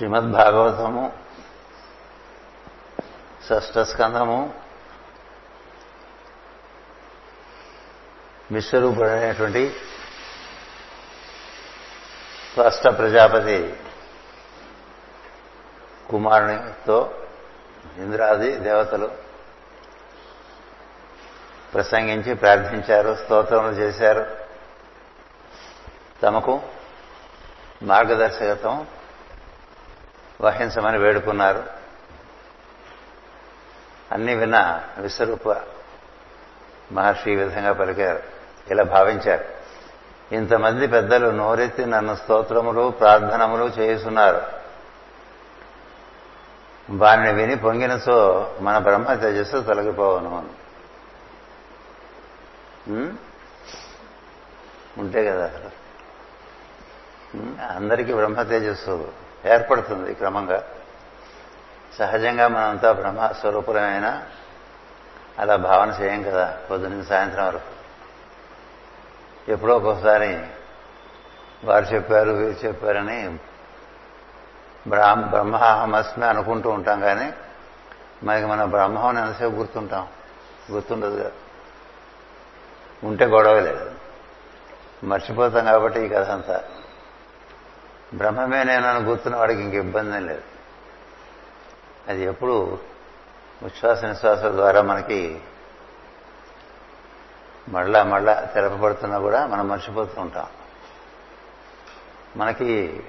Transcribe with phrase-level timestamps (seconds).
[0.00, 1.12] శ్రీమద్ భాగవతము
[3.48, 4.54] షష్ఠ స్కంధము
[8.52, 9.76] విశ్వరూపుడైనటువంటి
[12.52, 13.76] స్పష్ట ప్రజాపతి
[16.10, 17.26] కుమారునితో
[17.96, 19.10] ఇంద్రాది దేవతలు
[21.74, 24.36] ప్రసంగించి ప్రార్థించారు స్తోత్రములు చేశారు.
[26.22, 26.62] తమకు
[27.82, 28.86] మార్గదర్శకత్వం
[30.40, 31.62] వహించమని వేడుకున్నారు.
[34.12, 35.56] అన్ని విన్న విశ్వరూప
[36.92, 38.22] మహర్షి ఈ విధంగా పలికారు.
[38.70, 39.44] ఇలా భావించారు.
[40.34, 44.42] ఇంతమంది పెద్దలు నోరెత్తి నన్ను స్తోత్రములు ప్రార్థనములు చేస్తున్నారు
[46.90, 50.48] వారిని విని పొంగినచో మన బ్రహ్మ తేజస్సు తొలగిపోవను.
[54.98, 55.50] ఉంటే కదా.
[57.74, 59.12] అందరికీ బ్రహ్మ తేజస్సు.
[59.46, 60.64] ఏర్పడుతుంది క్రమంగా.
[61.98, 64.22] సహజంగా మనంతా బ్రహ్మస్వరూపులమైన
[65.38, 67.80] అలా భావన చేయం కదా పొద్దున్న సాయంత్రం వరకు.
[69.50, 70.46] ఎప్పుడో ఒక్కోసారి
[71.64, 73.38] వారు చెప్పారు వీరు చెప్పారని
[74.88, 77.32] బ్రహ్మ బ్రహ్మాహమస్మి అనుకుంటూ ఉంటాం కానీ
[78.24, 80.08] మనకి మన బ్రహ్మం ఎంతసేపు గుర్తుంటాం?
[80.72, 81.30] గుర్తుండదుగా
[83.04, 83.90] ఉంటే గొడవ లేదు.
[85.04, 86.64] మర్చిపోతాం కాబట్టి ఈ కథ అంతా.
[88.14, 90.42] బ్రహ్మమే నేను గుర్తున్న వాడికి ఇంక ఇబ్బంది లేదు.
[92.08, 92.78] అది ఎప్పుడు
[93.62, 95.40] ఉచ్ఛ్వాస నిశ్వాసాల ద్వారా మనకి
[97.68, 100.46] మళ్ళా మళ్ళా తెలపబడుతున్నా కూడా మనం మర్చిపోతూ ఉంటాం.
[102.36, 103.02] మనకి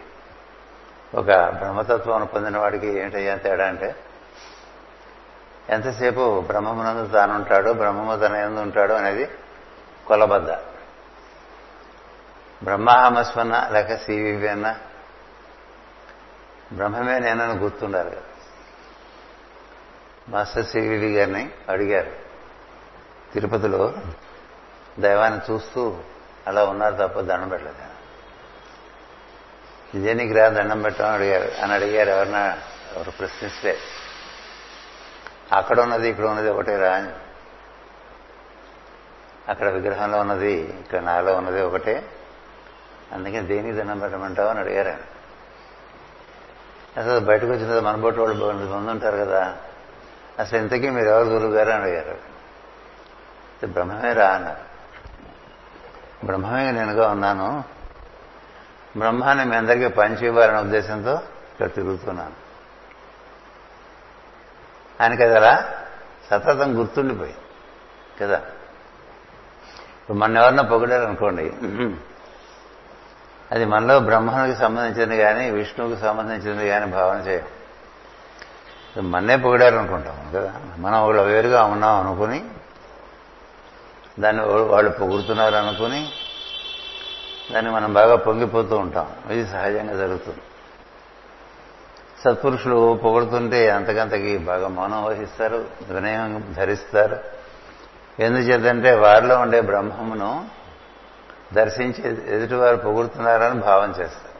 [1.15, 3.95] ఒక బ్రహ్మతత్వం పొందిన వాడికి ఏంటయ్యా తేడా అంటే
[5.69, 9.29] ఎంతసేపు బ్రహ్మమునందు తానుంటాడు బ్రహ్మము తన ఎందు ఉంటాడు అనేది
[10.07, 10.51] కొలబద్ద.
[12.63, 14.75] బ్రహ్మాహమస్వన్న లేక సివివి అన్న
[16.73, 18.11] బ్రహ్మమే నేనని గుర్తుండాలి.
[18.11, 18.21] కదా
[20.29, 22.11] మాస్టర్ సివివి గారిని అడిగారు.
[23.33, 23.93] తిరుపతిలో
[24.99, 25.97] దైవాన్ని చూస్తూ
[26.47, 27.91] అలా ఉన్నారు తప్ప దండం పెట్టలేదు?
[29.97, 31.63] ఇదే నీకు రా దండం పెట్టమని అడిగారు.
[31.63, 32.57] అని అడిగారు ఎవరన్నా
[32.95, 33.77] ఎవరు ప్రశ్నిస్తే.
[35.51, 37.09] అక్కడ ఉన్నది ఇక్కడ ఉన్నది ఒకటే రా అని.
[39.47, 42.09] అక్కడ విగ్రహంలో ఉన్నది ఇక్కడ నాలో ఉన్నది ఒకటే.
[43.11, 45.20] అందుకని దేనికి దండం పెట్టమంటావు అని అడిగారు
[46.97, 49.57] అసలు బయటకు వచ్చిన మన బొట్టు వాళ్ళు మంది ఉంటారు కదా.
[50.39, 52.17] అసలు ఇంతకీ మీరు ఎవరు గురువు గారు అని అడిగారు.
[53.65, 54.71] బ్రహ్మమే రా అన్నారు.
[56.25, 57.63] బ్రహ్మమే నేనుగా ఉన్నాను.
[58.97, 61.13] బ్రహ్మాన్ని మీ అందరికీ పంచి ఉద్దేశంతో
[61.51, 62.33] ఇక్కడ తిరుగుతున్నాను.
[65.03, 65.69] ఆయన కదరా
[66.29, 67.35] సతతం గుర్తుండిపోయి
[68.21, 68.37] కదా.
[70.01, 71.53] ఇప్పుడు మన ఎవరన్నా పొగిడారనుకోండి.
[73.51, 77.45] అది మనలో బ్రహ్మానికి సంబంధించింది కానీ విష్ణువుకి సంబంధించింది కానీ భావన చేయం.
[79.11, 80.53] మన్నే పొగిడారు అనుకుంటాం కదా?
[80.77, 82.45] మనం వాళ్ళు వేరుగా ఉన్నాం అనుకుని
[84.19, 86.09] దాన్ని వాళ్ళు పొగుడుతున్నారు అనుకుని
[87.51, 89.15] దాన్ని మనం బాగా పొంగిపోతూ ఉంటాం.
[89.31, 90.39] ఇది సహజంగా జరుగుతుంది.
[92.25, 97.19] సత్పురుషులు పొగుడుతుంటే అంతకంతకి బాగా మౌనం వహిస్తారు వినయం ధరిస్తారు.
[98.19, 100.60] ఎందుచేతంటే వారిలో ఉండే బ్రహ్మమును
[101.53, 104.31] దర్శించి ఎదుటివారు పొగుడుతున్నారని భావం చేస్తారు.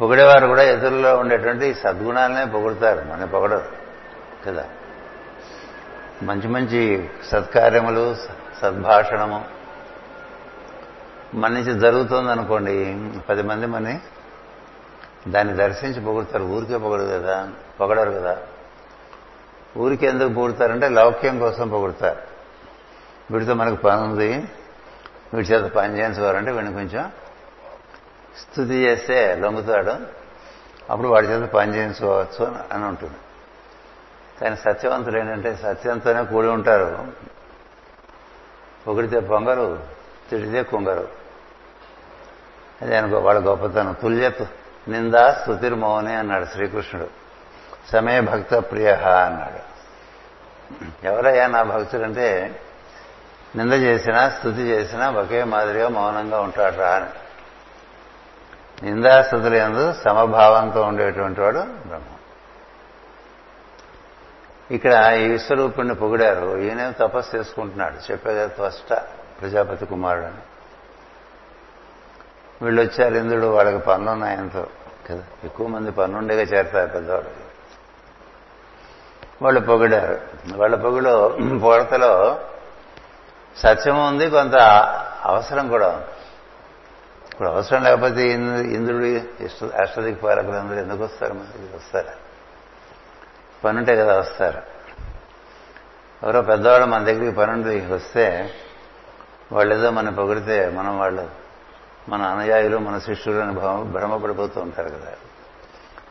[0.00, 3.68] పొగిడేవారు కూడా ఎదురులో ఉండేటువంటి సద్గుణాలనే పొగుడతారు మన పొగడరు
[4.46, 4.64] కదా?
[6.22, 8.14] మంచి మంచి సత్కార్యములు
[8.62, 9.44] సద్భాషణము
[11.34, 12.98] మన నుంచి జరుగుతుంది అనుకోండి
[13.28, 14.00] పది మంది మని
[15.28, 17.48] దాన్ని దర్శించి పొగుడతారు ఊరికే పొగడు కదా
[17.80, 18.38] పొగడరు కదా?
[19.76, 22.29] ఊరికి ఎందుకు పొగుడతారంటే లౌక్యం కోసం పొగుడతారు.
[23.30, 24.44] వీడితో మనకు పని ఉంది.
[25.34, 27.12] వీడి చేత పని చేయించుకోవాలంటే వీడిని కొంచెం
[28.38, 29.96] స్థుతి చేస్తే లొంగుతాడు.
[30.90, 33.16] అప్పుడు వాడి చేత పని చేయించుకోవచ్చు అని ఉంటుంది.
[34.40, 37.08] కానీ సత్యవంతులు ఏంటంటే సత్యంతోనే కూడి ఉంటారు.
[38.86, 39.80] పొగిడితే పొంగరు
[40.30, 41.08] తిడితే కుంగరు.
[42.82, 43.92] అదే అనుకో వాళ్ళ గొప్పతనం.
[43.92, 44.42] తుల్యత్
[44.88, 47.08] నిందా స్థుతిర్మౌని అన్నాడు శ్రీకృష్ణుడు.
[47.92, 49.70] సమయ భక్త ప్రియ అన్నాడు.
[51.06, 52.60] ఎవరయ్యా నా భక్తుడంటే
[53.56, 57.06] నింద చేసినా స్థుతి చేసినా ఒకే మాదిరిగా మౌనంగా ఉంటాడు రా అని.
[58.82, 62.16] నిందాస్థుతులు ఎందు సమభావంతో ఉండేటువంటి వాడు బ్రహ్మ.
[64.70, 66.56] ఇక్కడ ఈ విశ్వరూపుణ్ణి పొగిడారు.
[66.58, 68.12] ఈయన తపస్సు చేసుకుంటున్నాడు.
[68.12, 68.92] చెప్పేది త్వష్ట
[69.40, 70.36] ప్రజాపతి కుమారుడు అని
[72.62, 74.66] వీళ్ళు వచ్చారు ఇంద్రుడు వాళ్ళకి పన్నున్నాయంతో
[75.10, 75.22] కదా.
[75.44, 77.30] ఎక్కువ మంది పన్నుండేగా చేరతారు పెద్దవాళ్ళు.
[79.42, 80.20] వాళ్ళు పొగిడారు.
[80.56, 82.40] వాళ్ళ పొగిలో పొడతలో
[83.56, 84.56] సత్యం ఉంది కొంత
[85.24, 85.88] అవసరం కూడా.
[85.88, 86.04] ఉంది
[87.32, 89.20] ఇప్పుడు అవసరం లేకపోతే ఇంద్రు- ఇంద్రుడు
[89.82, 91.34] అష్టదిక్ పాలకులందరూ ఎందుకు వస్తారు?
[91.34, 92.08] మనకి వస్తారు?
[93.64, 94.62] పనుంటే కదా వస్తారు.
[96.22, 98.50] ఎవరో పెద్దవాళ్ళు మన దగ్గరికి పనుండి వస్తే
[99.52, 101.28] వాళ్ళు ఏదో మనం పొగిడితే మనం వాళ్ళు
[102.08, 103.52] మన అనుయాయులు మన శిష్యులు అని
[103.90, 105.12] భ్రమపడిపోతూ ఉంటారు కదా.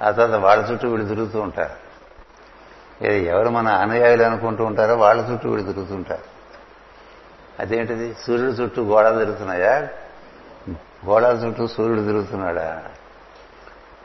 [0.08, 1.90] ఆ తర్వాత వాళ్ళ చుట్టూ వీడు తిరుగుతూ ఉంటారు.
[3.06, 6.39] ఎవరు మన అనుయాయులు అనుకుంటూ ఉంటారో వాళ్ళ చుట్టూ వీడు తిరుగుతుంటారు
[7.60, 8.16] అదేంటిది?
[8.28, 9.88] సూర్యుడు చుట్టూ గోడలు తిరుగుతున్నాయా?
[11.06, 12.84] గోడల చుట్టూ సూర్యుడు తిరుగుతున్నాడా?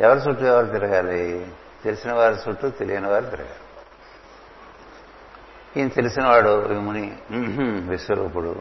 [0.00, 1.46] ఎవరి చుట్టూ ఎవరు తిరగాలి?
[1.84, 3.60] తెలిసిన వారి చుట్టూ తెలియని వారు తిరగాలి.
[5.76, 7.16] ఈయన తెలిసినవాడు విముని
[7.90, 8.56] విశ్వరూపుడు.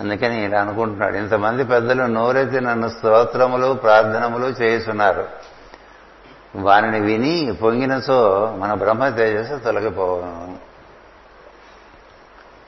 [0.00, 5.28] అందుకని ఇలా అనుకుంటున్నాడు ఇంతమంది పెద్దలు నోరెత్తి నన్ను స్తోత్రములు ప్రార్థనములు చేస్తున్నారు
[6.56, 8.18] వానిని విని పొంగినచో
[8.58, 10.73] మన బ్రహ్మ తేజస్సు తొలగిపోవను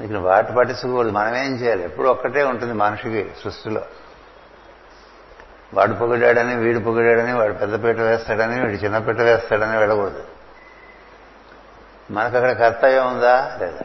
[0.01, 1.11] ఇక్కడ వాటి పట్టించుకోకూడదు.
[1.11, 1.85] మనమేం చేయాలి?
[1.85, 3.83] ఎప్పుడు ఒక్కటే ఉంటుంది మనిషికి సృష్టిలో.
[5.75, 10.25] వాడు పొగిడాడని వీడు పొగిడాడని వాడు పెద్దపీట వేస్తాడని వీడు చిన్నపీట వేస్తాడని వెళ్ళకూడదు.
[12.11, 13.59] మనకు అక్కడ కర్తవ్యం ఉందా?
[13.61, 13.81] లేదా?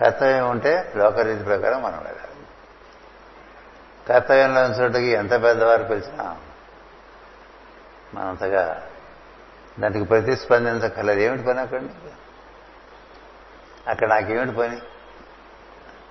[0.00, 2.20] కర్తవ్యం ఉంటే లోకరీతి ప్రకారం మనం వెళ్ళాలి.
[4.08, 6.36] కర్తవ్యంలో చోటకి ఎంత పెద్దవారు పిలిచినా
[8.14, 8.82] మనంతగా
[9.80, 11.82] దానికి ప్రతిస్పందించగలదు ఏమిటి పని అక్కడ
[13.88, 14.80] అక్కడ నాకేమిటి పని?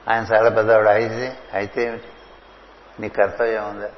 [0.10, 0.89] ఆయన చాలా పెద్దవాడు.
[0.89, 2.07] అయితే అయితే ఏమిటి?
[3.00, 3.89] నీ కర్తవ్యం ఉందా?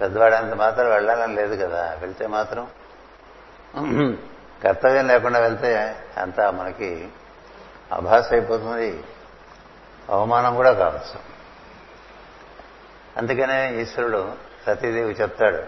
[0.00, 1.98] పెద్దవాడంత మాత్రం వెళ్ళాలని లేదు కదా.
[2.00, 2.68] వెళ్తే మాత్రం
[4.64, 7.08] కర్తవ్యం లేకుండా వెళ్తే అంతా మనకి
[7.92, 9.04] అభాస అయిపోతుంది.
[10.10, 11.20] అవమానం కూడా కావచ్చు.
[13.16, 14.32] అందుకనే ఈశ్వరుడు
[14.66, 15.62] సతీదేవి చెప్తాడు.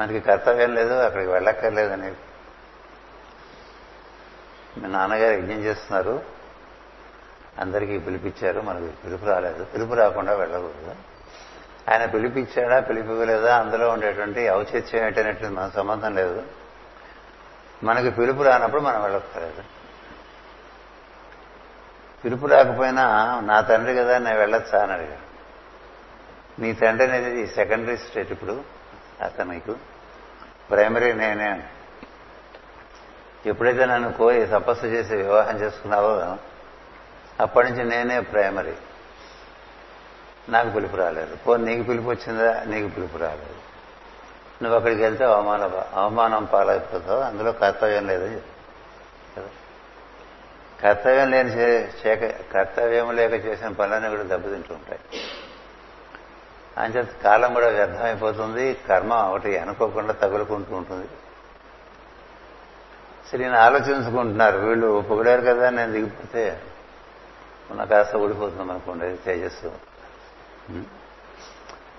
[0.00, 2.16] మనకి కర్తవ్యం లేదు అక్కడికి వెళ్ళక్కర్లేదు అనేది.
[4.78, 6.22] మీ నాన్నగారు యజ్ఞం చేస్తున్నారు?
[7.58, 9.64] అందరికీ పిలిపించారు మనకి పిలుపు రాలేదు.
[9.64, 10.94] పిలుపు రాకుండా వెళ్ళకూడదు.
[11.92, 13.58] ఆయన పిలిపించాడా పిలిపివ్వలేదా?
[13.58, 16.42] అందులో ఉండేటువంటి ఔచిత్యం ఏంటనేటువంటి మన సంబంధం లేదు.
[17.82, 19.62] మనకి పిలుపు రానప్పుడు మనం వెళ్ళక్కర్లేదు.
[22.24, 24.82] పిలుపు రాకపోయినా నా తండ్రి కదా నేను వెళ్ళొచ్చా?
[24.82, 25.34] అని అడిగాడు.
[26.60, 28.62] నీ తండ్రి అనేది సెకండరీ స్టేట్ ఇప్పుడు
[29.20, 29.72] అతనికి
[30.70, 31.62] ప్రైమరీ నేనే
[33.46, 36.36] ఎప్పుడైతే నన్ను కోరి తపస్సు చేసి వివాహం చేసుకున్నావో
[37.40, 38.74] అప్పటి నుంచి నేనే ప్రైమరీ.
[40.48, 41.36] నాకు పిలుపు రాలేదు.
[41.36, 42.64] పో నీకు పిలుపు వచ్చిందా?
[42.66, 43.64] నీకు పిలుపు రాలేదు.
[44.62, 48.42] నువ్వు అక్కడికి వెళ్తే అవమాన అవమానం పాలైపోతావు అందులో కర్తవ్యం లేదు
[50.82, 55.00] కర్తవ్యం లేని చేక కర్తవ్యం లేక చేసిన పనులన్నీ కూడా దెబ్బతింటూ ఉంటాయి.
[56.78, 61.08] అంచేత కాలం కూడా వ్యర్థమైపోతుంది కర్మ ఒకటి అనుకోకుండా తగులుకుంటూ ఉంటుంది.
[63.34, 64.58] సరే ఆలోచించుకుంటున్నారు.
[64.58, 66.62] వీళ్ళు పొగిడారు కదా నేను దిగిపోతే
[67.70, 69.72] మన కాస్త ఊడిపోతున్నాం అనుకోండి తేజస్సు.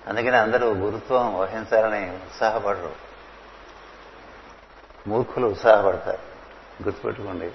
[0.07, 2.91] అందుకని అందరూ గురుత్వం వహించాలని ఉత్సాహపడరు.
[5.07, 6.17] మూర్ఖులు ఉత్సాహపడతారు.
[6.83, 7.51] గుర్తుపెట్టుకోండి.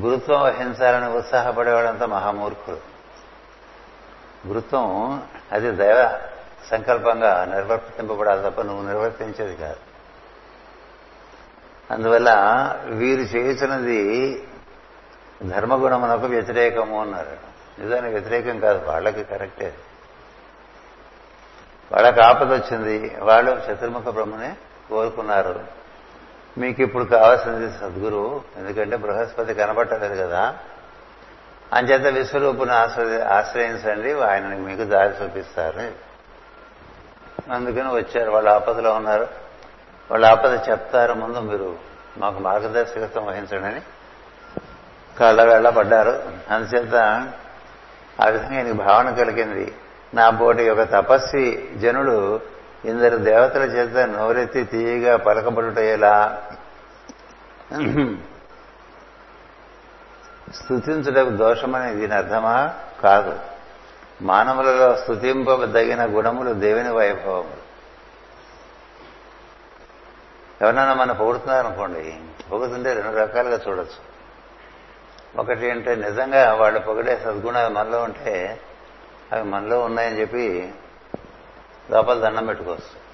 [0.00, 2.78] గురుత్వం వహించాలని ఉత్సాహపడేవాడంతా మహామూర్ఖులు.
[4.48, 5.22] గురుత్వం
[5.52, 6.20] అది దైవ
[6.70, 9.93] సంకల్పంగా నిర్వర్తింపబడాలి తప్ప నువ్వు నిర్వర్తించేది కాదు.
[11.90, 12.34] అందువల్ల
[12.84, 14.48] వీరు చేయుచున్నది
[15.42, 17.54] ధర్మగుణమునకు వ్యతిరేకము అన్నారు.
[17.80, 19.74] నిజానికి వ్యతిరేకం కాదు వాళ్ళకి కరెక్టే.
[21.92, 24.56] వాళ్ళకి ఆపద వచ్చింది వాళ్ళు చతుర్ముఖ బ్రహ్మనే
[24.88, 25.60] కోరుకున్నారు.
[26.58, 30.58] మీకు ఇప్పుడు కావాల్సింది సద్గురు ఎందుకంటే బృహస్పతి కనబట్టలేదు కదా.
[31.72, 36.14] అంచేత విశ్వరూపుని ఆశ్రయ ఆశ్రయించండి ఆయనని మీకు దారి చూపిస్తారు.
[37.52, 39.43] అందుకని వచ్చారు వాళ్ళు ఆపదలో ఉన్నారు.
[40.10, 41.76] వాళ్ళు ఆపద చెప్తారు ముందు మీరు
[42.18, 43.80] మాకు మార్గదర్శకత్వం వహించడని.
[45.18, 46.22] కళ్ళ వెళ్ళ పడ్డారు.
[46.50, 46.94] అందుచేత
[48.20, 49.74] ఆ విధంగా ఈయనకి భావన కలిగింది.
[50.14, 52.40] నా పోటీ ఒక తపస్వి జనుడు
[52.84, 56.42] ఇందరు దేవతల చేత నోరెత్తి తీయగా పలకబడుటేలా
[60.54, 62.74] స్థుతించడం దోషమని దీని అర్థమా?
[63.02, 63.38] కాదు.
[64.22, 67.63] మానవులలో స్థుతింపదగిన గుణములు దేవుని వైభవములు.
[70.62, 72.20] ఎవరైనా మనం పొగుడుతున్నారనుకోండి
[72.52, 74.14] పొగుతుంటే రెండు రకాలుగా చూడొచ్చు.
[75.40, 78.60] ఒకటి అంటే నిజంగా వాళ్ళు పొగిడే సద్గుణాలు మనలో ఉంటే
[79.32, 80.72] అవి మనలో ఉన్నాయని చెప్పి
[81.90, 83.04] లోపల దండం పెట్టుకోవచ్చు.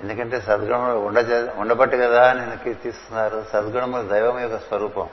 [0.00, 1.18] ఎందుకంటే సద్గుణములు ఉండ
[1.56, 3.44] ఉండబట్టి కదా నేను కీర్తిస్తున్నారు?
[3.52, 5.08] సద్గుణములు దైవం యొక్క స్వరూపం.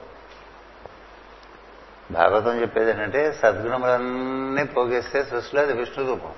[2.11, 6.33] భాగవతం చెప్పేది ఏంటంటే సద్గుణములన్నీ పోగేస్తే సృష్టిలో అది విష్ణు రూపం.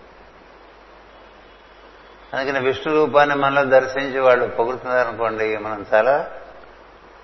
[2.34, 6.32] అందుకని విష్ణు రూపాన్ని మనలో దర్శించి వాళ్ళు పొగుడుతున్నారనుకోండి మనం చాలా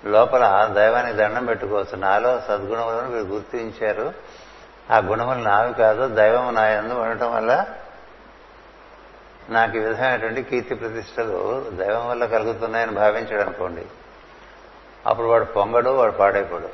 [0.04, 4.14] లోపల దైవానికి దండం పెట్టుకోవచ్చు నాలో సద్గుణములను వీరు గుర్తించారు.
[4.90, 7.66] ఆ గుణములు నావి కాదు దైవం నా ఎందు ఉండటం వల్ల
[9.48, 13.86] నాకు ఈ విధమైనటువంటి కీర్తి ప్రతిష్టలు దైవం వల్ల కలుగుతున్నాయని భావించాడు అనుకోండి
[15.06, 16.68] అప్పుడు వాడు పొంగడు వాడు పాడైపోడు.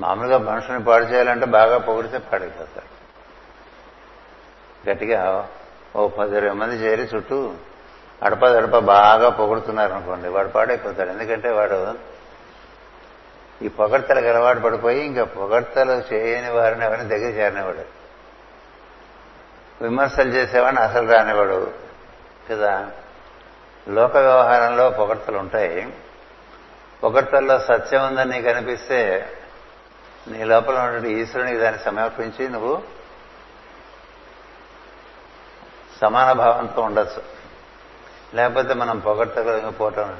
[0.00, 2.96] మామూలుగా మనుషుని పాడు చేయాలంటే బాగా పొగిడితే పాడైపోతాడు.
[4.90, 5.48] గట్టిగా
[5.96, 7.54] ఓ పది ఇరవై మంది చేరి చుట్టూ
[8.22, 11.10] అడప దడప బాగా పొగుడుతున్నారు అనుకోండి వాడు పాడైపోతాడు.
[11.10, 11.94] ఎందుకంటే వాడు
[13.62, 17.96] ఈ పొగడ్తలకు అలవాటు పడిపోయి ఇంకా పొగడ్తలు చేయని వారిని ఎవరిని దగ్గర చేరనివాడు
[19.82, 21.70] విమర్శలు చేసేవాడిని అసలు రానివాడు
[22.50, 22.90] కదా.
[23.88, 25.94] లోక వ్యవహారంలో పొగడ్తలు ఉంటాయి.
[27.02, 29.30] పొగడ్తల్లో సత్యం ఉందని నీకు అనిపిస్తే
[30.28, 32.82] నీ లోపల ఉన్నటువంటి ఈశ్వరునికి దాన్ని సమర్పించి నువ్వు
[36.00, 37.22] సమాన భావంతో ఉండొచ్చు.
[38.34, 40.16] లేకపోతే మనం పొగట్టగలిగిపోవటం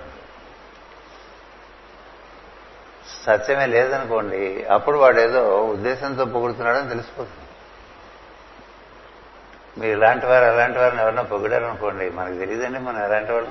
[3.27, 7.43] సత్యమే లేదనుకోండి అప్పుడు వాడు ఏదో ఉద్దేశంతో పొగుడుతున్నాడని తెలిసిపోతుంది.
[9.81, 13.51] మీరు ఇలాంటి వారు అలాంటి వారిని ఎవరన్నా పొగిడారనుకోండి మనకు తెలియదండి మనం ఎలాంటి వాళ్ళు.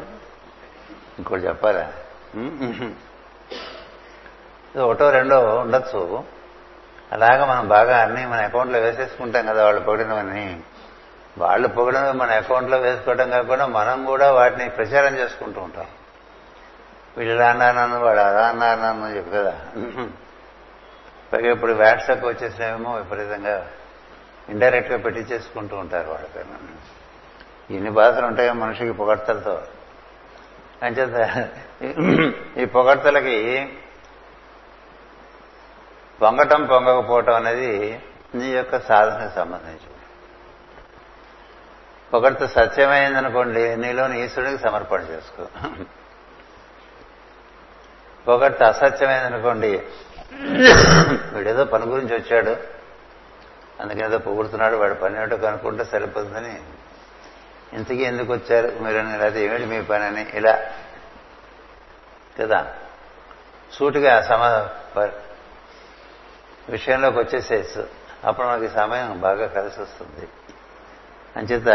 [1.17, 1.94] ఇంకోటి చెప్పాలా?
[4.82, 6.24] ఒకటో రెండో ఉండొచ్చు.
[7.12, 10.63] అలాగా మనం బాగా అన్ని మన అకౌంట్లో వేసేసుకుంటాం కదా వాళ్ళు పొగిడినవన్నీ.
[11.38, 15.86] వాళ్ళు పొగడమే మన అకౌంట్లో వేసుకోవడం కాకుండా మనం కూడా వాటిని ప్రచారం చేసుకుంటూ ఉంటాం.
[17.18, 19.54] వీళ్ళు ఇలా అన్నారన్నాను వాడు అలా అన్నారన్నాను చెప్పు కదా.
[21.32, 23.70] పైగా ఇప్పుడు వాట్సాప్ వచ్చేసినామేమో విపరీతంగా
[24.50, 26.58] ఇండైరెక్ట్గా పెట్టించేసుకుంటూ ఉంటారు వాళ్ళకైనా
[27.70, 29.62] ఇన్ని బాధలు ఉంటాయో మనిషికి పొగడ్తలతో.
[30.84, 31.18] అంచేత
[32.58, 33.38] ఈ పొగడ్తలకి
[36.22, 38.01] పొంగటం పొంగకపోవటం అనేది
[38.36, 39.95] నీ యొక్క సాధనకు సంబంధించి
[42.14, 45.48] ఒకరితో సత్యమైందనుకోండి నీలోని ఈశ్వరుడికి సమర్పణ చేసుకో.
[48.28, 49.84] ఒకరితో అసత్యమైందనుకోండి
[51.34, 52.58] వీడేదో పని గురించి వచ్చాడు
[53.82, 56.62] అందుకేదో పొగుడుతున్నాడు వాడు పని ఏమిటో కనుక్కుంటే సరిపోతుందని.
[57.74, 58.68] ఇంతకీ ఎందుకు వచ్చారు?
[58.80, 60.72] మీరు లేకపోతే ఏమిటి మీ పని అని ఇలా.
[62.40, 62.74] కదా?
[63.74, 64.68] సూటిగా సమ
[66.70, 67.88] విషయంలోకి వచ్చేసేసు
[68.26, 70.28] అప్పుడు మనకి సమయం బాగా కలిసి వస్తుంది
[71.38, 71.65] అంచేత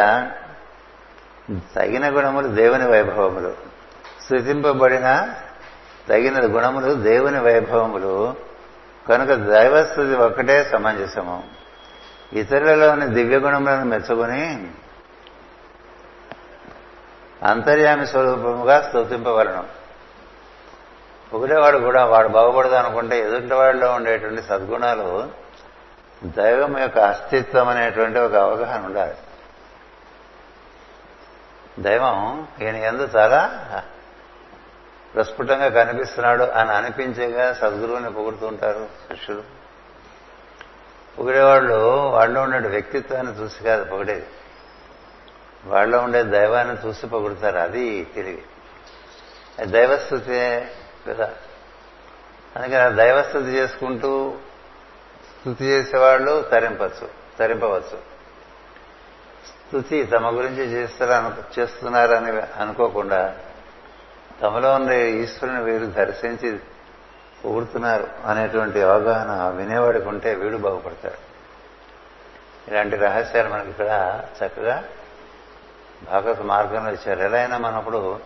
[1.76, 3.54] తగిన గుణములు దేవుని వైభవములు.
[4.24, 5.34] స్థుతింపబడిన
[6.08, 8.34] తగిన గుణములు దేవుని వైభవములు.
[9.08, 11.42] కనుక దైవస్థుతి ఒక్కటే సమంజసము.
[12.32, 14.70] ఇతరులలోని దివ్య గుణములను మెచ్చుకుని
[17.42, 19.64] అంతర్యామి స్వరూపముగా స్తుతింపవలను.
[21.32, 25.28] ఒకటేవాడు కూడా వాడు బాగుపడదు అనుకుంటే ఎదుటి వాడిలో ఉండేటువంటి సద్గుణాలు
[26.24, 29.14] దైవం యొక్క అస్తిత్వం అనేటువంటి ఒక అవగాహన ఉండాలి.
[31.78, 33.60] దైవం ఈయన ఎందు చాలా
[35.14, 39.42] ప్రస్ఫుటంగా కనిపిస్తున్నాడు అని అనిపించేగా సద్గురువుని పొగుడుతుంటారు శిష్యులు.
[41.18, 44.26] పొగిడేవాళ్ళు వాళ్ళలో ఉండే వ్యక్తిత్వాన్ని చూసి కాదు పొగిడేది.
[45.64, 48.42] వాళ్ళలో ఉండే దైవాన్ని చూసి పొగుడుతారు అది తిరిగి.
[49.66, 50.66] దైవస్థుతి
[51.08, 51.34] కదా.
[52.56, 54.34] అందుకని దైవస్థుతి చేసుకుంటూ
[55.40, 57.08] స్థుతి చేసేవాళ్ళు తరింపచ్చు
[57.38, 58.09] తరింపవచ్చు.
[59.70, 63.36] స్థుతి తమ గురించి చేస్తున్నారు చేస్తున్నారని అనుకోకుండా
[64.42, 66.58] తమలో ఉండే ఈశ్వరుని వీరు దర్శించి
[67.44, 71.30] పొగుడుతున్నారు అనేటువంటి అవగాహన వినేవాడికి ఉంటే వీడు బాగుపడతాడు.
[72.70, 74.84] ఇలాంటి రహస్యాలు మనకి ఇక్కడ చక్కగా
[76.06, 77.20] భాగవత మార్గంలో ఇచ్చారు.
[77.20, 78.20] ఎలా అయినా మనప్పుడు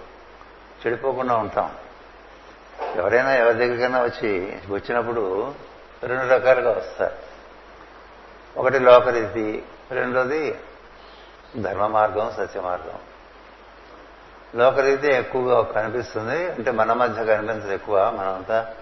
[0.87, 1.71] చెడిపోకుండా ఉంటాం.
[2.97, 5.55] ఎవరైనా ఎవరి దగ్గరికైనా వచ్చి వచ్చినప్పుడు
[6.03, 7.15] రెండు రకాలుగా వస్తారు.
[8.61, 10.59] ఒకటి లోకరీతి రెండోది
[11.63, 12.99] ధర్మ మార్గం సత్య మార్గం
[14.55, 16.53] లోకరీతి ఎక్కువగా కనిపిస్తుంది.
[16.53, 18.11] అంటే మన మధ్య కనిపించదు ఎక్కువ.
[18.11, 18.75] మనమంతా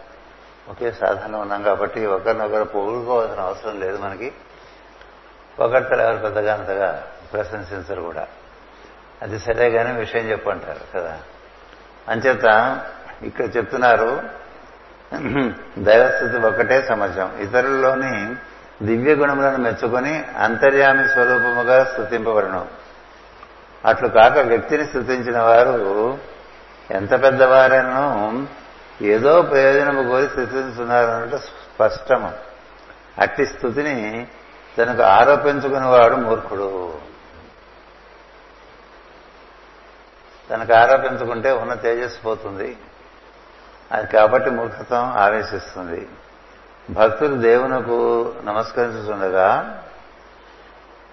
[0.68, 4.32] ఒకే సాధనలో ఉన్నాం కాబట్టి ఒకరినొకరు పొగుడుకోవాల్సిన అవసరం లేదు మనకి.
[5.60, 8.26] ఒకరితో ఎవరు పెద్దగా అంతగా ప్రశంసించరు కూడా.
[9.22, 11.20] అది సరే కానీ విషయం చెప్పంటారు కదా.
[12.08, 12.80] అంచేత
[13.22, 14.42] ఇక్కడ చెప్తున్నారు
[15.78, 18.36] దైవస్థితి ఒకటే సమస్యం ఇతరుల్లోని
[18.82, 22.68] దివ్య గుణములను మెచ్చుకొని అంతర్యామి స్వరూపముగా స్థుతింపబడను.
[23.84, 26.18] అట్లు కాక వ్యక్తిని స్థుతించిన వారు
[26.90, 28.46] ఎంత పెద్దవారైనను
[29.02, 32.32] ఏదో ప్రయోజనము కోరి స్థుతిస్తున్నారన్నట్టు స్పష్టము.
[33.18, 34.26] అట్టి స్థుతిని
[34.78, 36.94] తనకు ఆరోపించుకునేవాడు మూర్ఖుడు.
[40.50, 42.76] తనకు ఆరోపించుకుంటే ఉన్న తేజస్సు పోతుంది.
[43.92, 46.08] అది కాబట్టి మూర్ఖత్వం ఆవేశిస్తుంది.
[46.90, 49.82] భక్తులు దేవునకు నమస్కరించుతుండగా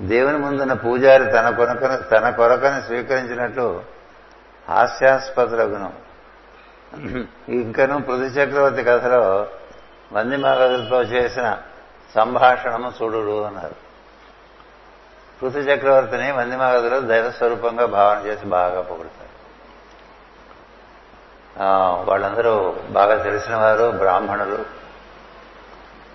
[0.01, 3.81] దేవుని ముందున్న పూజారి తన కొనక తన కొరకని స్వీకరించినట్లు
[4.69, 5.93] హాస్యాస్పదులగును.
[7.49, 9.47] ఇంకను పృథు చక్రవర్తి కథలో
[10.11, 10.35] మంది
[10.93, 11.57] చేసిన
[12.15, 13.75] సంభాషణము చూడుడు అన్నారు.
[15.41, 19.29] పృథు చక్రవర్తిని మందిమగదులో దైవ స్వరూపంగా భావన చేసి బాగా పొగుడతారు.
[22.09, 24.79] వాళ్ళందరూ బాగా తెలిసిన వారు బ్రాహ్మణులు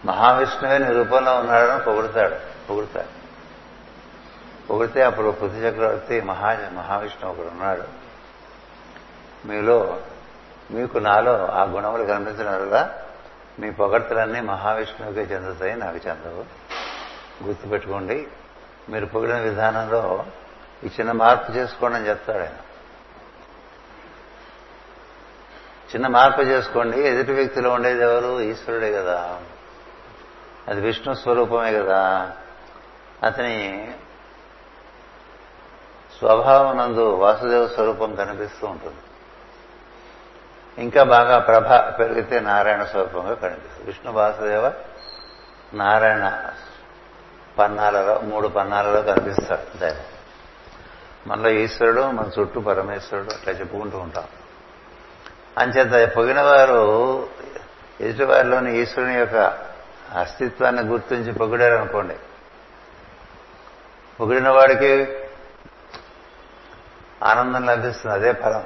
[0.05, 2.35] మహావిష్ణువే నీ రూపంలో ఉన్నాడని పొగుడతాడు
[2.67, 3.25] పొగుడతాడు.
[4.67, 7.85] పొగిడితే అప్పుడు పృథ్వీ చక్రవర్తి మహా మహావిష్ణువు ఒకడు ఉన్నాడు.
[9.47, 10.01] మీలో
[10.71, 12.91] మీకు నాలో ఆ గుణములు కనిపించడం
[13.59, 16.45] మీ పొగడ్తలన్నీ మహావిష్ణువుకే చెందుతాయి నాకు చెందవు.
[17.47, 18.27] గుర్తుపెట్టుకోండి
[18.89, 20.27] మీరు పొగిడిన విధానంలో
[20.85, 22.57] ఈ చిన్న మార్పు చేసుకోండి అని చెప్తాడు ఆయన.
[25.95, 28.41] చిన్న మార్పు చేసుకోండి ఎదుటి వ్యక్తిలో ఉండేది ఎవరు?
[28.41, 29.41] ఈశ్వరుడే కదా.
[30.69, 32.33] అది విష్ణు స్వరూపమే కదా.
[33.23, 33.93] అతని
[36.19, 38.97] స్వభావం నందు వాసుదేవ స్వరూపం కనిపిస్తూ ఉంటుంది.
[40.83, 43.87] ఇంకా బాగా ప్రభ పెరిగితే నారాయణ స్వరూపంగా కనిపిస్తుంది.
[43.87, 44.73] విష్ణు వాసుదేవ
[45.75, 46.51] నారాయణ
[47.59, 49.79] పన్నాలలో మూడు పన్నాలలో కనిపిస్తాడు.
[49.79, 49.97] దైవం
[51.27, 54.25] మనలో ఈశ్వరుడు మన చుట్టూ పరమేశ్వరుడు అట్లా చెప్పుకుంటూ ఉంటాం.
[55.59, 57.29] అంచేత పొగిన వారు
[58.01, 59.64] ఎదుటివారిలోని ఈశ్వరుని యొక్క
[60.15, 62.17] అస్తిత్వాన్ని గుర్తించి పొగిడారనుకోండి.
[64.21, 65.09] పొగిడిన వాడికి
[67.23, 68.65] ఆనందం లభిస్తుంది అదే ఫలం.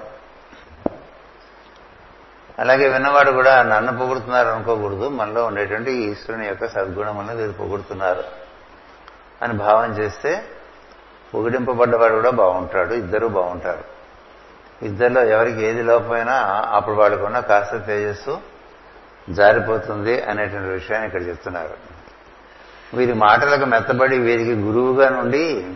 [2.59, 8.25] అలాగే విన్నవాడు కూడా నన్ను పొగుడుతున్నారు అనుకోకూడదు మనలో ఉండేటువంటి ఈశ్వరుని యొక్క సద్గుణములను వీరు పొగుడుతున్నారు
[9.43, 10.45] అని భావం చేస్తే
[11.35, 13.85] పొగిడింపబడ్డవాడు కూడా బాగుంటాడు ఇద్దరు బాగుంటారు.
[14.83, 16.35] ఇద్దరిలో ఎవరికి ఏది లోపమైనా
[16.73, 18.58] అప్పుడు వాళ్ళకున్న కాస్త తేజస్సు
[19.29, 21.75] జారిపోతుంది అనేటువంటి విషయాన్ని ఇక్కడ చెప్తున్నారు.
[22.95, 25.75] వీరి మాటలకు మెత్తబడి వీరికి గురువుగా నుండి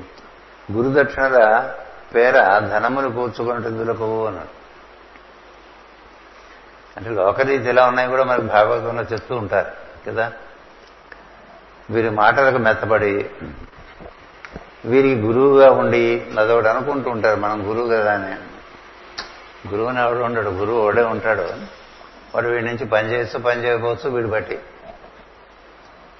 [0.72, 1.72] గురుదక్షిణల
[2.14, 4.62] పేర ధనములు కూర్చుకున్నట్టులకు అన్నాడు.
[6.96, 9.70] అంటే లోకరీతి ఎలా ఉన్నాయి కూడా మనకు భాగవతంలో చెప్తూ ఉంటారు
[10.06, 10.32] కదా?
[11.90, 13.30] వీరి మాటలకు మెత్తబడి
[14.84, 18.36] వీరికి గురువుగా ఉండి అదొకటి అనుకుంటూ ఉంటారు మనం గురువు కదా అని.
[19.68, 21.81] గురువుని ఎవడు ఉండడు గురువు ఒకడే ఉంటాడు.
[22.34, 24.60] వాడు వీడి నుంచి పని చేస్తూ పని చేయకపోవచ్చు బట్టి.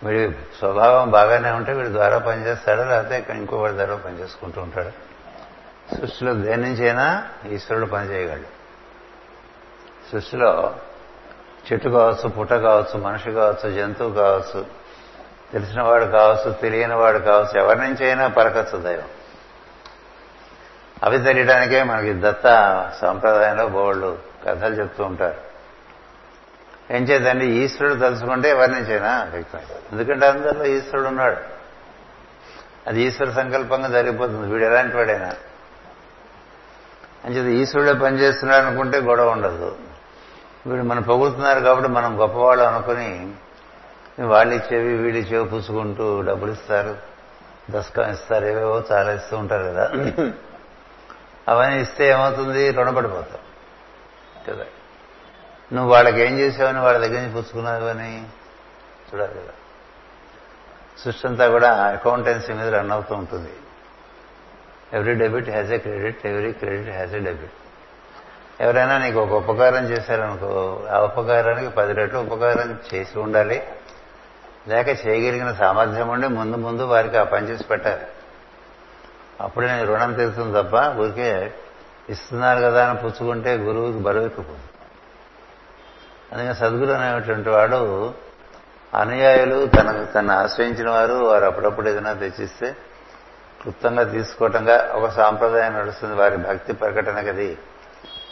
[0.05, 5.12] వీడి స్వభావం బాగానే ఉంటే వీడి ద్వారా పనిచేస్తాడు లేకపోతే ఇంకొకటి ద్వారా పని చేసుకుంటూ ఉంటాడు?
[5.94, 8.62] సృష్టిలో దేని నుంచి అయినా ఈశ్వరుడు పని చేయగలడు.
[10.12, 10.75] సృష్టిలో
[11.72, 14.66] చెట్టు కావచ్చు పుట్ట కావచ్చు మనిషి కావచ్చు జంతువు కావచ్చు
[15.53, 19.09] తెలిసిన వాడు కావచ్చు తెలియని వాడు కావచ్చు ఎవరి నుంచి అయినా పరకచ్చు దైవం.
[21.03, 22.42] అవి తెలియడానికే మనకి దత్త
[23.01, 25.52] సాంప్రదాయంలో బోళ్ళు కథలు చెప్తూ ఉంటారు.
[26.92, 27.46] ఏం చేద్దండి?
[27.46, 29.59] ఈశ్వరుడు తలుచుకుంటే ఎవరి నుంచైనా వ్యక్తం
[29.92, 31.37] ఎందుకంటే అందరిలో ఈశ్వరుడు ఉన్నాడు.
[32.87, 34.52] అది ఈశ్వర సంకల్పంగా జరిగిపోతుంది.
[34.52, 35.35] వీడు ఎలాంటి వాడైనా.
[37.24, 39.76] అంచేది ఈశ్వరుడే పనిచేస్తున్నాడు అనుకుంటే గొడవ ఉండదు.
[40.66, 43.33] వీడు మనం పొగుడుతున్నారు కాబట్టి మనం గొప్పవాళ్ళు అనుకుని
[44.20, 46.96] వాళ్ళు ఇచ్చేవి వీళ్ళు ఇచ్చేవి పుచ్చుకుంటూ డబ్బులు ఇస్తారు
[47.70, 49.90] దశకం ఇస్తారు ఏవేవో చాలా ఇస్తూ ఉంటారు కదా.
[51.48, 52.70] అవన్నీ ఇస్తే ఏమవుతుంది?
[52.70, 53.38] రుణపడిపోతాం.
[54.48, 54.64] కదా?
[55.72, 58.24] నువ్వు వాళ్ళకి ఏం చేసావని వాళ్ళ దగ్గర నుంచి పుచ్చుకున్నావు అని
[59.14, 59.52] చూడాలి కదా.
[60.98, 63.52] సృష్టి అంతా కూడా అకౌంటెన్సీ మీద రన్ అవుతూ ఉంటుంది.
[64.92, 67.52] Every debit has a credit every credit has a debit
[68.61, 73.62] ఎవరైనా నీకు ఒక ఉపకారం చేశారనుకో ఆ ఉపకారానికి పది రెట్లు ఉపకారం చేసి ఉండాలి.
[74.68, 78.02] లేక చేయగలిగిన సామర్థ్యం ఉండి ముందు ముందు వారికి ఆ పని చేసి పెట్టాలి.
[79.40, 81.54] అప్పుడే నేను రుణం తీరుతుంది తప్ప ఊరికే
[82.08, 84.71] ఇస్తున్నారు కదా అని పుచ్చుకుంటే గురువుకి బరువు ఎక్కుపోతుంది
[86.33, 88.14] అందుకని సద్గురు అనేటువంటి వాడు
[88.95, 92.77] అనుయాయులు తన తను ఆశ్రయించిన వారు వారు అప్పుడప్పుడు ఏదైనా తెచ్చిస్తే
[93.62, 96.14] క్లుప్తంగా తీసుకోవటంగా ఒక సాంప్రదాయం నడుస్తుంది.
[96.14, 97.59] వారి భక్తి ప్రకటనకది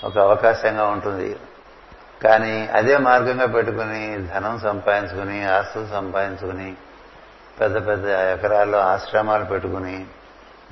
[0.04, 1.36] ఒక అవకాశంగా ఉంటుంది.
[2.24, 6.76] కానీ అదే మార్గంగా పెట్టుకుని ధనం సంపాదించుకుని ఆస్తులు సంపాదించుకుని
[7.60, 10.06] పెద్ద పెద్ద ఎకరాల్లో ఆశ్రమాలు పెట్టుకుని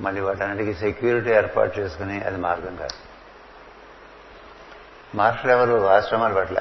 [0.01, 2.97] మళ్ళీ వాటన్నిటికీ సెక్యూరిటీ ఏర్పాటు చేసుకుని అది మార్గం కాదు.
[5.17, 5.87] మాస్టర్ ఎవరు?
[5.87, 6.57] ఆశ్రమాలు పట్ల.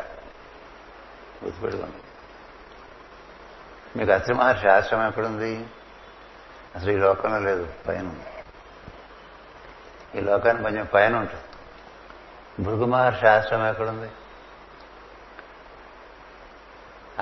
[1.45, 1.97] గుర్తుపెట్టుకోండి
[3.99, 5.67] మీకు అత్రి మహర్షి ఆశ్రమం ఎక్కడుంది?
[6.77, 8.25] అసలు ఈ లోకంలో లేదు పైన ఉంది.
[10.19, 11.45] ఈ లోకానికి కొంచెం పైన ఉంటుంది.
[12.63, 14.11] భృగు మహర్షి ఆశ్రమం ఎక్కడుంది?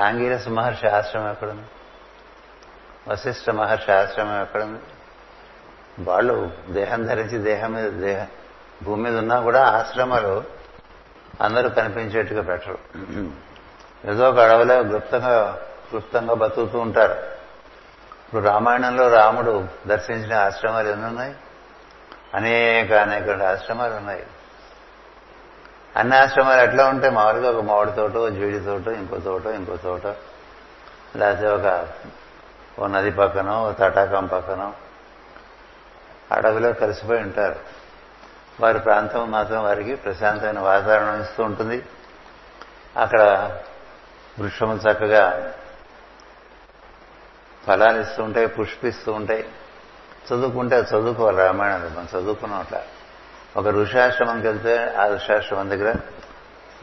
[0.01, 1.67] ఆంగిరస్ మహర్షి ఆశ్రమం ఎక్కడుంది?
[3.09, 4.81] వశిష్ఠ మహర్షి ఆశ్రమం ఎక్కడుంది?
[5.99, 8.27] వాళ్ళు దేహం ధరించి దేహం మీద దేహ
[8.83, 10.45] భూమి మీద ఉన్నా కూడా ఆశ్రమాలు
[11.41, 12.79] అందరూ కనిపించేట్టుగా పెట్టరు.
[14.09, 17.12] ఏదో ఒక అడవిలో గుప్తంగా క్లుప్తంగా బతుకుతూ ఉంటారు.
[18.27, 21.35] ఇప్పుడు రామాయణంలో రాముడు దర్శించిన ఆశ్రమాలు ఎన్ని ఉన్నాయి
[22.35, 24.27] అనేక అనేక ఆశ్రమాలు ఉన్నాయి.
[25.97, 30.07] అన్ని ఆశ్రమాలు ఎట్లా ఉంటే మామూలుగా ఒక మామిడి తోట జీడి తోట ఇంకో తోట ఇంకో తోట.
[31.16, 31.88] లేకపోతే ఒక
[32.79, 34.73] ఓ నది పక్కన ఓ తటాకం పక్కన.
[36.33, 37.57] అడవిలో కలిసిపోయి ఉంటారు.
[38.61, 41.85] వారి ప్రాంతం మాత్రం వారికి ప్రశాంతమైన వాతావరణం ఇస్తూ ఉంటుంది.
[42.97, 43.53] అక్కడ
[44.40, 45.55] వృక్షము చక్కగా
[47.66, 49.44] ఫలాలు ఇస్తూ ఉంటాయి పుష్పిస్తూ ఉంటాయి
[50.27, 52.83] చదువుకుంటే చదువుకోవాలి రామాయణం మనం చదువుకున్నాం అట్లా.
[53.57, 55.94] ఒక ఋషాశ్రమంకి వెళ్తే ఆ ఋషాశ్రమం దగ్గర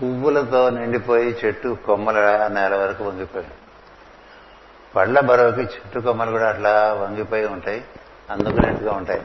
[0.02, 3.64] పువ్వులతో నిండిపోయి చెట్టు కొమ్మల నేల వరకు వంగిపోయాడు
[4.96, 7.86] పళ్ళ బరువుకి చెట్టు కొమ్మలు కూడా అట్లా వంగిపోయి ఉంటాయి
[8.30, 9.22] అందుకునేట్టుగా ఉంటాయి.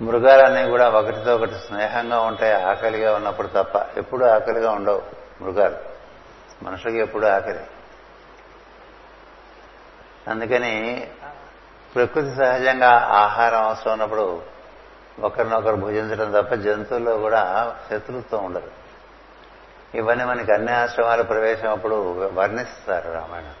[0.00, 5.02] మృగాలన్నీ కూడా ఒకటితో ఒకటి స్నేహంగా ఉంటాయి ఆకలిగా ఉన్నప్పుడు తప్ప ఎప్పుడు ఆకలిగా ఉండవు
[5.40, 5.93] మృగాలు.
[6.62, 7.60] మనుషులకి ఎప్పుడు ఆకలి
[10.28, 11.10] అందుకని
[11.94, 14.42] ప్రకృతి సహజంగా ఆహారం అవసరం ఉన్నప్పుడు
[15.20, 18.70] ఒకరినొకరు భుజించడం తప్ప జంతువుల్లో కూడా శత్రుత్వం ఉండదు.
[19.94, 21.94] ఇవన్నీ మనకి అన్ని ఆశ్రమాల ప్రవేశం అప్పుడు
[22.34, 23.54] వర్ణిస్తారు రామాయణం.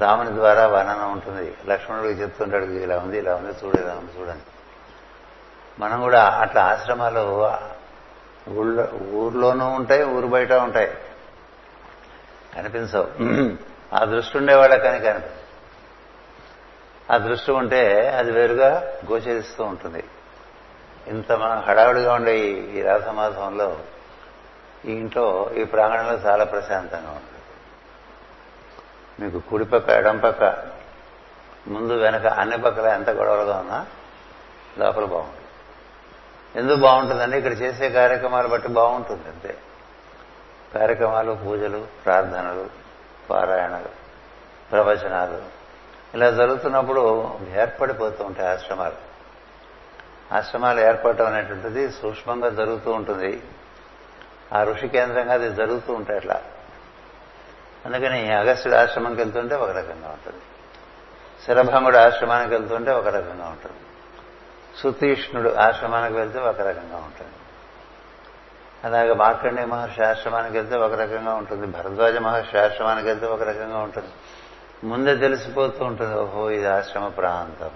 [0.00, 1.56] రాముని ద్వారా వర్ణన ఉంటుంది.
[1.66, 4.42] లక్ష్మణుడికి చెప్తుంటాడు ఇలా ఉంది ఇలా ఉంది చూడు ఇలా ఉంది చూడండి.
[5.78, 7.52] మనం కూడా అట్లా ఆశ్రమాలు
[8.50, 10.98] ఊళ్ళో ఊర్లోనూ ఉంటాయి ఊరు బయట ఉంటాయి.
[12.54, 13.08] కనిపించవు.
[13.94, 15.30] ఆ దృష్టి ఉండేవాళ్ళకి కానీ కనిపి
[17.12, 18.70] ఆ దృష్టి ఉంటే అది వేరుగా
[19.10, 20.04] గోచరిస్తూ ఉంటుంది.
[21.06, 23.78] ఇంత మనం హడావుడిగా ఉండే ఈ రాసమాసంలో
[24.84, 27.40] ఈ ఇంట్లో ఈ ప్రాంగణంలో చాలా ప్రశాంతంగా ఉంటుంది.
[29.20, 30.42] మీకు కుడిపక్క ఎడంపక్క
[31.68, 33.86] ముందు వెనక అన్ని పక్కల ఎంత గొడవలుగా ఉన్నా
[34.78, 35.38] లోపల బాగుంటుంది.
[36.56, 39.56] ఎందుకు బాగుంటుందండి ఇక్కడ చేసే కార్యక్రమాలు బట్టి బాగుంటుంది అంతే.
[40.74, 42.70] కార్యక్రమాలు పూజలు ప్రార్థనలు
[43.30, 43.88] పారాయణలు
[44.72, 45.42] ప్రవచనాలు
[46.14, 49.12] ఇలా జరుగుతున్నప్పుడు ఏర్పడిపోతూ ఉంటాయి ఆశ్రమాలు.
[50.34, 53.42] ఆశ్రమాలు ఏర్పడటం అనేటువంటిది సూక్ష్మంగా జరుగుతూ ఉంటుంది.
[54.52, 56.42] ఆ ఋషి కేంద్రంగా అది జరుగుతూ ఉంటాయి అట్లా.
[57.86, 60.42] అందుకని అగస్త్యుడు ఆశ్రమంకి వెళ్తుంటే ఒక రకంగా ఉంటుంది.
[61.46, 63.76] శరభంగుడు ఆశ్రమానికి వెళ్తుంటే ఒక రకంగా ఉంటుంది.
[64.78, 67.32] సుతీష్ణుడు ఆశ్రమానికి వెళ్తే ఒక రకంగా ఉంటుంది.
[68.84, 71.66] అలాగే మార్కండే మహర్షి ఆశ్రమానికి వెళ్తే ఒక రకంగా ఉంటుంది.
[71.66, 74.08] భరద్వాజ మహర్షి ఆశ్రమానికి వెళ్తే ఒక రకంగా ఉంటుంది.
[74.84, 77.70] ముందే తెలిసిపోతూ ఉంటుంది ఓహో ఇది ఆశ్రమ ప్రాంతం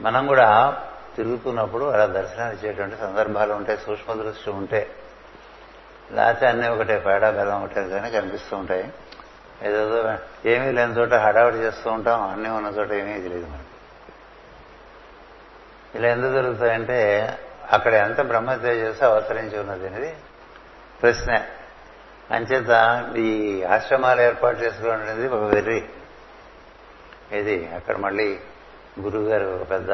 [0.00, 0.82] మనం కూడా
[1.16, 4.90] తిరుగుతున్నప్పుడు అలా దర్శనాలు ఇచ్చేటువంటి సందర్భాలు ఉంటాయి సూక్ష్మ దృష్టి ఉంటే
[6.12, 8.92] లేకపోతే అన్నీ ఒకటే పేడా బెల్లం ఒకటే కానీ కనిపిస్తూ ఉంటాయి.
[9.62, 10.14] ఏదేదో
[10.46, 13.72] ఏమీ లేని చోట హడావిడి చేస్తూ ఉంటాం అన్నీ ఉన్న చోట ఏమీ తెలియదు మనకి.
[15.98, 17.28] ఇలా ఎందుకు జరుగుతాయంటే
[17.72, 20.16] అక్కడ ఎంత బ్రహ్మ తేజస్సు అవతరించి ఉన్నది అనేది
[21.02, 21.46] ప్రశ్న.
[22.30, 25.88] అంచేత ఈ ఆశ్రమాలు ఏర్పాటు చేసుకోవడం అనేది ఒక వెర్రి.
[27.32, 28.40] ఇది అక్కడ మళ్ళీ
[29.00, 29.92] గురువు గారు ఒక పెద్ద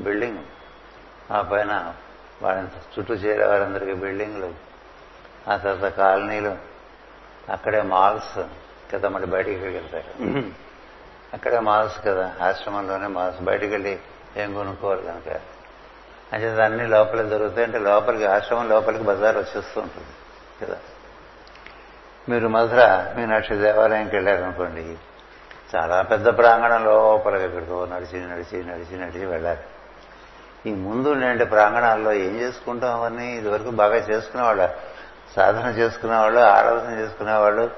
[0.00, 0.38] బిల్డింగ్.
[1.32, 1.94] ఆ పైన
[2.42, 4.54] వాళ్ళని చుట్టూ చేరే వారందరికీ బిల్డింగ్లు.
[5.48, 6.56] ఆ తర్వాత కాలనీలు.
[7.48, 8.38] అక్కడే మాల్స్
[8.94, 10.22] కదా మళ్ళీ బయటికి వెళ్తారు.
[11.34, 12.36] అక్కడే మాల్స్ కదా.
[12.42, 13.40] ఆశ్రమంలోనే మాల్స్.
[13.40, 13.98] బయటికి వెళ్ళి
[14.36, 15.40] ఏం కొనుక్కోవాలి కనుక?
[16.32, 20.06] అంటే అన్ని లోపల దొరుకుతాయి అంటే లోపలికి ఆశ్రమం లోపలికి బజార్ వచ్చేస్తూ ఉంటుంది.
[20.62, 20.76] కదా?
[22.28, 24.96] మీరు మధుర మీనాక్షి దేవాలయంకి వెళ్ళారనుకోండి
[25.76, 29.60] చాలా పెద్ద ప్రాంగణం లోపలికి ఎక్కడికో నడిచి నడిచి నడిచి నడిచి వెళ్ళాలి.
[30.66, 33.32] ఈ ముందు ఉండే ప్రాంగణాల్లో ఏం చేసుకుంటాం అవన్నీ?
[33.32, 34.68] ఇదివరకు బాగా చేసుకునేవాళ్ళు
[35.36, 37.70] సాధన చేసుకునేవాళ్ళు ఆరాధన చేసుకునేవాళ్ళు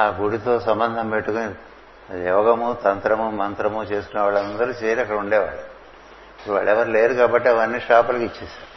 [0.00, 1.54] ఆ గుడితో సంబంధం పెట్టుకుని
[2.28, 5.71] యోగము తంత్రము మంత్రము చేసుకునే వాళ్ళందరూ చేరి అక్కడ ఉండేవాళ్ళు.
[6.42, 8.72] ఇప్పుడు వాళ్ళెవరు లేరు కాబట్టి అవన్నీ షాపులకు ఇచ్చేశారు.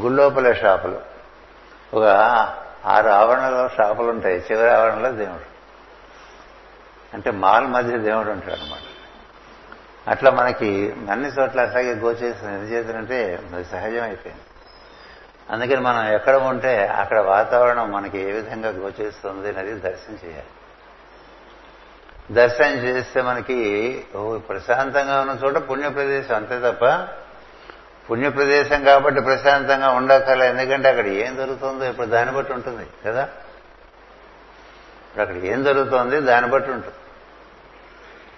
[0.00, 1.00] గుళ్ళోపల షాపులు.
[1.94, 2.04] ఒక
[2.86, 5.50] ఆరు ఆవరణలో షాపులు ఉంటాయి చివరి ఆవరణలో దేవుడు.
[7.14, 8.78] అంటే మాల్ మధ్య దేవుడు ఉంటాడు అనమాట
[10.10, 14.42] అట్లా మనకి అన్ని చోట్ల అట్లాగే గోచేస్తుంది ఎందుకు చేతులంటే అది సహజమైపోయింది.
[15.50, 20.46] అందుకని మనం ఎక్కడ ఉంటే అక్కడ వాతావరణం మనకి ఏ విధంగా గోచేస్తుంది అనేది దర్శనం చేయాలి.
[22.30, 23.58] దర్శనం చేస్తే మనకి
[24.16, 27.08] ఓ ప్రశాంతంగా ఉన్న చోట పుణ్య ప్రదేశం అంతే తప్ప
[28.10, 30.48] పుణ్య ప్రదేశం కాబట్టి ప్రశాంతంగా ఉండక్కర్లే.
[30.48, 33.22] ఎందుకంటే అక్కడ ఏం జరుగుతుందో ఇప్పుడు దాన్ని బట్టి ఉంటుంది కదా?
[35.06, 36.96] ఇప్పుడు అక్కడ ఏం జరుగుతోంది దాన్ని బట్టి ఉంటుంది.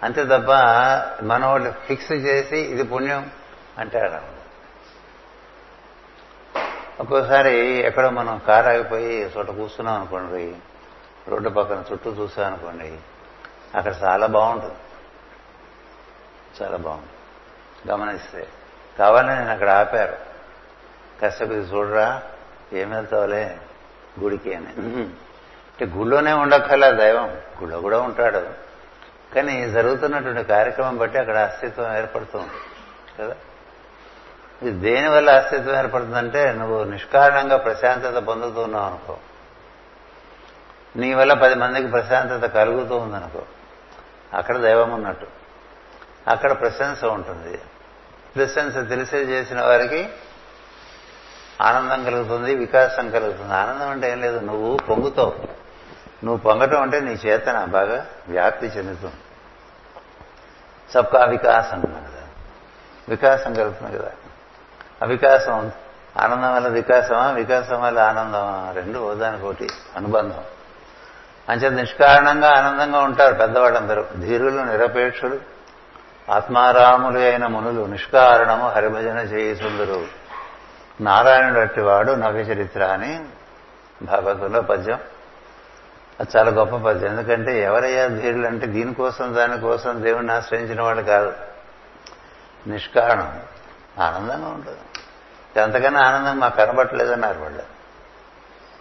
[0.03, 0.51] అంతే తప్ప
[1.25, 3.31] మనం ఫిక్స్ చేసి ఇది పుణ్యం
[3.79, 4.21] అంటే
[7.01, 10.57] ఒక్కోసారి ఎక్కడో మనం కారు ఆగిపోయి చోట కూర్చున్నాం అనుకోండి
[11.29, 12.99] రోడ్డు పక్కన చుట్టూ చూసాం అనుకోండి
[13.75, 14.75] అక్కడ చాలా బాగుంటుంది.
[16.63, 17.93] చాలా బాగుంటుంది.
[17.93, 18.49] గమనిస్తే.
[18.99, 20.33] కావాలని నేను అక్కడ ఆపారు.
[21.45, 22.23] ఇది చూడరా
[22.73, 23.59] ఏం వెళ్తావులే?
[24.21, 24.67] గుడికి అని.
[24.67, 27.29] అంటే గుళ్ళోనే ఉండక్కర్లే దైవం.
[27.33, 28.51] గుళ్ళో కూడా ఉంటాడు.
[29.35, 32.49] కానీ జరుగుతున్నటువంటి కార్యక్రమం బట్టి అక్కడ అస్తిత్వం ఏర్పడుతుంది
[33.19, 33.37] కదా?
[34.63, 39.17] ఇది దేనివల్ల అస్తిత్వం ఏర్పడుతుందంటే నువ్వు నిష్కారణంగా ప్రశాంతత పొందుతున్నావు అనుకో.
[40.97, 43.43] నీ వల్ల పది మందికి ప్రశాంతత కలుగుతూ ఉందనుకో.
[44.35, 45.27] అక్కడ దైవం ఉన్నట్టు.
[46.29, 47.59] అక్కడ ప్రశంస ఉంటుంది.
[48.37, 50.09] ప్రశంస తెలిసే చేసిన వారికి
[51.61, 53.55] ఆనందం కలుగుతుంది వికాసం కలుగుతుంది.
[53.55, 55.63] ఆనందం అంటే ఏం లేదు నువ్వు పొంగుతావు.
[56.25, 59.15] నువ్వు పొంగటం అంటే నీ చేతన బాగా వ్యాప్తి చెందుతుంది.
[60.93, 62.29] సబ్కా వికాసం కదా
[63.09, 64.11] వికాసం కలుగుతుంది కదా.
[65.03, 65.73] అవికాసం
[66.21, 68.73] ఆనందం వల్ల వికాసమా వికాసం వల్ల ఆనందమా?
[68.73, 70.45] రెండు ఒకటి అనుబంధం.
[71.49, 74.05] అంచేత నిష్కారణంగా ఆనందంగా ఉంటారు పెద్దవాళ్ళందరూ.
[74.21, 75.41] ధీరులు నిరపేక్షులు
[76.31, 80.07] ఆత్మారాములు అయిన మునులు నిష్కారణము హరిభజన చేయుసుందరు
[81.01, 83.25] నారాయణుడు అట్టివాడు నవ్య చరిత్ర అని
[84.03, 84.99] భాగవతంలో పద్యం.
[86.21, 87.11] అది చాలా గొప్ప పద్యం.
[87.11, 91.33] ఎందుకంటే ఎవరయ్యా ధీరులు అంటే దీనికోసం దానికోసం దేవుణ్ణి ఆశ్రయించిన వాళ్ళు కాదు.
[92.67, 93.41] నిష్కారణం.
[93.99, 94.79] ఆనందంగా ఉంటుంది.
[95.61, 97.63] ఎంతకన్నా ఆనందం మాకు కనబట్టలేదన్నారు వాళ్ళు.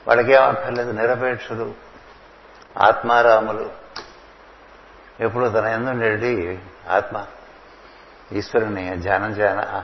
[0.07, 1.90] వాళ్ళకేం అక్కర్లేదు నిరపేక్షులు.
[2.77, 3.69] ఆత్మారాములు.
[5.19, 7.25] ఎప్పుడు తన ఎందుండేటి ఆత్మ
[8.31, 9.83] ఈశ్వరుని ధ్యానం చేయన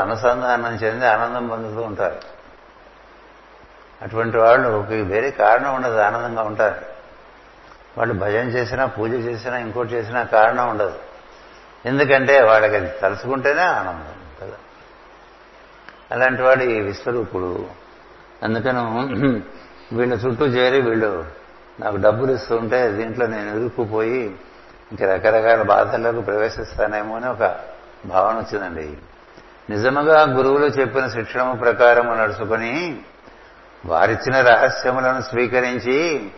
[0.00, 2.20] అనుసంధానం చెంది ఆనందం పొందుతూ ఉంటారు.
[4.02, 4.68] అటువంటి వాళ్ళు
[5.02, 6.76] వేరే కారణం ఉండదు ఆనందంగా ఉంటారు.
[7.98, 10.98] వాళ్ళు భజన చేసినా పూజ చేసినా ఇంకోటి చేసినా కారణం ఉండదు.
[11.86, 14.56] ఎందుకంటే వాళ్ళకి అది తలుచుకుంటేనే ఆనందం కదా.
[16.10, 17.66] అలాంటి వాడు ఈ విశ్వరూపుడు.
[18.42, 19.06] అందుకను
[19.92, 21.26] వీళ్ళ చుట్టూ చేరి వీళ్ళు
[21.80, 24.36] నాకు డబ్బులు ఇస్తుంటే దీంట్లో నేను ఇరుక్కుపోయి
[24.92, 27.56] ఇంక రకరకాల బాధల్లోకి ప్రవేశిస్తానేమో అని ఒక
[28.06, 28.96] భావన వచ్చిందండి.
[29.70, 33.00] నిజముగా గురువులు చెప్పిన శిక్షణ ప్రకారము నడుచుకుని
[33.86, 36.30] వారిచ్చిన రహస్యములను స్వీకరించి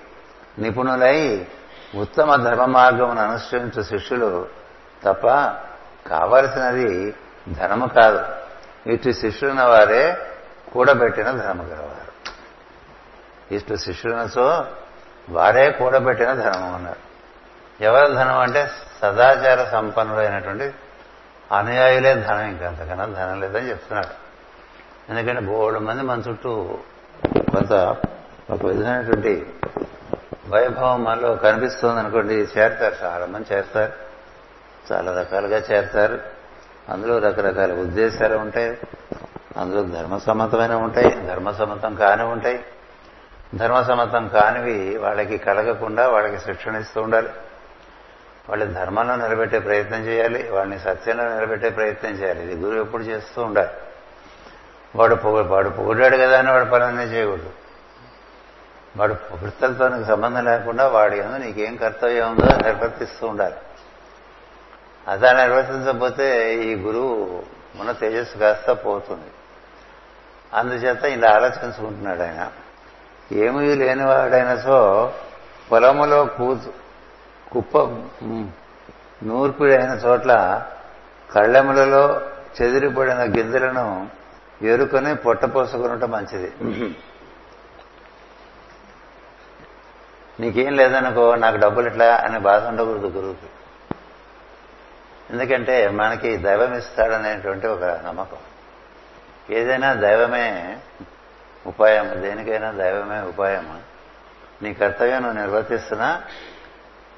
[0.58, 1.46] నిపుణులై
[1.94, 4.46] ఉత్తమ ధర్మ మార్గమును అనుసరించు శిష్యులు
[5.04, 5.26] తప్ప
[6.08, 7.14] కావలసినది
[7.52, 8.24] ధనము కాదు.
[8.86, 10.18] ఇటు శిష్యులైన వారే
[10.72, 12.12] కూడబెట్టిన ధనము గలవారు
[13.54, 14.64] ఇటు శిష్యులనసో
[15.30, 17.10] వారే కూడబెట్టిన ధనము అన్నారు.
[17.82, 18.70] ఎవరి ధనం అంటే
[19.02, 20.72] సదాచార సంపన్నుడైనటువంటి
[21.52, 24.30] అనుయాయులే ధనం ఇంకా అంతకన్నా ధనం లేదని చెప్తున్నాడు.
[25.10, 26.78] ఎందుకంటే బోడు మంది మన చుట్టూ
[27.36, 27.72] కొంత
[28.50, 29.46] ఒక విధమైనటువంటి
[30.48, 33.92] వైభవం మనలో కనిపిస్తుంది అనుకోండి చేరతారు చాలా మంది చేస్తారు
[34.92, 36.18] చాలా రకాలుగా చేరతారు.
[36.88, 38.78] అందులో రకరకాల ఉద్దేశాలు ఉంటాయి
[39.56, 42.64] అందులో ధర్మసమ్మతమైన ఉంటాయి ధర్మసమ్మతం కాని ఉంటాయి.
[43.54, 47.28] ధర్మసమ్మతం కానివి వాళ్ళకి కలగకుండా వాళ్ళకి శిక్షణ ఇస్తూ ఉండాలి.
[48.48, 52.42] వాళ్ళని ధర్మంలో నిలబెట్టే ప్రయత్నం చేయాలి వాళ్ళని సత్యంలో నిలబెట్టే ప్రయత్నం చేయాలి.
[52.42, 53.70] ఇది గురువు ఎప్పుడు చేస్తూ ఉండాలి.
[54.96, 57.50] వాడు పొగ వాడు పొగిడాడు కదా అని వాడు పనులన్నీ చేయకూడదు.
[58.96, 63.54] వాడు పొగడ్తలతో సంబంధం లేకుండా వాడి ఏమో నీకేం కర్తవ్యం ఉందో నిర్వర్తిస్తూ ఉండాలి.
[65.08, 67.42] అదా నిర్వర్తించకపోతే ఈ గురువు
[67.76, 69.30] మన తేజస్సు కాస్త పోతుంది.
[70.54, 72.48] అందుచేత ఇలా ఆలోచించుకుంటున్నాడు ఆయన.
[73.32, 74.78] ఏమీ లేనివాడైన సో
[75.72, 76.70] పొలములో కూతు
[77.52, 77.78] కుప్ప
[79.26, 80.32] నూర్పిడైన చోట్ల
[81.34, 82.20] కళ్ళెములలో
[82.56, 84.08] చెదిరిపడిన గింజలను
[84.62, 86.50] ఎరుకొని పొట్టపోసుకునటం మంచిది.
[90.40, 93.48] నీకేం లేదనుకో నాకు డబ్బులు ఇట్లా అని బాధ ఉండకూడదు గురువుకి.
[95.30, 98.38] ఎందుకంటే మనకి దైవం ఇస్తాడనేటువంటి ఒక నమ్మకం.
[99.50, 100.78] ఏదైనా దైవమే
[101.66, 102.22] ఉపాయం.
[102.22, 103.80] దేనికైనా దైవమే ఉపాయము.
[104.62, 106.22] నీ కర్తవ్యం నువ్వు నిర్వర్తిస్తున్నా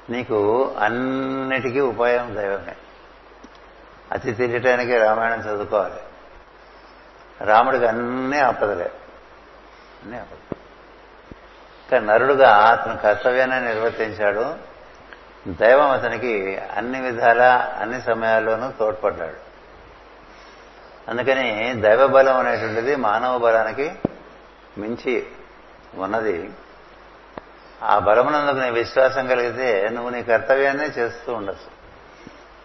[0.09, 2.75] నీకు అన్నిటికీ ఉపాయం దైవమే.
[4.11, 5.99] అతి తెలియటానికి రామాయణం చదువుకోవాలి.
[7.41, 8.91] రాముడికి అన్నీ ఆపదలే.
[10.03, 10.37] అన్నీ ఆపద
[11.95, 14.55] నరుడుగా అతను కర్తవ్యాన్ని నిర్వర్తించాడు.
[15.47, 17.41] దైవం అతనికి అన్ని విధాల
[17.81, 19.53] అన్ని సమయాల్లోనూ తోడ్పడ్డాడు.
[21.09, 23.91] అందుకని దైవ బలం అనేటువంటిది మానవ బలానికి
[24.77, 25.27] మించి
[25.95, 26.51] ఉన్నది.
[27.83, 31.83] ఆ బలమునందుకు నీ విశ్వాసం కలిగితే నువ్వు నీ కర్తవ్యాన్ని చేస్తూ ఉండొచ్చు.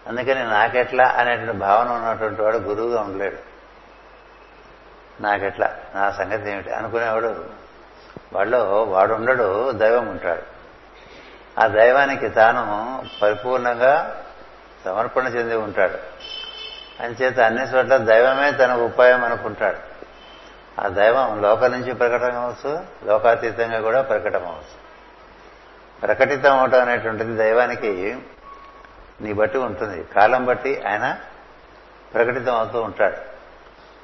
[0.07, 3.37] అందుకని నాకెట్లా అనేటువంటి భావన ఉన్నటువంటి వాడు గురువుగా ఉండలేడు.
[5.21, 5.75] నాకెట్లా?
[5.95, 6.71] నా సంగతి ఏమిటి?
[6.71, 7.45] అనుకునేవాడు
[8.33, 10.41] వాళ్ళు వాడు ఉండడు దైవం ఉంటాడు.
[11.59, 14.23] ఆ దైవానికి తాను పరిపూర్ణంగా
[14.85, 15.97] సమర్పణ చెంది ఉంటాడు.
[17.03, 19.88] అంచేత అన్ని చోట్ల దైవమే తన ఉపాయం అనుకుంటాడు.
[20.79, 24.89] ఆ దైవం లోకం నుంచి ప్రకటన అవచ్చు లోకాతీతంగా కూడా ప్రకటన అవచ్చు
[26.01, 28.17] ప్రకటితం అవటం అనేటువంటిది దైవానికి
[29.21, 30.03] నీ బట్టి ఉంటుంది.
[30.03, 31.17] కాలం బట్టి ఆయన
[32.13, 33.17] ప్రకటితం అవుతూ ఉంటాడు.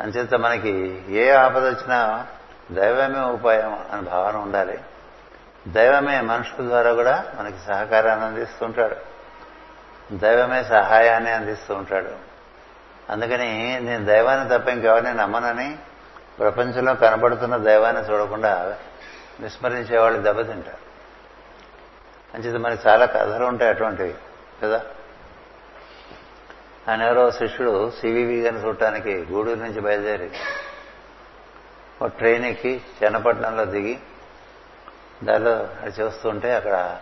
[0.04, 2.28] అంచేత మనకి ఏ ఆపద వచ్చినా
[2.72, 4.80] దైవమే ఉపాయం అని భావన ఉండాలి.
[5.68, 8.96] దైవమే మనుషుల ద్వారా కూడా మనకి సహకారాన్ని అందిస్తుంటాడు
[10.12, 12.36] దైవమే సహాయాన్ని అందిస్తూ ఉంటాడు.
[13.10, 15.78] అందుకని నేను దైవాన్ని తప్ప ఇంకెవరిని నమ్మనని
[16.40, 18.78] ప్రపంచంలో కనబడుతున్న దైవాన్ని చూడకుండా
[19.40, 20.86] విస్మరించే వాళ్ళు దెబ్బతింటారు.
[22.36, 24.16] మంచిది మనకి చాలా కథలు ఉంటాయి అటువంటివి
[24.64, 24.82] కదా?
[26.90, 30.30] ఆయన ఎవరో శిష్యుడు సివివి గారిని చూడటానికి గూడూరు నుంచి బయలుదేరి
[32.02, 34.00] ఒక ట్రైన్ ఎక్కి చెన్నపట్నంలో దిగి
[35.24, 37.00] దానిలో అది చూస్తుంటే అక్కడ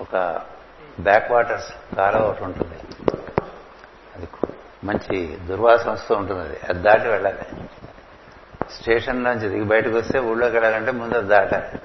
[0.00, 0.40] ఒక
[1.00, 2.78] బ్యాక్ వాటర్స్ కాలువ ఒకటి ఉంటుంది.
[4.16, 4.28] అది
[4.84, 6.58] మంచి దుర్వాసన వస్తూ ఉంటుంది అది.
[6.68, 7.68] అది దాటి వెళ్ళాలి.
[8.72, 11.80] స్టేషన్ నుంచి దిగి బయటకు వస్తే ఊళ్ళోకి వెళ్ళాలంటే ముందు దాటాలి.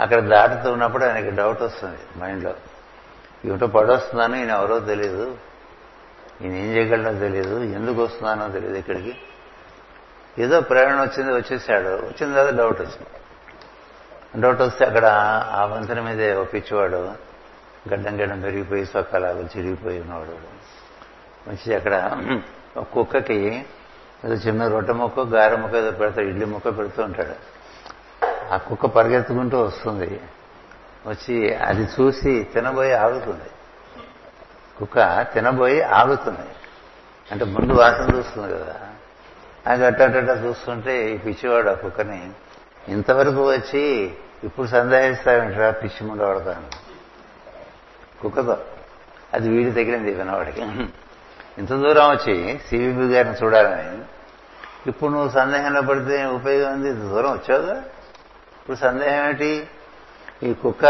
[0.00, 2.54] అక్కడ దాటుతున్నప్పుడు ఆయనకి డౌట్ వస్తుంది మైండ్లో.
[3.44, 5.36] ఏమిటో పడొస్తున్నాను ఈయన ఎవరో తెలియదు
[6.42, 9.16] ఈయన ఏం చేయగలడో తెలియదు ఎందుకు వస్తున్నానో తెలియదు ఇక్కడికి.
[10.38, 11.88] ఏదో ప్రేరణ వచ్చింది వచ్చేసాడు.
[11.88, 13.06] వచ్చిన తర్వాత డౌట్ వచ్చింది.
[14.42, 15.06] డౌట్ వస్తే అక్కడ
[15.50, 17.30] ఆ వంతెన మీదే ఒక పిచ్చివాడు
[17.92, 20.60] గడ్డం గడ్డం పెరిగిపోయి సొక్కలాగా చిరిగిపోయి ఉన్నవాడు
[21.50, 22.24] వచ్చి అక్కడ
[22.76, 23.66] ఒక కుక్కకి
[24.24, 27.60] ఏదో చిన్న రొట్టె ముక్క గారె ముక్క ఏదో పెడతాడు ఇడ్లీ ముక్క పెడుతూ ఉంటాడు.
[28.54, 30.20] ఆ కుక్క పరిగెత్తుకుంటూ వస్తుంది.
[31.06, 33.50] వచ్చి అది చూసి తినబోయి ఆగుతుంది.
[34.78, 36.48] కుక్క తినబోయి ఆగుతుంది.
[37.32, 38.76] అంటే ముందు వాసన చూస్తుంది కదా.
[39.66, 42.30] అది అట్టట చూస్తుంటే ఈ పిచ్చివాడు ఆ కుక్కని
[42.88, 46.66] ఇంతవరకు వచ్చి ఇప్పుడు సందేహిస్తావేంట్రా పిచ్చి ముందు వాడతాను
[48.22, 48.58] కుక్కతో
[49.34, 50.62] అది వీడి తగిలింది వినవాడికి.
[51.58, 53.98] ఇంత దూరం వచ్చి సివిబి గారిని చూడాలని
[54.86, 56.88] ఇప్పుడు నువ్వు సందేహంలో పడితే ఉపయోగం ఉంది?
[56.88, 57.74] ఇంత దూరం వచ్చావుగా?
[58.60, 59.68] ఇప్పుడు సందేహం ఏంటి?
[60.42, 60.84] ఈ కుక్క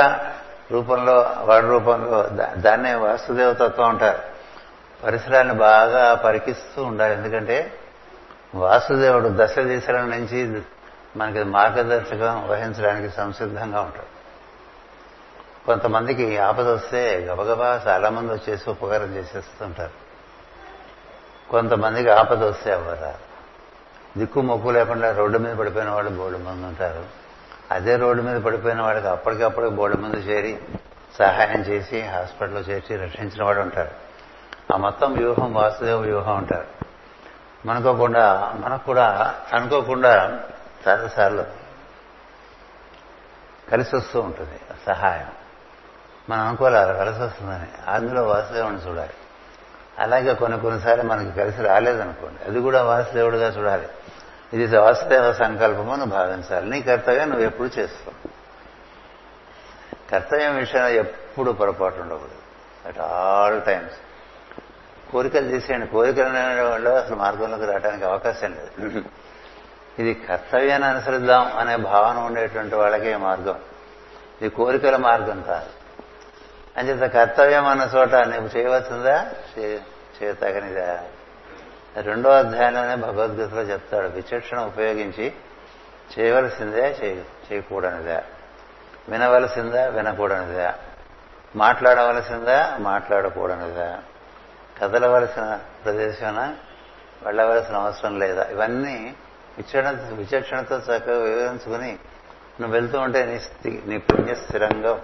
[0.73, 4.19] రూపంలో వాడి రూపంలో దాన్నే వాసుదేవతత్వం అంటారు.
[5.05, 7.15] పరిసరాన్ని బాగా పరికిస్తూ ఉండాలి.
[7.15, 7.73] ఎందుకంటే
[8.55, 10.63] వాసుదేవుడు దశ దిశల నుంచి
[11.17, 14.21] మనకి మార్గదర్శకం వహించడానికి సంసిద్ధంగా ఉంటాడు.
[15.67, 20.10] కొంతమందికి ఆపద వస్తే గబగబా చాలా మంది వచ్చేసి ఉపకారం చేసేస్తుంటారు.
[21.51, 23.15] కొంతమందికి ఆపద వస్తే అవ్వరా
[24.19, 27.05] దిక్కు మొక్కు లేకుండా రోడ్డు మీద పడిపోయిన వాళ్ళు బోర్డు మంది ఉంటారు.
[27.71, 30.59] అదే రోడ్డు మీద పడిపోయిన వాళ్ళకి అప్పటికప్పుడు బోర్డు మంది చేరి
[31.19, 33.91] సహాయం చేసి హాస్పిటల్లో చేర్చి రక్షించిన వాడు ఉంటారు.
[34.75, 36.67] ఆ మొత్తం వ్యూహం వాసుదేవ వ్యూహం ఉంటారు.
[37.67, 40.41] మనకోకుండా మనకు కూడా అనుకోకుండా
[40.89, 41.45] చాలాసార్లు
[43.71, 45.31] కలిసి వస్తూ ఉంటుంది సహాయం.
[46.31, 47.91] మనం అనుకోలేదు కలిసి వస్తుందని.
[47.91, 49.13] అందులో వాసుదేవుని చూడాలి.
[49.99, 52.45] అలాగే కొన్ని కొన్నిసార్లు మనకి కలిసి రాలేదనుకోండి.
[52.45, 53.89] అది కూడా వాసుదేవుడిగా చూడాలి.
[54.53, 56.71] ఇది వాసుదేవ సంకల్పము నువ్వు భావించాలి.
[56.71, 58.29] నీ కర్తవ్యం నువ్వు ఎప్పుడు చేస్తావు
[60.11, 62.41] కర్తవ్యం విషయంలో ఎప్పుడు పొరపాటు ఉండకూడదు.
[62.87, 63.95] అట్ ఆల్ టైమ్స్
[65.13, 65.87] కోరికలు తీసేయండి.
[65.87, 69.03] కోరికలు వాళ్ళు అసలు మార్గంలోకి రావడానికి అవకాశం లేదు.
[69.99, 73.59] ఇది కర్తవ్యాన్ని అనుసరిద్దాం అనే భావన ఉండేటువంటి వాళ్ళకే మార్గం.
[74.41, 75.80] ఇది కోరికల మార్గం కాదు.
[76.81, 79.31] అంచేత కర్తవ్యం అన్న చోట నువ్వు చేయవలసిందా?
[80.23, 81.03] చేయతగనిదా
[82.01, 85.33] రెండో అధ్యాయంలోనే భగవద్గీతలో చెప్తాడు విచక్షణ ఉపయోగించి
[86.19, 86.97] చేయవలసిందే
[87.53, 88.23] చేయకూడనిదా?
[89.09, 89.89] వినవలసిందా?
[89.89, 90.75] వినకూడనిదా?
[91.57, 92.77] మాట్లాడవలసిందా?
[92.81, 93.99] మాట్లాడకూడనిదా?
[94.83, 96.57] కదలవలసిన ప్రదేశాన
[97.23, 98.43] వెళ్ళవలసిన అవసరం లేదా?
[98.43, 99.15] ఇవన్నీ
[99.59, 101.99] విచక్షణ విచక్షణతో చక్కగా వివరించుకుని
[102.61, 105.01] నువ్వు వెళ్తూ ఉంటే నీ నీ పుణ్య స్థిరంగా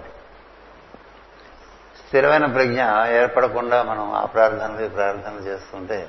[2.07, 6.09] స్థిరమైన ప్రజ్ఞ ఏర్పడకుండా మనం ఆ ప్రార్థనలు ఈ ప్రార్థనలు చేస్తుంటే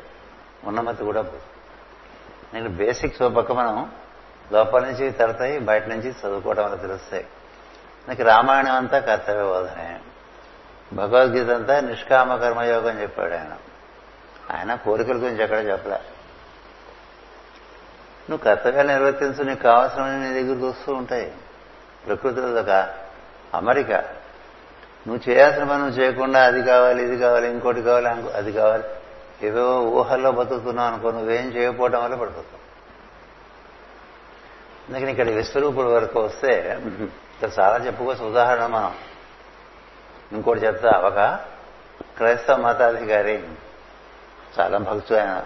[0.63, 1.25] ఉన్నమతి కూడా
[2.53, 3.91] నేను బేసిక్స్ ఓ పక్క మనం
[4.51, 7.27] లోపల నుంచి తడతాయి బయట నుంచి చదువుకోవడం వల్ల తెలుస్తాయి.
[8.09, 9.99] నాకు రామాయణం అంతా కర్తవ్య బోధనే.
[10.93, 13.57] భగవద్గీత అంతా నిష్కామ కర్మయోగం చెప్పాడు ఆయన.
[14.51, 15.95] ఆయన కోరికల గురించి ఎక్కడ చెప్పలే.
[18.29, 21.37] నువ్వు కర్తవ్యాలు నిర్వర్తించు నీకు కావాల్సినవి నీ దగ్గరకు వస్తూ ఉంటాయి.
[22.07, 22.93] ప్రకృతిలో ఒక
[23.53, 24.16] అమరిక.
[25.07, 28.83] నువ్వు చేయాల్సిన పని నువ్వు చేయకుండా అది కావాలి ఇది కావాలి ఇంకోటి కావాలి అది కావాలి.
[29.41, 32.67] ఏవో ఊహల్లో బతుకుతున్నావు అనుకో నువ్వేం చేయకపోవడం వల్ల పడిపోతావు.
[34.89, 38.25] అందుకని ఇక్కడ విశ్వరూపుడు వరకు వస్తే ఇక్కడ చాలా చెప్పుకోవచ్చు.
[38.25, 38.95] ఉదాహరణ మనం
[40.31, 41.39] ఇంకోటి చెప్తా ఒక
[42.17, 43.43] క్రైస్తవ మతాధికారి
[44.59, 45.43] చాలా భక్తుడు ఆయన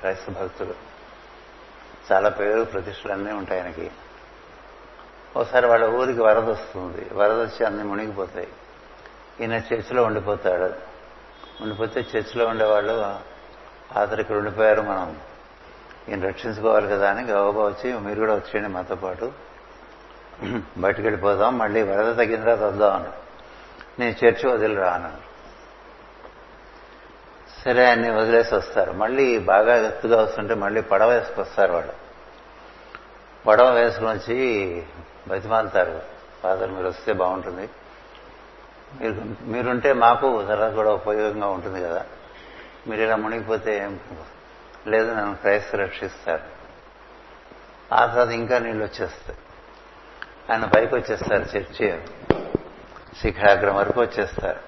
[0.00, 0.74] క్రైస్తవ భక్తులు
[2.12, 3.90] చాలా పేరు ప్రతిష్టలు అన్నీ ఉంటాయి ఆయనకి.
[5.36, 7.08] ఒకసారి వాళ్ళ ఊరికి వరద వస్తుంది.
[7.12, 8.48] వరద వచ్చి అన్ని మునిగిపోతాయి.
[9.42, 10.72] ఈయన చర్చిలో ఉండిపోతాడు.
[11.62, 12.92] ఉండిపోతే చర్చిలో ఉండేవాళ్ళు
[13.98, 15.20] ఆతరు ఇక్కడ ఉండిపోయారు మనం.
[16.08, 19.32] ఈయన రక్షించుకోవాలి కదా అని గౌరవ వచ్చి మీరు కూడా వచ్చేయండి మాతో పాటు.
[20.78, 23.22] బయటకు వెళ్ళిపోదాం మళ్ళీ వరద తగ్గిన తర్వాత వద్దాం అన్నాడు.
[24.00, 25.32] నేను చర్చి వదిలి రాను
[27.64, 28.92] సరే అన్ని వదిలేసి వస్తారు.
[28.92, 31.92] మళ్ళీ బాగా ఎత్తుగా వస్తుంటే మళ్ళీ పడవ వేసుకొస్తారు వాళ్ళు.
[33.46, 34.36] పడవ వేసుకుని వచ్చి
[35.28, 36.02] బతిమాలుతారు.
[36.42, 37.68] ఫాదర్ మీరు వస్తే బాగుంటుంది.
[39.42, 42.04] మీరుంటే మాకు తర్వాత కూడా ఉపయోగంగా ఉంటుంది కదా.
[42.88, 44.00] మీరు ఇలా మునిగిపోతే ఏం
[44.86, 46.42] లేదు నన్ను క్రైస్తు రక్షిస్తారు.
[47.94, 49.38] ఆ తర్వాత ఇంకా నీళ్ళు వచ్చేస్తాయి.
[50.52, 52.00] ఆయన పైకి వచ్చేస్తారు చర్చి
[53.20, 54.60] శిఖరాగ్రం వరకు వచ్చేస్తారు.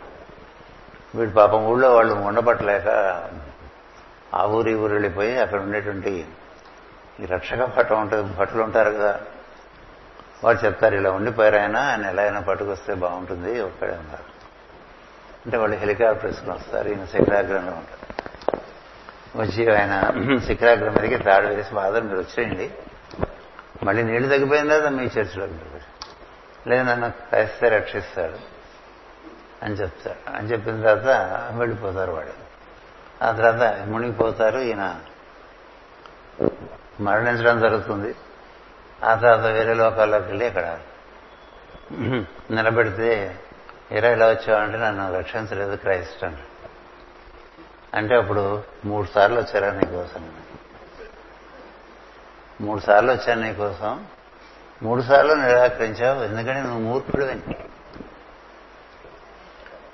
[1.14, 2.88] వీడు పాపం ఊళ్ళో వాళ్ళు ఉండబట్టలేక
[4.34, 6.26] ఆ ఊరి ఊరు వెళ్ళిపోయి అక్కడ ఉండేటువంటి
[7.20, 9.20] ఈ రక్షక పట్టం ఉంటుంది భటులు ఉంటారు కదా.
[10.44, 11.76] వాళ్ళు చెప్తారు ఇలా ఉండిపోయారు ఆయన?
[11.76, 13.60] ఆయన ఎలా అయినా పట్టుకొస్తే బాగుంటుంది.
[13.60, 14.34] ఒక్కడే ఉన్నారు.
[15.44, 18.04] అంటే వాళ్ళు హెలికాప్టర్ వేసుకుని వస్తారు ఈయన శిఖరాగ్రంలో ఉంటారు.
[19.38, 20.12] వచ్చి ఆయన
[20.46, 22.70] శిఖరాగ్రం మీదకి తాడు వేసి బాధలు మీరు వచ్చేయండి.
[23.82, 25.74] మళ్ళీ నీళ్ళు తగ్గిపోయిన తర్వాత మీ చర్చిలోకి మీరు
[26.68, 28.38] లేదు నన్ను క్రైస్తే రక్షిస్తాడు
[29.62, 31.06] అని చెప్తాడు అని చెప్పిన తర్వాత
[31.58, 32.44] వెళ్ళిపోతారు వాడు
[33.24, 35.00] ఆ తర్వాత మునిగిపోతారు ఈయన
[37.00, 38.14] మరణించడం జరుగుతుంది.
[39.04, 40.78] ఆ తర్వాత వేరే లోకాల్లోకి వెళ్ళి అక్కడ
[42.50, 43.38] నిలబెడితే
[43.92, 46.36] ఎరా ఇలా వచ్చావంటే నన్ను రక్షించలేదు క్రైస్ట్ అని
[47.94, 50.32] అంటే అప్పుడు మూడు సార్లు వచ్చారా నీకోసం
[52.60, 54.06] మూడు సార్లు వచ్చాను నీకోసం
[54.82, 56.22] మూడు సార్లు నిరాకరించావు.
[56.22, 57.54] ఎందుకని నువ్వు మూర్ఖుడువని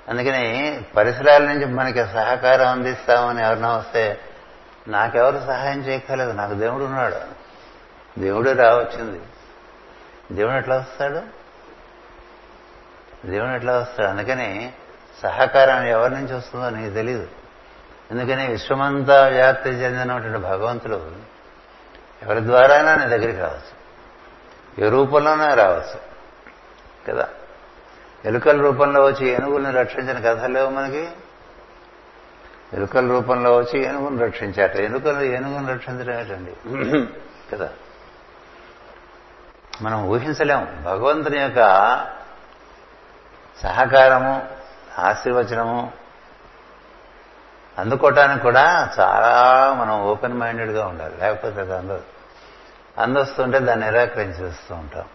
[0.09, 0.43] అందుకని
[0.97, 4.19] పరిసరాల నుంచి మనకి సహకారం అందిస్తామని ఎవరినా వస్తే
[4.87, 6.31] నాకెవరు సహాయం చేయక్కర్లేదు.
[6.31, 7.40] నాకు దేవుడు ఉన్నాడు.
[8.19, 9.21] దేవుడే రావచ్చింది.
[10.31, 11.21] దేవుడు ఎట్లా వస్తాడు?
[13.27, 14.09] దేవుడు ఎట్లా వస్తాడు?
[14.09, 14.73] అందుకని
[15.23, 17.27] సహకారం ఎవరి నుంచి వస్తుందో నీకు తెలీదు.
[18.11, 21.11] ఎందుకని విశ్వమంతా వ్యాప్తి చెందినటువంటి భగవంతుడు
[22.23, 23.81] ఎవరి ద్వారానా నీ దగ్గరికి రావచ్చు?
[24.85, 26.11] ఏ రూపంలోనే రావచ్చు.
[27.07, 27.29] కదా?
[28.25, 31.07] ఎలుకల రూపంలో వచ్చి ఏనుగుల్ని రక్షించిన కథలు లేవు మనకి?
[32.73, 34.75] ఎలుకల రూపంలో వచ్చి ఏనుగును రక్షించాట.
[34.75, 36.51] ఎలుకలు ఏనుగును రక్షించడం ఏంటండి?
[37.53, 37.69] కదా?
[39.81, 40.67] మనం ఊహించలేము.
[40.83, 41.57] భగవంతుని యొక్క
[43.63, 44.49] సహకారము
[44.99, 45.91] ఆశీర్వచనము
[47.79, 51.17] అందుకోవటానికి కూడా చాలా మనం ఓపెన్ మైండెడ్గా ఉండాలి.
[51.17, 52.03] లేకపోతే అది అందదు.
[52.97, 55.05] అందొస్తుంటే దాన్ని నిరాకరించేస్తూ ఉంటాం.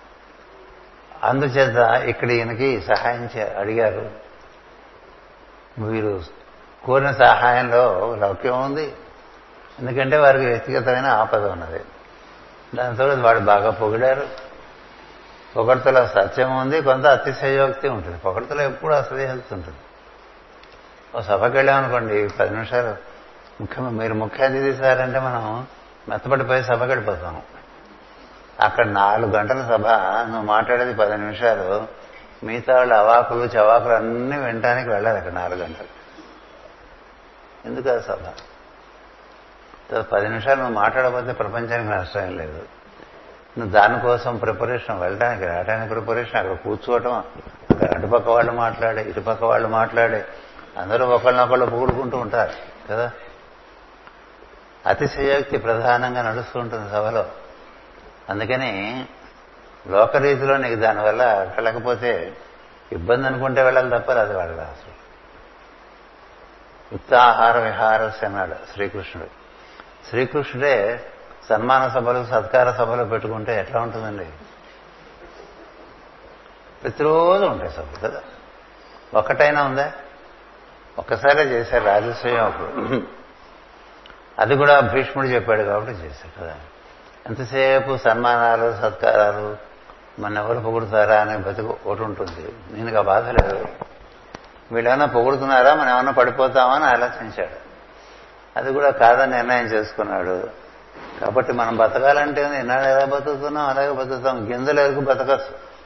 [1.22, 4.10] అందుచేత ఇక్కడ ఈయనకి సహాయం అడిగారు.
[5.78, 6.22] వీరు
[6.84, 8.96] కోరిన సహాయంలో లౌక్యం ఉంది.
[9.78, 11.80] ఎందుకంటే వారికి వ్యక్తిగతమైన ఆపద ఉన్నది.
[12.74, 14.45] దాంతో వాడు బాగా పొగిడారు.
[15.56, 18.18] ఒకటితో సత్యం ఉంది కొంత అతిశయోక్తి ఉంటుంది.
[18.18, 19.78] పొగడతలో ఎప్పుడు అసహయోక్తి ఉంటుంది.
[21.18, 22.96] ఓ సభకి వెళ్ళామనుకోండి పది నిమిషాలు.
[23.60, 25.66] ముఖ్య మీరు ముఖ్య అతిథి సార్ అంటే మనం
[26.08, 27.42] మెత్తపడిపోయి సభకి వెళ్ళిపోతాం
[28.60, 29.86] అక్కడ నాలుగు గంటల సభ
[30.26, 31.86] నువ్వు మాట్లాడేది పది నిమిషాలు.
[32.44, 35.86] మిగతా వాళ్ళు అవాకులు చవాకులు అన్నీ వినటానికి వెళ్ళాలి అక్కడ నాలుగు గంటలు.
[37.64, 38.18] ఎందుకు ఆ సభ?
[40.00, 42.75] పది నిమిషాలు నువ్వు మాట్లాడకపోతే ప్రపంచానికి నష్టం లేదు.
[43.58, 47.14] నువ్వు దానికోసం ప్రిపరేషన్ వెళ్ళడానికి రావడానికి ప్రిపరేషన్ అక్కడ కూర్చోవటం
[47.70, 50.26] అక్కడ అటుపక్క వాళ్ళు మాట్లాడే ఇటుపక్క వాళ్ళు మాట్లాడే
[50.78, 52.52] అందరూ ఒకళ్ళనొకళ్ళు పూడుకుంటూ ఉంటారు
[52.90, 53.10] కదా?
[54.86, 57.26] అతిశయోక్తి ప్రధానంగా నడుస్తూ ఉంటుంది సభలో.
[58.30, 59.06] అందుకని
[59.86, 62.36] లోకరీతిలో నీకు దానివల్ల వెళ్ళకపోతే
[62.92, 64.96] ఇబ్బంది అనుకుంటే వెళ్ళాలి తప్ప అది వాళ్ళ అసలు.
[66.92, 69.28] యుక్తాహార విహారస్ అన్నాడు శ్రీకృష్ణుడు.
[70.10, 71.06] శ్రీకృష్ణుడే
[71.48, 74.26] సన్మాన సభలు సత్కార సభలు పెట్టుకుంటే ఎట్లా ఉంటుందండి?
[76.82, 78.20] ప్రతిరోజు ఉంటాయి సభలు కదా?
[79.14, 79.92] ఒక్కటైనా ఉందా?
[80.98, 83.02] ఒక్కసారే చేశారు రాజస్వయం అప్పుడు.
[84.38, 86.54] అది కూడా భీష్ముడు చెప్పాడు కాబట్టి చేశారు కదా?
[87.26, 89.56] ఎంతసేపు సన్మానాలు సత్కారాలు
[90.18, 92.52] మన ఎవరు పొగుడుతారా అనే బతుకు ఒకటి ఉంటుంది.
[92.70, 93.66] నేను ఆ బాధ లేదు
[94.72, 95.74] వీళ్ళేమన్నా పొగుడుతున్నారా?
[95.74, 97.66] మనం ఏమన్నా పడిపోతామని ఆలోచించాడు.
[98.56, 100.65] అది కూడా కాదని నిర్ణయం చేసుకున్నాడు.
[101.20, 104.52] కాబట్టి మనం బతకాలంటే ఇన్నాడు ఎలా బతుకుతున్నాం అలాగే బతుకుతాం.
[104.52, 105.76] గింజలు ఎరుకు బతకచ్చు.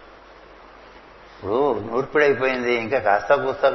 [1.37, 3.67] ఇప్పుడు నూర్పిడైపోయింది ఇంకా కాస్త కూస్త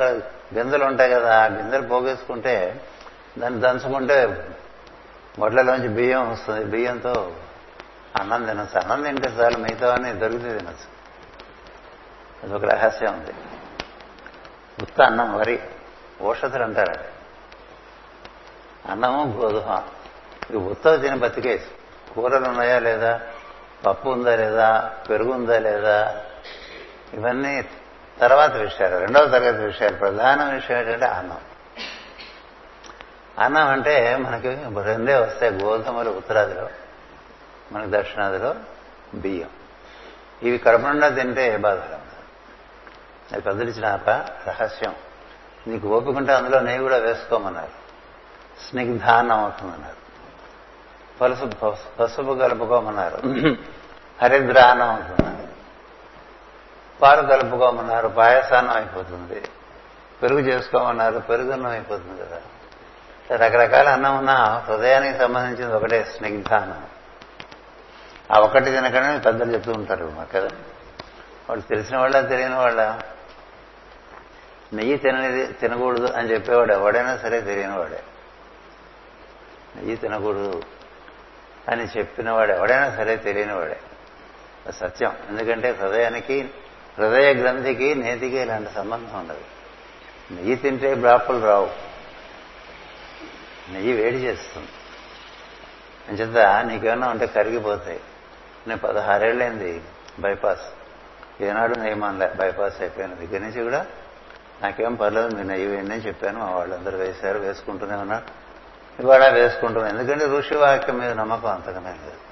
[0.54, 2.84] గింజలు ఉంటాయి కదా ఆ గింజలు పోగేసుకుంటే
[3.38, 4.50] దాన్ని దంచుకుంటే
[5.40, 6.66] మొడ్లలోంచి బియ్యం వస్తుంది.
[6.66, 7.32] బియ్యంతో
[8.20, 8.80] అన్నం తినచ్చు.
[8.80, 10.96] అన్నం తింటే చాలు మిగతావన్నీ దొరికితే తినచ్చు.
[12.44, 13.34] అదొక రహస్యం ఉంది.
[14.82, 15.60] ఉత్త అన్నం వరి.
[16.22, 16.94] ఓషధులు అంటారు
[18.92, 19.84] అన్నము గోధుమ.
[20.50, 21.66] ఇది ఉత్తర తిని బతికేసి
[22.14, 23.22] కూరలు ఉన్నాయా లేదా
[23.86, 26.22] పప్పు ఉందా లేదా పెరుగు ఉందా లేదా
[27.14, 27.64] ఇవన్నీ
[28.20, 29.96] తర్వాత విషయాలు రెండవ తరగతి విషయాలు.
[29.96, 31.38] ప్రధాన విషయం ఏంటంటే అన్నం.
[33.40, 34.50] అన్నం అంటే మనకి
[34.84, 36.70] రెండే వస్తాయి గోధుమలు ఉత్తరాదిలో
[37.72, 38.56] మనకి దక్షిణాదిలో
[39.16, 39.50] బియ్యం.
[40.44, 41.80] ఇవి కడుపునుండా తింటే ఏ బాధ
[43.32, 43.88] అది పెద్దలిచ్చిన
[44.48, 44.96] రహస్యం.
[45.68, 47.86] నీకు ఓపికంటే అందులో నెయ్యి కూడా వేసుకోమన్నారు.
[48.70, 50.05] స్నిగ్ధాన్నం అవుతుందన్నారు.
[51.22, 51.46] పలుసు
[52.00, 53.18] పసుపు కలుపుకోమన్నారు
[54.22, 55.36] హరిద్రాన్నం అవుతుందన్నారు
[57.02, 59.42] పాలు కలుపుకోమన్నారు పాయసాన్నం అయిపోతుంది.
[60.24, 62.42] పెరుగు చేసుకోమన్నారు పెరుగున్నం అయిపోతుంది కదా.
[63.38, 64.30] రకరకాల అన్నం ఉన్న
[64.68, 66.86] హృదయానికి సంబంధించింది ఒకటే స్నిగ్ధానం.
[68.32, 70.50] ఆ ఒక్కటి తినకనే పెద్దలు చెప్తూ ఉంటారు మాకు కదా.
[71.50, 73.00] వాళ్ళు తెలిసిన వాళ్ళ తెలియని వాళ్ళ?
[74.74, 78.04] నెయ్యి తినది తినకూడదు అని చెప్పేవాడు ఎవడైనా సరే తెలియని వాడే.
[79.76, 80.62] నెయ్యి తినకూడదు.
[81.70, 82.52] అని చెప్పినవాడు.
[82.52, 83.80] ఎవడైనా సరే తెలియనివాడే.
[84.72, 85.18] సత్యం.
[85.30, 86.50] ఎందుకంటే హృదయానికి
[86.98, 89.42] హృదయ గ్రంథికి నేతికి ఇలాంటి సంబంధం ఉండదు.
[90.32, 91.70] నెయ్యి తింటే బ్లాపులు రావు.
[93.72, 94.68] నెయ్యి వేడి చేస్తుంది.
[96.10, 98.00] అంచేత నీకేమన్నా ఉంటే కరిగిపోతాయి.
[98.68, 99.82] నేను పదహారేళ్ళైంది
[100.20, 100.62] బైపాస్.
[101.42, 103.86] ఏనాడు నెయ్యమనలే బైపాస్ అయిపోయిన దగ్గర నుంచి కూడా
[104.62, 106.40] నాకేం పర్లేదు మీరు నెయ్యి వేయండి అని చెప్పాను.
[106.40, 108.45] మా వాళ్ళందరూ వేశారు వేసుకుంటూనే ఉన్నారు.
[109.00, 110.00] ఇవాళ వేసుకుంటున్నాం.
[110.00, 112.26] ఎందుకంటే ఋషి వాక్యం మీద నమ్మకం అంతకమే లేదు.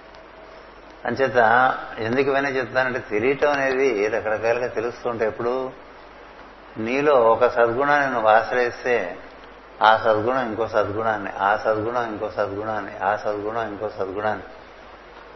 [1.06, 5.72] అంచేత ఎందుకు వినే చెప్తానంటే తెలియటం అనేది రకరకాలుగా తెలుస్తుంటే ఎప్పుడు?
[6.78, 9.18] నీలో ఒక సద్గుణాన్ని నువ్వు ఆశ్రయిస్తే
[9.84, 14.44] ఆ సద్గుణం ఇంకో సద్గుణాన్ని ఆ సద్గుణం ఇంకో సద్గుణాన్ని ఆ సద్గుణం ఇంకో సద్గుణాన్ని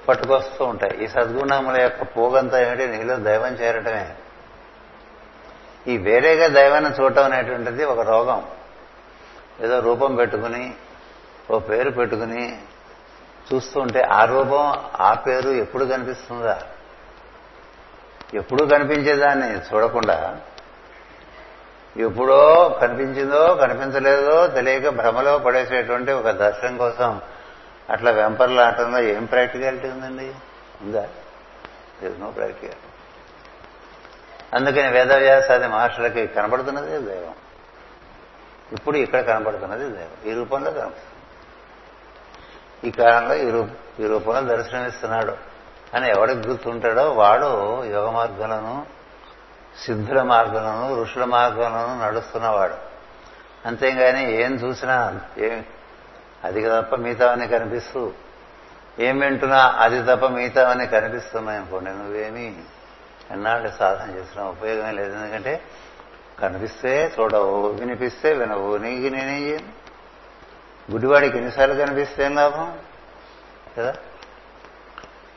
[0.07, 1.03] పట్టుకొస్తూ ఉంటాయి.
[1.03, 2.87] ఈ సద్గుణముల యొక్క పోగంతా ఏమిటి?
[2.87, 4.15] నీలో దైవం చేరటమే.
[5.87, 8.47] ఈ వేరేగా దైవాన్ని చూడటం అనేటువంటిది ఒక రోగం.
[9.61, 10.73] ఏదో రూపం పెట్టుకుని
[11.51, 12.61] ఓ పేరు పెట్టుకుని
[13.53, 16.59] చూస్తూ ఉంటే ఆ రూపం ఆ పేరు ఎప్పుడు కనిపిస్తుందా?
[18.33, 20.37] ఎప్పుడు కనిపించేదాన్ని చూడకుండా
[21.97, 27.21] ఎప్పుడో కనిపించిందో కనిపించలేదో తెలియక భ్రమలో పడేసేటువంటి ఒక దర్శనం కోసం
[27.89, 30.33] అట్లా వెంపర్లాటంలో ఏం ప్రాక్టికాలిటీ ఉందండి?
[30.81, 31.07] ఉందా?
[32.03, 32.87] నో ప్రాక్టికాలిటీ
[34.53, 37.35] అందుకని వేదవ్యాసాది మహర్షులకి కనపడుతున్నది దైవం.
[38.73, 40.31] ఇప్పుడు ఇక్కడ కనపడుతున్నది దైవం.
[40.31, 41.16] ఈ రూపంలో కనపడుతుంది
[42.83, 43.67] ఈ కాలంలో ఈ రూప
[43.99, 45.33] ఈ రూపంలో దర్శనమిస్తున్నాడు.
[45.93, 47.45] అని ఎవడికి గుర్తుంటాడో వాడు
[47.85, 48.85] యోగ మార్గంలోను
[49.85, 52.75] సిద్ధుల మార్గంలోను ఋషుల మార్గంలోను నడుస్తున్నవాడు.
[53.65, 55.65] అంతేగాని ఏం చూసినా ఏం
[56.43, 58.11] అది తప్ప మిగతావన్నీ కనిపిస్తూ
[58.99, 61.89] ఏం వింటున్నా అది తప్ప మిగతావన్నీ కనిపిస్తున్నాయి అనుకోండి.
[61.91, 62.55] నువ్వేమి
[63.31, 65.17] ఎన్నాళ్ళు సాధన చేసిన ఉపయోగం లేదు.
[65.17, 65.61] ఎందుకంటే
[66.39, 68.77] కనిపిస్తే చూడవు వినిపిస్తే వినవు.
[68.77, 69.86] నీకు నేనేం చేయను?
[70.91, 72.79] గుడివాడికి ఎన్నిసార్లు కనిపిస్తే ఏం లాభం?
[73.77, 73.95] కదా?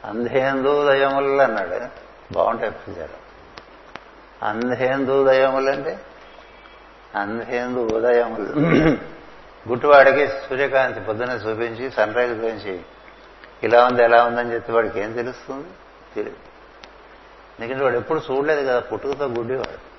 [0.04, 1.80] అంధేందు దయములు అన్నాడు.
[2.32, 3.20] బాగుంటాయి పూజారు
[4.44, 6.00] అంధేందు దయములు అంటే?
[7.14, 8.58] అంధేందు ఉదయములు.
[9.68, 12.80] గుట్టువాడికి సూర్యకాంతి పొద్దున చూపించి సన్ రైజ్ గురించి
[13.62, 15.66] ఇలా ఉంది ఎలా ఉందని చెప్పి వాడికి ఏం తెలుస్తుంది?
[16.14, 16.38] తెలియదు
[17.60, 19.90] ఎందుకంటే వాడు ఎప్పుడు చూడలేదు కదా పుట్టుకతో గుడ్డివాడు.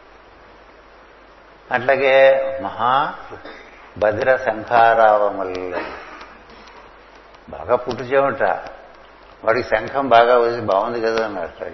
[1.73, 2.31] అట్లాగే
[2.63, 3.13] మహా
[3.97, 5.77] భద్ర శంఖారావములు
[7.49, 8.43] బాగా పుట్టు చేయమంట
[9.43, 11.65] వాడికి శంఖం బాగా వచ్చి బాగుంది కదా అన్నట్టు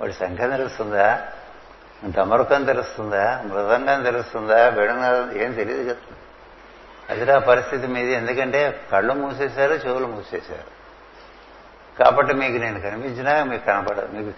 [0.00, 1.28] వాడి శంఖం తెలుస్తుందా?
[2.10, 3.42] డమరుకం తెలుస్తుందా?
[3.44, 4.70] మృదంగం తెలుస్తుందా?
[4.70, 6.16] బెడంగం ఏం తెలియదు కదా.
[7.10, 8.12] అదిరా పరిస్థితి మీది.
[8.12, 10.82] ఎందుకంటే కళ్ళు మూసేశారు చెవులు మూసేశారు.
[11.98, 14.08] కాబట్టి మీకు నేను కనిపించినా మీకు కనపడదు.
[14.12, 14.32] మీకు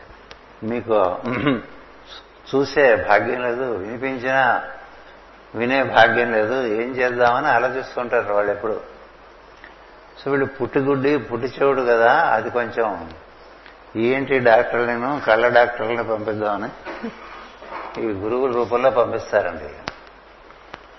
[0.64, 1.18] మీకు
[2.54, 3.64] చూసే భాగ్యం లేదు.
[3.64, 4.62] వినిపించినా
[5.54, 8.80] వినే భాగ్యం లేదు ఏం చేద్దామని ఆలోచిస్తుంటారు వాళ్ళు ఎప్పుడు.
[10.18, 13.10] సో వీళ్ళు పుట్టిగుడ్డి పుట్టి చెవుడు కదా అది కొంచెం
[13.96, 16.70] ఏంటి డాక్టర్లను కళ్ళ డాక్టర్లను పంపిద్దామని
[18.00, 19.70] ఈ గురువుల రూపంలో పంపిస్తారండి.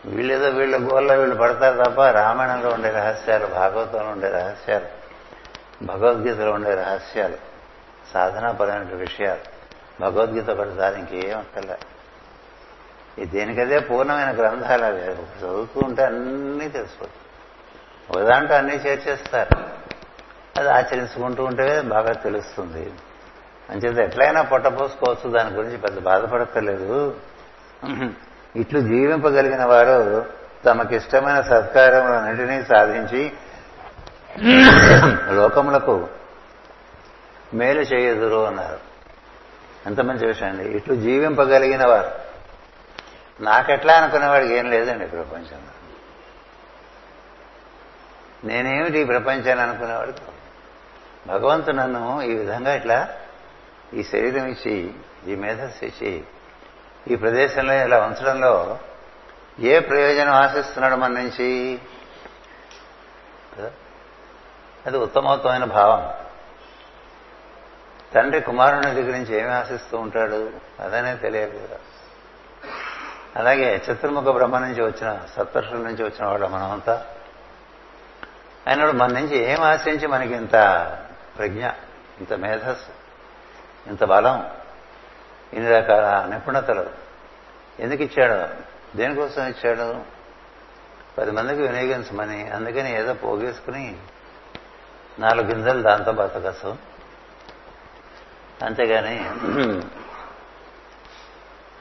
[0.09, 4.87] వీళ్ళేదో వీళ్ళ గోల్లో వీళ్ళు పడతారు తప్ప రామాయణంలో ఉండే రహస్యాలు భాగవతంలో ఉండే రహస్యాలు
[5.85, 7.37] భగవద్గీతలో ఉండే రహస్యాలు
[8.13, 9.45] సాధనాపరమైన విషయాలు
[10.01, 11.94] భగవద్గీత పడతారు ఇంకేం అక్కర్లేదు
[13.23, 17.21] దేనికదే పూర్ణమైన గ్రంథాలు అవి చదువుతూ ఉంటే అన్నీ తెలిసిపోతుంది
[18.09, 19.63] ఒకదాంట్లో అన్నీ చేర్చేస్తారు
[20.59, 22.93] అది ఆచరించుకుంటూ ఉంటే బాగా తెలుస్తుంది.
[23.69, 27.15] అంచేత ఎట్లయినా పొట్టపోసుకోవచ్చు దాని గురించి పెద్ద బాధపడక్కర్లేదు.
[28.55, 30.25] ఇట్లు జీవింపగలిగిన వారు
[30.65, 33.31] తమకిష్టమైన సత్కారములన్నింటినీ సాధించి
[35.35, 36.07] లోకములకు
[37.53, 38.79] మేలు చేయదురు అన్నారు.
[39.85, 40.63] ఎంత మంచి విషయం అండి.
[40.63, 42.24] ఇట్లు జీవింపగలిగిన వారు
[43.41, 45.75] నాకెట్లా అనుకునేవాడికి ఏం లేదండి ప్రపంచంలో.
[48.43, 50.13] నేనేమిటి ఈ ప్రపంచాన్ని అనుకునేవాడు
[51.27, 53.13] భగవంతుడు నన్ను ఈ విధంగా ఇట్లా
[53.93, 54.93] ఈ శరీరం ఇచ్చి
[55.27, 56.23] ఈ మేధస్సు ఇచ్చి
[57.07, 58.79] ఈ ప్రదేశంలో ఇలా ఉంచడంలో
[59.59, 61.79] ఏ ప్రయోజనం ఆశిస్తున్నాడు మన నుంచి?
[64.85, 66.13] అది ఉత్తమోత్తమైన భావం.
[68.13, 70.49] తండ్రి కుమారుని దగ్గర నుంచి ఏమి ఆశిస్తూ ఉంటాడు?
[70.79, 71.77] అదనే తెలియదు కదా.
[73.35, 77.05] అలాగే చతుర్ముఖ బ్రహ్మ నుంచి వచ్చిన సప్తర్షుల నుంచి వచ్చిన వాళ్ళ మనమంతా
[78.67, 80.51] ఆయన మన నుంచి ఏం ఆశించి మనకి ఇంత
[81.37, 81.67] ప్రజ్ఞ
[82.19, 82.91] ఇంత మేధస్సు
[83.89, 84.51] ఇంత బలం
[85.53, 86.85] ఇన్ని రకాల నిపుణతలు
[87.79, 88.49] ఎందుకు ఇచ్చాడు?
[88.97, 90.01] దేనికోసం ఇచ్చాడు?
[91.17, 93.95] పది మందికి వినియోగించమని అందుకని ఏదో పోగేసుకుని
[95.19, 96.75] నాలుగు గింజలు దాంతో బతకచ్చు.
[98.65, 99.29] అంతేగాని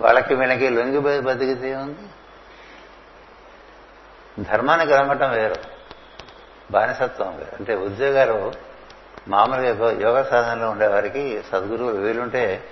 [0.01, 1.99] వాళ్ళకి వీళ్ళకి లొంగి బతికితే ఉంది
[4.45, 5.55] ధర్మానికి లొంగటం వేరు.
[6.71, 7.57] బానిసత్వం వేరు.
[7.57, 8.53] అంటే ఉద్యోగాలు
[9.29, 12.65] మామూలుగా యోగ సాధనలో ఉండేవారికి సద్గురువులు వీలుంటే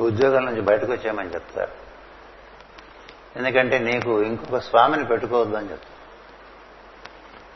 [0.00, 1.72] ఉద్యోగం నుంచి బయటకు వచ్చేయమని చెప్తారు.
[3.36, 5.94] ఎందుకంటే నీకు ఇంకొక స్వామిని పెట్టుకోవద్దు అని చెప్తారు.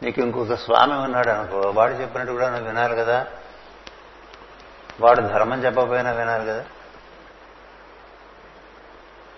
[0.05, 3.26] నీకు ఇంకొక స్వామి ఉన్నాడు అనుకో వాడు చెప్పినట్టు కూడా నువ్వు వినాలి కదా.
[5.01, 6.64] వాడు ధర్మం చెప్పకపోయినా వినాలి కదా.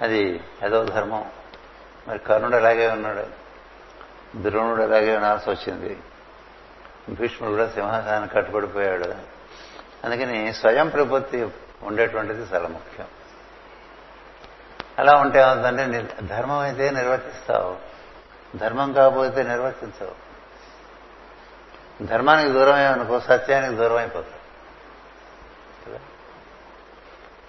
[0.02, 1.30] అది అదో ధర్మం.
[2.08, 3.26] మరి కర్ణుడు అలాగే ఉన్నాడు?
[4.36, 6.00] ద్రోణుడు అలాగే ఉండాల్సి వచ్చింది?
[7.10, 9.14] భీష్ముడు కూడా సింహాసనాన్ని కట్టుబడిపోయాడు.
[10.04, 11.48] అందుకని స్వయం ప్రపత్తి
[11.82, 13.06] ఉండేటువంటిది చాలా ముఖ్యం.
[14.98, 17.76] అలా ఉంటే ఏమవుతుందంటే ధర్మం అయితే నిర్వర్తిస్తావు.
[18.56, 20.30] ధర్మం కాకపోతే నిర్వర్తించవు.
[22.04, 24.39] ధర్మానికి దూరమే అనుకో సత్యానికి దూరం అయిపోతావు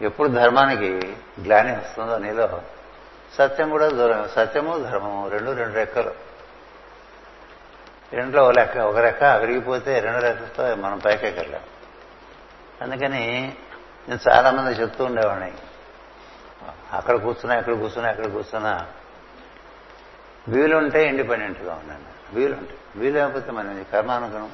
[0.02, 2.62] ఎప్పుడు ధర్మానికి గ్లాని వస్తుందో నీలో
[3.38, 4.30] సత్యం కూడా దూరం.
[4.36, 6.14] సత్యము ధర్మము రెండు రెండు రెక్కలు.
[8.14, 11.62] రెండులో ఒక లెక్క ఒక రెక్క అవిరిగిపోతే రెండు రెక్కలతో మనం పైకెక్కలేం
[12.82, 13.58] అందుకని
[14.10, 15.54] నేను చాలా మంది చెప్తూ ఉండేవాడిని.
[16.92, 18.88] అక్కడ కూర్చున్నా ఎక్కడ కూర్చున్నా ఎక్కడ కూర్చున్నా.
[20.48, 22.76] వీలుంటే ఇండిపెండెంట్గా ఉండండి వీలుంటే.
[22.96, 24.52] వీలు లేకపోతే మన కర్మానుగుణం.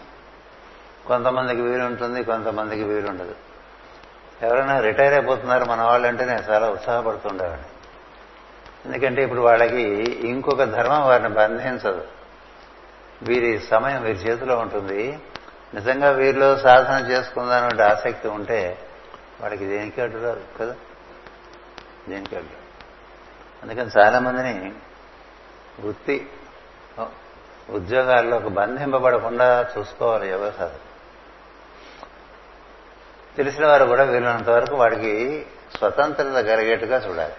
[1.07, 3.35] కొంతమందికి వీలుంటుంది కొంతమందికి వీలుండదు.
[4.43, 7.67] ఎవరైనా రిటైర్ అయిపోతున్నారు మన వాళ్ళు అంటే నేను చాలా ఉత్సాహపడుతుండేవాడిని
[8.85, 9.81] ఎందుకంటే ఇప్పుడు వాళ్ళకి
[10.27, 12.07] ఇంకొక ధర్మం వారిని బంధించదు.
[13.23, 15.19] వీరి సమయం వీరి చేతిలో ఉంటుంది.
[15.73, 18.77] నిజంగా వీరిలో సాధన చేసుకుందానంటే ఆసక్తి ఉంటే
[19.41, 20.75] వాడికి దేనికి అడ్డు రాదు కదా?
[22.09, 22.67] దేనికి అడ్డు
[23.63, 24.73] అందుకని చాలా మందిని
[25.79, 26.29] వృత్తి
[27.69, 30.86] ఉద్యోగాల్లో బంధింపబడకుండా చూసుకోవాలి యోగ సాధన
[33.37, 35.45] తెలిసిన వారు కూడా వీలైనంత వరకు వాడికి
[35.77, 37.33] స్వతంత్రత కలిగేట్టుగా చూడాలి.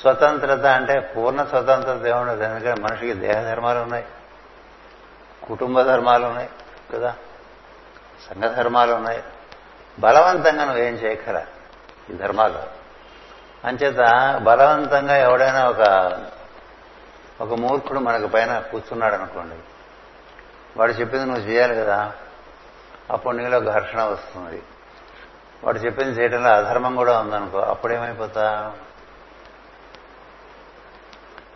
[0.00, 2.42] స్వతంత్రత అంటే పూర్ణ స్వతంత్రత ఏముండదు.
[2.42, 4.04] ఎందుకంటే మనిషికి దేహ ధర్మాలు ఉన్నాయి
[5.48, 6.50] కుటుంబ ధర్మాలు ఉన్నాయి
[6.94, 7.14] కదా?
[8.30, 9.22] సంఘ ధర్మాలు ఉన్నాయి.
[9.98, 11.46] బలవంతంగా నువ్వేం చేయకరా
[12.10, 12.62] ఈ ధర్మాలు.
[13.66, 13.96] అంచేత
[14.42, 15.80] బలవంతంగా ఎవడైనా ఒక
[17.40, 19.54] ఒక మూర్ఖుడు మనకు పైన కూర్చున్నాడు అనుకోండి
[20.76, 22.12] వాడు చెప్పింది నువ్వు చేయాలి కదా?
[23.10, 24.62] అప్పుడు నీలో ఘర్షణ వస్తుంది.
[25.64, 28.76] వాడు చెప్పింది చేయడంలో అధర్మం కూడా ఉందనుకో అప్పుడేమైపోతా?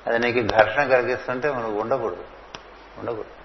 [0.07, 2.25] అది నీకు ఘర్షణ కలిగిస్తుంటే నువ్వు ఉండకూడదు.
[2.99, 3.43] ఉండకూడదు.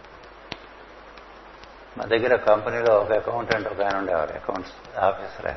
[1.97, 5.55] మా దగ్గర కంపెనీలో ఒక అకౌంటెంట్ ఒక ఆయన ఉండేవారు అకౌంట్స్ ఆఫీసర్.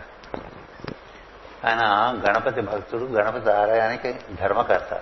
[1.66, 1.80] ఆయన
[2.28, 4.94] గణపతి భక్తుడు గణపతి ఆలయానికి ధర్మకర్త.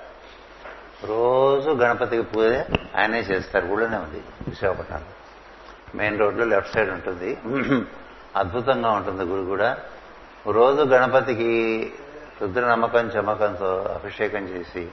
[1.04, 2.56] రోజు గణపతికి పూజ
[2.96, 5.27] ఆయనే చేస్తారు ఊళ్ళోనే ఉంది విశాఖపట్నంలో.
[5.94, 7.38] మెయిన్ రోడ్లో లెఫ్ట్ సైడ్ ఉంటుంది.
[8.36, 9.78] అద్భుతంగా ఉంటుంది గుడి కూడా.
[10.46, 11.92] రోజు గణపతికి
[12.42, 14.88] రుద్ర నమ్మకం చమకంతో అభిషేకం చేసి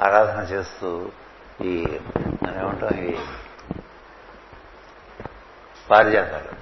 [0.00, 1.08] ఆరాధన చేస్తూ
[1.62, 1.86] ఈ
[2.58, 3.16] ఏమంటాం ఈ
[5.90, 6.60] పారిజాతాలు.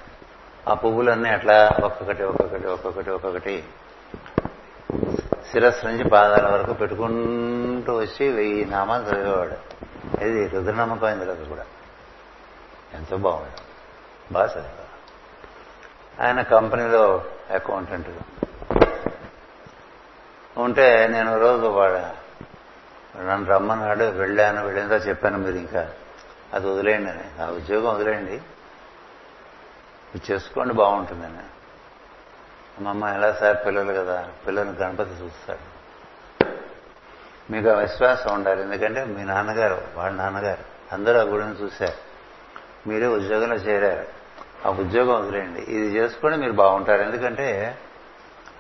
[0.70, 3.64] ఆ పువ్వులన్నీ అట్లా ఒక్కొక్కటి ఒక్కొక్కటి ఒక్కొక్కటి ఒక్కొక్కటి
[5.53, 9.57] శిరస్సు నుంచి పాదాల వరకు పెట్టుకుంటూ వచ్చి వెయ్యి నామాలు చదివేవాడు.
[10.24, 11.64] ఇది రుద్రనమ్మకం ఇందులో కూడా.
[12.95, 13.57] ఎంతో బాగుంది.
[14.32, 14.84] బాగా చదివా
[16.26, 18.09] ఆయన కంపెనీలో అకౌంటెంట్.
[20.59, 21.91] ఉంటే నేను రోజు వాడ
[23.16, 25.91] నన్ను రమ్మన్నాడు వెళ్ళాను వెళ్ళిందో చెప్పాను మీరు ఇంకా.
[26.53, 27.43] అది వదిలేయండి అని.
[27.43, 28.34] ఆ ఉద్యోగం వదిలేయండి.
[30.14, 31.39] ఇది చేసుకోండి బాగుంటుందని
[32.78, 34.28] అమ్మమ్మ ఎలా సార్ పిల్లలు కదా.
[34.47, 35.78] పిల్లలు గణపతి చూస్తాడు.
[37.53, 38.62] మీకు ఆ విశ్వాసం ఉండాలి.
[38.62, 42.07] ఎందుకంటే మీ నాన్నగారు వాళ్ళ నాన్నగారు అందరూ ఆ గుడిని చూశారు.
[42.87, 44.07] మీరే ఉద్యోగంలో చేరారు.
[44.66, 45.61] ఆ ఉద్యోగం వదిలేయండి.
[45.61, 47.03] ఇది చేసుకొని మీరు బాగుంటారు.
[47.03, 47.79] ఎందుకంటే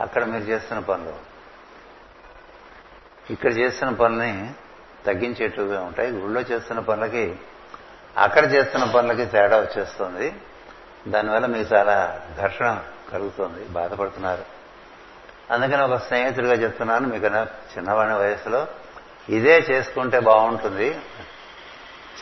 [0.00, 1.28] అక్కడ మీరు చేస్తున్న పనులు
[3.30, 4.50] ఇక్కడ చేస్తున్న పనులని
[5.06, 6.10] తగ్గించేట్టుగా ఉంటాయి.
[6.10, 7.36] గుళ్ళో చేస్తున్న పనులకి
[8.16, 10.34] అక్కడ చేస్తున్న పనులకి తేడా వచ్చేస్తుంది.
[11.08, 13.64] దానివల్ల మీకు చాలా ఘర్షణ కలుగుతుంది.
[13.64, 14.44] బాధపడుతున్నారు.
[15.50, 17.08] అందుకని ఒక స్నేహితుడిగా చెప్తున్నాను.
[17.08, 18.66] మీకన్నా చిన్నవాడి వయసులో
[19.28, 21.00] ఇదే చేసుకుంటే బాగుంటుంది.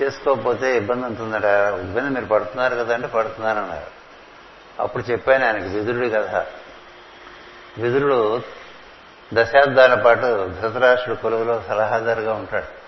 [0.03, 1.45] చేసుకోకపోతే ఇబ్బంది ఉంటుందట
[1.81, 3.97] ఇబ్బంది మీరు పడుతున్నారు కదా అంటే పడుతున్నారన్నారు
[4.83, 6.47] అప్పుడు చెప్పాను ఆయనకి విదురుడి కథ.
[7.79, 8.43] విదురుడు
[9.35, 12.87] దశాబ్దాల పాటు ధృతరాష్ట్రుడు కొలువులో సలహాదారుగా ఉంటాడు.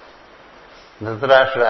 [1.04, 1.66] ధృతరాష్ట్రుడు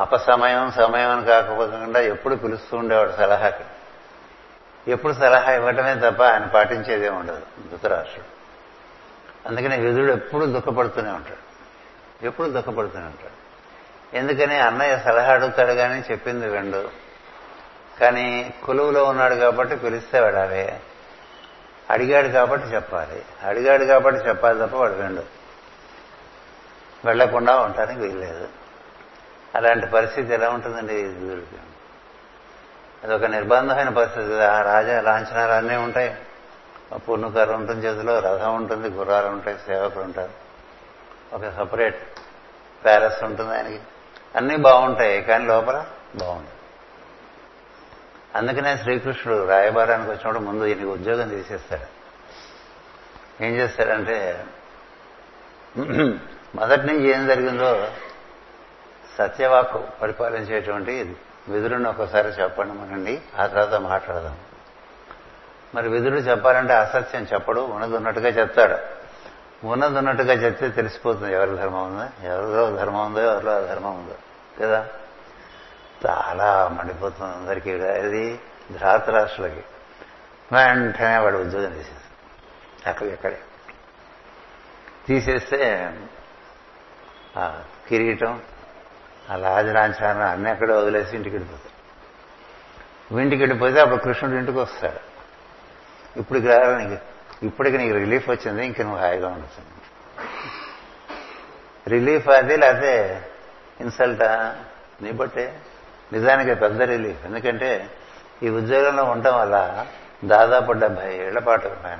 [0.00, 3.64] అపసమయం సమయం అని కాకపోకుండా ఎప్పుడు పిలుస్తూ ఉండేవాడు సలహాకి.
[4.88, 8.42] ఎప్పుడు సలహా ఇవ్వటమే తప్ప ఆయన పాటించేదే ఉండదు ధృతరాష్ట్రుడు.
[9.48, 11.51] అందుకని విధుడు ఎప్పుడు దుఃఖపడుతూనే ఉంటాడు.
[12.22, 13.42] ఎప్పుడు దుఃఖపడుతూనే ఉంటాడు
[14.16, 16.90] ఎందుకని అన్నయ్య సలహా అడుగుతాడు కానీ చెప్పింది వెండు
[18.00, 20.80] కానీ కొలువులో ఉన్నాడు కాబట్టి పిలిస్తే వెళ్ళాలి
[21.90, 23.24] అడిగాడు కాబట్టి చెప్పాలి.
[23.42, 25.24] అడిగాడు కాబట్టి చెప్పాలి తప్ప వాడు వెండు
[27.04, 28.48] వెళ్ళకుండా ఉండటానికి వీల్లేదు.
[29.54, 31.58] అలాంటి పరిస్థితి ఎలా ఉంటుందండి విదురుడికి
[33.04, 34.42] అదొక నిర్బంధమైన పరిస్థితి.
[34.44, 36.16] ఆ రాజా లాంఛనాలు అన్నీ ఉంటాయి
[37.08, 40.42] పున్నుకర్ర ఉంటుంది చేతిలో రథం ఉంటుంది గుర్రాలు ఉంటాయి సేవకులు ఉంటారు.
[41.34, 42.02] ఒక సపరేట్
[42.84, 43.80] ప్యారస్ ఉంటుంది ఆయనకి.
[44.36, 45.84] అన్నీ బాగుంటాయి కానీ లోపల
[46.16, 46.58] బాగుంటాయి
[48.34, 51.88] అందుకనే శ్రీకృష్ణుడు రాయబారానికి వచ్చినప్పుడు ముందు ఈయనకి ఉద్యోగం తీసేస్తాడు.
[53.44, 54.46] ఏం చేస్తాడంటే
[56.54, 57.88] మొదటి నుంచి ఏం జరిగిందో
[59.18, 61.16] సత్యవాకు పరిపాలించేటువంటి
[61.48, 64.36] విధులను ఒకసారి చెప్పండి మనండి ఆ తర్వాత మాట్లాడదాం.
[65.74, 69.01] మరి విధుడు చెప్పాలంటే అసత్యం చెప్పడు ఉన్నది ఉన్నట్టుగా చెప్తాడు.
[69.64, 74.14] ఉన్నది ఉన్నట్టుగా చెప్తే తెలిసిపోతుంది ఎవరి ధర్మం ఉందో ఎవరిలో ధర్మం ఉందో ఎవరిలో ధర్మం ఉందో.
[74.60, 74.88] కదా?
[76.08, 78.40] చాలా మండిపోతుంది అందరికీ ఇది
[78.72, 79.64] ధృతరాష్ట్రులకి.
[80.52, 82.12] వెంటనే వాడు ఉద్యోగం తీసేస్తాడు.
[82.88, 83.38] అక్కడిక్కడే
[85.08, 85.92] తీసేస్తే
[87.36, 88.42] ఆ కిరీటం
[89.30, 95.12] ఆ లాజలాంఛానం అన్ని అక్కడే వదిలేసి ఇంటికి వెళ్ళిపోతాడు ఇంటికి వెళ్ళిపోతే అప్పుడు కృష్ణుడు ఇంటికి వస్తాడు.
[96.18, 97.11] ఇప్పుడు నీకు
[97.42, 99.82] ఇప్పటికి నీకు రిలీఫ్ వచ్చింది ఇంక నువ్వు హాయిగా ఉండొచ్చు.
[101.88, 103.24] రిలీఫ్ అది లేకపోతే
[103.80, 104.56] ఇన్సల్టా?
[105.02, 105.58] నీ బట్టే.
[106.12, 107.26] నిజానికి పెద్ద రిలీఫ్.
[107.26, 107.90] ఎందుకంటే
[108.42, 109.86] ఈ ఉద్యోగంలో ఉండటం వల్ల
[110.24, 111.98] దాదాపు డెబ్బై ఏళ్ళ పాటు పైన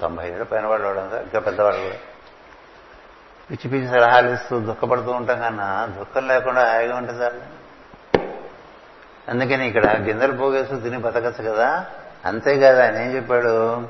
[0.00, 0.88] తొంభై ఏళ్ళ పైన వాళ్ళు
[1.22, 1.96] ఇంకా పెద్దవాళ్ళు కూడా.
[3.50, 7.62] పిచ్చి పిచ్చి సలహాలు ఇస్తూ దుఃఖపడుతూ ఉంటాం కన్నా దుఃఖం లేకుండా హాయిగా ఉంటుంది చాలు.
[9.30, 11.86] అందుకని ఇక్కడ గింజలు పోగేస్తూ తిని బతకచ్చు కదా.
[12.24, 13.88] అంతేకాదు ఆయన ఏం చెప్పాడు?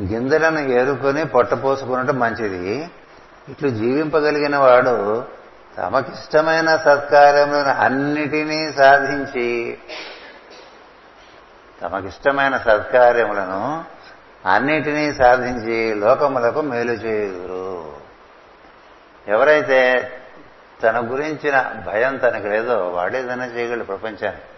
[0.00, 2.90] గింజలను ఏరుకొని పొట్టపోసుకునటం మంచిది.
[3.48, 5.24] ఇట్లు జీవింపగలిగిన వాడు
[5.78, 9.78] తమకిష్టమైన సత్కార్యములను అన్నిటినీ సాధించి
[11.82, 13.84] తమకిష్టమైన సత్కార్యములను
[14.46, 17.92] అన్నిటినీ సాధించి లోకములకు మేలు చేయుదురు.
[19.28, 19.80] ఎవరైతే
[20.82, 24.55] తన గురించిన భయం తనకు లేదో వాడేదైనా చేయగలడు ప్రపంచానికి.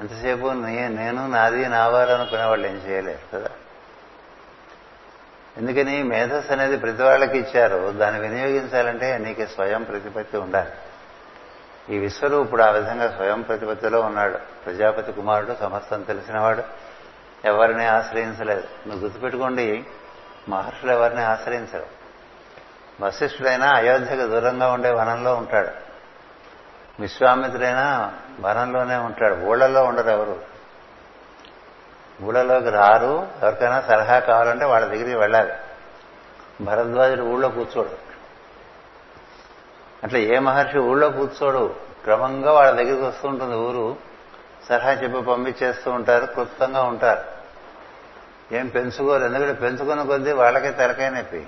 [0.00, 3.50] ఎంతసేపు నేను నాది నావారు అనుకునే వాళ్ళు ఏం చేయలేరు కదా.
[5.56, 7.90] ఎందుకని మేధస్సు అనేది ప్రతి వాళ్ళకి ఇచ్చారు.
[7.90, 10.70] దాన్ని వినియోగించాలంటే నీకు స్వయం ప్రతిపత్తి ఉండాలి.
[11.94, 14.38] ఈ విశ్వరూపుడు ఆ విధంగా స్వయం ప్రతిపత్తిలో ఉన్నాడు.
[14.64, 16.62] ప్రజాపతి కుమారుడు సమస్తం తెలిసినవాడు
[17.44, 18.64] ఎవరిని ఆశ్రయించలేదు.
[18.86, 19.84] నువ్వు గుర్తుపెట్టుకోండి
[20.48, 21.86] మహర్షులు ఎవరిని ఆశ్రయించరు?
[23.00, 25.83] వశిష్ఠుడైనా అయోధ్యకు దూరంగా ఉండే వనంలో ఉంటాడు.
[27.00, 29.34] విశ్వామిత్రైనా వనంలోనే ఉంటాడు.
[29.34, 30.40] ఊళ్ళలో ఉండరు ఎవరు.
[32.22, 33.28] ఊళ్ళలోకి రారు.
[33.42, 35.52] ఎవరికైనా సలహా కావాలంటే వాళ్ళ దగ్గరికి వెళ్ళాలి.
[36.60, 37.90] భరద్వాజుడు ఊళ్ళో కూర్చోడు.
[40.04, 41.76] అట్లా ఏ మహర్షి ఊళ్ళో కూర్చోడు?
[42.04, 43.96] క్రమంగా వాళ్ళ దగ్గరికి వస్తూ ఉంటుంది ఊరు.
[44.68, 46.26] సలహా చెప్పి పంపించేస్తూ ఉంటారు.
[46.26, 47.34] క్లుప్తంగా ఉంటారు.
[48.54, 49.24] ఏం పెంచుకోరు.
[49.24, 51.46] ఎందుకంటే పెంచుకున్న కొద్దీ వాళ్ళకే తెరకైనప్పి.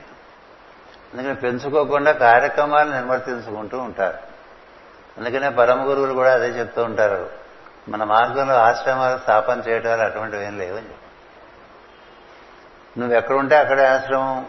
[1.15, 4.26] ఎందుకంటే పెంచుకోకుండా కార్యక్రమాలు నిర్వర్తించుకుంటూ ఉంటారు.
[5.19, 7.31] అందుకనే పరమ గురువులు కూడా అదే చెప్తూ ఉంటారు.
[7.89, 11.07] మన మార్గంలో ఆశ్రమాలు స్థాపన చేయటాలు అటువంటివి ఏం లేవని చెప్పి.
[13.01, 14.47] నువ్వు ఎక్కడుంటే అక్కడే ఆశ్రమం.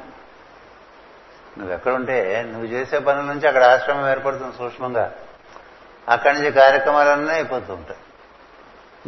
[1.57, 5.13] నువ్వెక్కడుంటే నువ్వు చేసే పనుల నుంచి అక్కడ ఆశ్రమం ఏర్పడుతుంది సూక్ష్మంగా.
[6.09, 7.99] అక్కడి నుంచి కార్యక్రమాలన్నీ అయిపోతూ ఉంటాయి.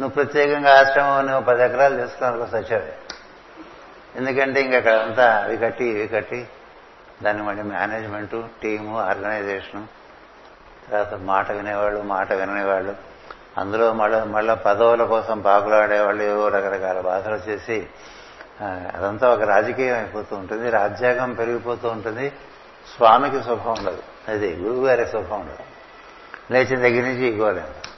[0.00, 2.96] నువ్వు ప్రత్యేకంగా ఆశ్రమం నువ్వు పది ఎకరాలు తీసుకున్నావు సచ్చావే
[4.16, 6.48] ఎందుకంటే ఇంకక్కడంతా అవి కట్టి ఇవి కట్టి
[7.22, 9.99] దాన్ని మళ్ళీ మేనేజ్మెంటు టీము ఆర్గనైజేషను
[10.90, 12.94] తర్వాత మాట వినేవాళ్ళు మాట విననేవాళ్ళు.
[13.58, 17.86] అందులో మళ్ళీ మళ్ళీ పదవుల కోసం పాకులాడేవాళ్ళు ఏవో రకరకాల బాధలు చేసి
[18.62, 20.70] అదంతా ఒక రాజకీయం అయిపోతూ ఉంటుంది.
[20.70, 22.32] రాజ్యాంగం పెరిగిపోతూ ఉంటుంది.
[22.96, 24.02] స్వామికి శుభం ఉండదు.
[24.28, 25.64] అది గురువు గారి ఉండదు.
[26.52, 27.90] లేచిన దగ్గర నుంచి ఇవ్వలేము.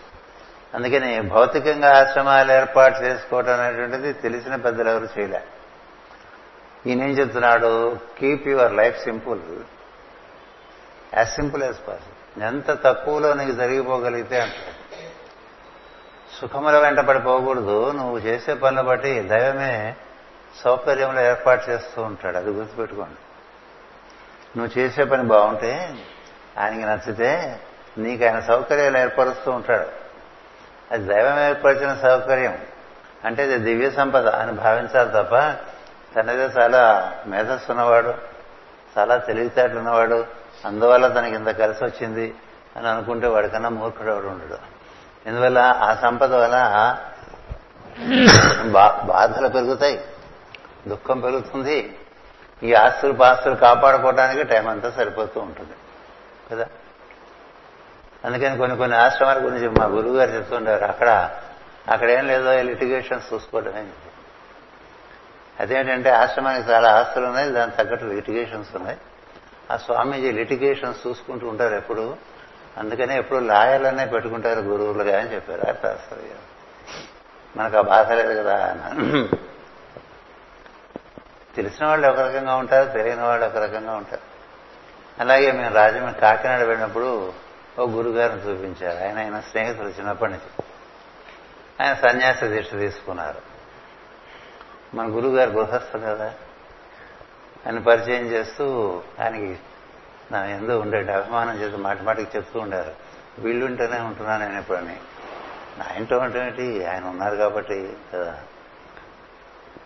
[0.74, 5.42] అందుకని భౌతికంగా ఆశ్రమాలు ఏర్పాటు చేసుకోవటం అనేటువంటిది తెలిసిన పెద్దలు ఎవరు చేయలే.
[6.86, 7.96] ఈయనేం చెప్తున్నాడు?
[8.18, 9.40] Keep your life simple
[11.14, 14.52] as simple as possible ఎంత తక్కువలో నీకు జరిగిపోగలిగితే అంట
[16.40, 17.90] సుఖముల వెంట పడిపోకూడదు.
[17.90, 19.96] నువ్వు చేసే పనులు బట్టి దైవమే
[20.64, 22.36] సౌకర్యంలో ఏర్పాటు చేస్తూ ఉంటాడు.
[22.36, 23.18] అది గుర్తుపెట్టుకోండి.
[24.58, 25.94] నువ్వు చేసే పని బాగుంటే
[26.58, 27.60] ఆయనకి నచ్చితే
[27.98, 29.86] నీకు ఆయన సౌకర్యాలు ఏర్పరుస్తూ ఉంటాడు.
[30.94, 32.58] అది దైవం ఏర్పరిచిన సౌకర్యం.
[33.24, 35.36] అంటే అది దివ్య సంపద అని భావించాలి తప్ప
[36.16, 38.14] తనదే చాలా మేధస్సు ఉన్నవాడు
[38.98, 42.34] చాలా తెలివితేటలు ఉన్నవాడు అందువల్ల తనకి ఇంత కలిసి వచ్చింది
[42.76, 44.58] అని అనుకుంటే వాడికన్నా మూర్ఖుడు ఎవడు ఉండడు.
[45.28, 46.98] ఎందువల్ల ఆ సంపద వల్ల
[49.06, 50.04] బాధలు పెరుగుతాయి
[50.88, 51.98] దుఃఖం పెరుగుతుంది.
[52.62, 55.72] ఈ ఆస్తులు పాస్తులు కాపాడుకోవడానికి టైం అంతా సరిపోతూ ఉంటుంది.
[56.50, 56.66] కదా?
[58.24, 61.30] అందుకని కొన్ని కొన్ని ఆశ్రమాల గురించి మా గురువు గారు చెప్తుంటారు అక్కడ
[61.88, 63.86] అక్కడ ఏం లేదో లిటిగేషన్స్ చూసుకోవడమే
[65.60, 68.98] అదేంటంటే ఆశ్రమానికి చాలా ఆస్తులు ఉన్నాయి దానికి తగ్గట్టు లిటిగేషన్స్ ఉన్నాయి.
[69.70, 72.16] ఆ స్వామీజీ లిటిగేషన్స్ చూసుకుంటూ ఉంటారు ఎప్పుడు.
[72.78, 75.60] అందుకనే ఎప్పుడు లాయర్లనే పెట్టుకుంటారు గురువులుగా అని చెప్పారు.
[75.68, 76.18] అర్థం అసలు
[77.56, 78.74] మనకు ఆ బాధ లేదు కదా
[81.56, 84.22] తెలిసిన వాళ్ళు ఒక రకంగా ఉంటారు తెలియని వాళ్ళు ఒక రకంగా ఉంటారు.
[85.20, 87.32] అలాగే మేము రాజమండ్రి కాకినాడ వెళ్ళినప్పుడు
[87.78, 89.04] ఓ గురుగారిని చూపించారు.
[89.04, 90.64] ఆయన ఆయన స్నేహితులు చిన్నప్పటి నుంచి.
[91.80, 93.40] ఆయన సన్యాస దీక్ష తీసుకున్నారు.
[94.96, 96.34] మన గురుగారు గృహస్థు కదా.
[97.66, 99.58] ఆయన పరిచయం చేస్తూ ఆయనకి
[100.32, 102.92] నా ఎందు ఉండే అభిమానం చేసి మాటి మాటికి చెప్తూ ఉండారు.
[103.38, 104.96] వీళ్ళుంటేనే ఉంటున్నాను నేను ఎప్పుడని
[105.82, 108.38] ఆయనతో ఉంటేంటి ఆయన ఉన్నారు కాబట్టి కదా.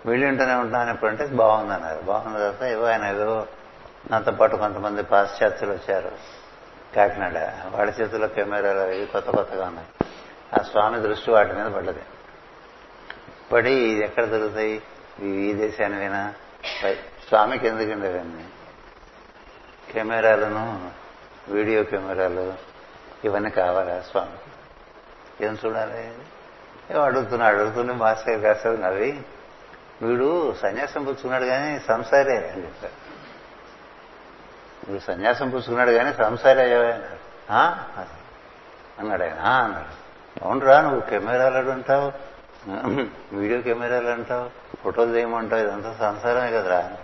[0.07, 2.03] వీళ్ళుంటూనే ఉంటున్నాను ఎప్పుడంటే బాగుందన్నారు.
[2.03, 3.47] బాగున్న తర్వాత ఏవో ఆయన ఏదో
[4.11, 6.13] నాతో పాటు కొంతమంది పాశ్చాత్యులు వచ్చారు.
[6.97, 7.53] కాకినాడ.
[7.71, 9.89] వాళ్ళ చేతిలో కెమెరాలు అవి కొత్త కొత్తగా ఉన్నాయి.
[10.61, 12.01] ఆ స్వామి దృష్టి వాటి మీద పడ్డది.
[13.53, 14.83] పడి ఇది ఎక్కడ దొరుకుతాయి?
[15.23, 16.35] ఈ దేశానివైనా?
[17.29, 18.45] స్వామికి ఎందుకండి అవన్నీ?
[19.93, 20.91] కెమెరాలను
[21.49, 22.55] వీడియో కెమెరాలు
[23.25, 25.47] ఇవన్నీ కావాలా స్వామికి?
[25.47, 26.15] ఏం చూడాలి?
[26.91, 27.47] ఏం అడుగుతున్నా?
[27.47, 29.23] అడుగుతుండే మాస్టర్ కాసేది నవ్వి
[30.03, 32.93] వీడు సన్యాసం పుచ్చుకున్నాడు కానీ సంసారే అని చెప్పారు
[34.89, 36.87] వీడు సన్యాసం పుచ్చుకున్నాడు కానీ సంసారే అయ్యావా
[38.99, 39.33] అన్నాడు ఆయన.
[39.33, 40.07] అన్నాడు.
[40.45, 42.13] అవునరా నువ్వు కెమెరాలు అంటావు
[43.37, 44.51] వీడియో కెమెరాలు అంటావు
[44.83, 46.97] ఫోటోలు తీయమంటావు ఇదంతా సంసారమే కదరా.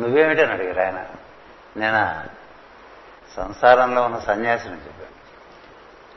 [0.00, 1.06] నువ్వేమిటని అడిగారు ఆయన.
[1.76, 2.38] నేను?
[3.36, 5.08] సంసారంలో ఉన్న సన్యాసిని చెప్పాను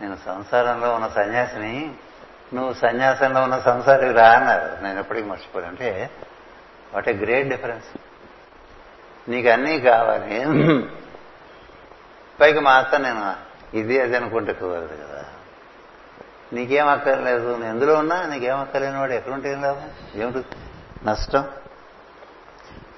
[0.02, 1.94] నేను సంసారంలో ఉన్న సన్యాసిని
[2.54, 4.84] నువ్వు సన్యాసంలో ఉన్న సంసారికి రా అన్నారు.
[4.84, 6.10] నేను ఎప్పటికీ మర్చిపోయాను అంటే
[6.94, 7.86] వాట్ ఏ గ్రేట్ డిఫరెన్స్
[9.30, 10.46] నీకు అన్నీ కావాలి.
[12.42, 13.36] పైకి మాత్రం నేను
[13.76, 15.26] ఇది అది అనుకుంటే కుదరదు కదా.
[16.54, 17.64] నీకేం అక్కర్లేదు.
[17.64, 19.90] ఎందులో ఉన్నా నీకేం అక్కర్లేని వాడు ఎక్కడుంటే ఏం లాభం?
[20.16, 20.48] ఏమిటి
[21.06, 21.48] నష్టం?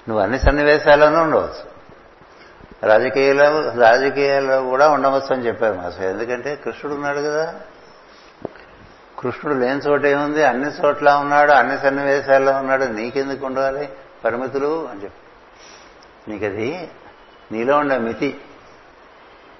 [0.08, 1.74] నువ్వు అన్ని సన్నివేశాల్లోనూ ఉండవచ్చు.
[2.82, 6.04] రాజకీయాల్లో రాజకీయాల్లో కూడా ఉండవచ్చు అని చెప్పారు మాస్టర్.
[6.04, 7.54] ఎందుకంటే కృష్ణుడు ఉన్నాడు కదా.
[9.18, 12.84] కృష్ణుడు లేని చోట ఏముంది అన్ని చోట్ల ఉన్నాడు అన్ని సన్నివేశాల్లో ఉన్నాడు.
[12.84, 13.88] నీకెందుకు ఉండాలి
[14.24, 15.18] పరిమితులు అని చెప్పి.
[16.30, 16.90] నీకది
[17.52, 18.40] నీలో ఉండే మితి.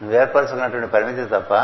[0.03, 1.55] నువ్వేర్పరచుకున్నటువంటి పరిమితి తప్ప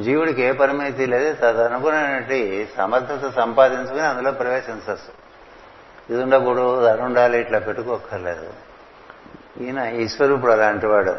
[0.00, 1.34] జీవుడికి ఏ పరిమితి లేదు.
[1.34, 5.27] తదనుగుణమైనటువంటి సమర్థత సంపాదించుకుని అందులో ప్రవేశించచ్చు
[6.10, 8.52] ఇది ఉండకూడదు అది ఉండాలి ఇట్లా పెట్టుకోక్కర్లేదు.
[9.62, 11.14] ఈయన ఈశ్వరూపుడు అలాంటి వాడు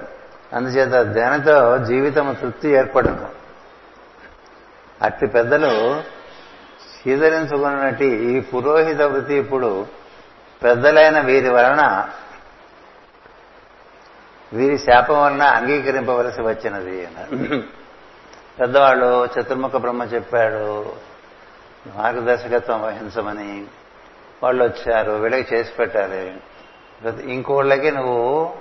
[0.54, 3.30] అందుచేత ధ్యానంతో జీవితం తృప్తి ఏర్పడను
[5.02, 6.04] అట్టి పెద్దలు
[6.94, 9.88] స్వీకరించుకున్నట్టు ఈ పురోహిత వృత్తి ఇప్పుడు
[10.64, 12.10] పెద్దలైన వీరి వలన
[14.54, 17.08] వీరి శాపం వలన అంగీకరింపవలసి వచ్చినది
[18.60, 20.94] పెద్దవాళ్ళు చతుర్ముఖ బ్రహ్మ చెప్పాడు
[21.96, 23.68] మార్గదర్శకత్వం వహించమని
[24.44, 26.42] వాళ్ళు వచ్చారు వీళ్ళకి చేసి పెట్టాలి.
[27.24, 28.58] ఇంకోళ్ళకి నువ్వు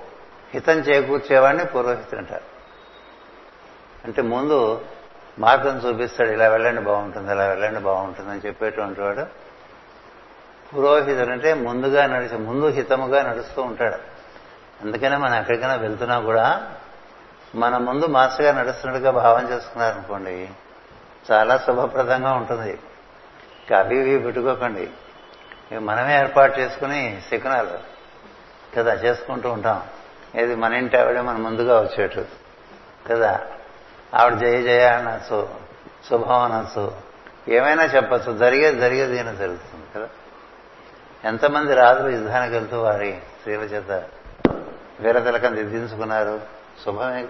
[0.54, 2.44] హితం చేకూర్చేవాడిని పురోహితుడు అంటారు.
[4.04, 4.84] అంటే ముందు
[5.38, 9.26] మార్గం చూపిస్తాడు ఇలా వెళ్ళండి బాగుంటుంది ఇలా వెళ్ళండి బాగుంటుంది అని చెప్పేటువంటి వాడు
[10.74, 14.18] పురోహితుడు అంటే ముందుగా నడిచి ముందు హితముగా నడుస్తూ ఉంటాడు.
[14.84, 16.74] అందుకనే మనం ఎక్కడికైనా వెళ్తున్నా కూడా
[17.54, 20.48] మన ముందు మాస్టర్గా నడుస్తున్నట్టుగా భావం చేసుకున్నారనుకోండి
[21.32, 22.78] చాలా శుభప్రదంగా ఉంటుంది.
[23.76, 24.90] అవి ఇవి పెట్టుకోకండి.
[25.72, 27.70] మనమే ఏర్పాటు చేసుకుని శకునాలు
[28.76, 29.82] కదా చేసుకుంటూ ఉంటాం.
[30.34, 32.24] ఏది మన ఇంటి ఆవిడే మన ముందుగా వచ్చేట్టు
[33.06, 33.40] కదా.
[34.14, 35.48] ఆవిడ జయ జయ అనొచ్చు
[36.10, 36.92] శుభం అనొచ్చు
[37.48, 38.38] ఏమైనా చెప్పచ్చు.
[38.38, 40.08] జరిగేది జరిగేది అయినా జరుగుతుంది కదా.
[41.24, 44.04] ఎంతమంది రాజులు యుద్ధానికి వెళ్తూ వారి స్త్రీల చేత
[45.00, 46.40] వీరతిలకం దిద్దించుకున్నారు?
[46.84, 47.26] శుభమే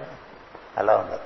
[0.76, 1.20] అలా ఉండదు.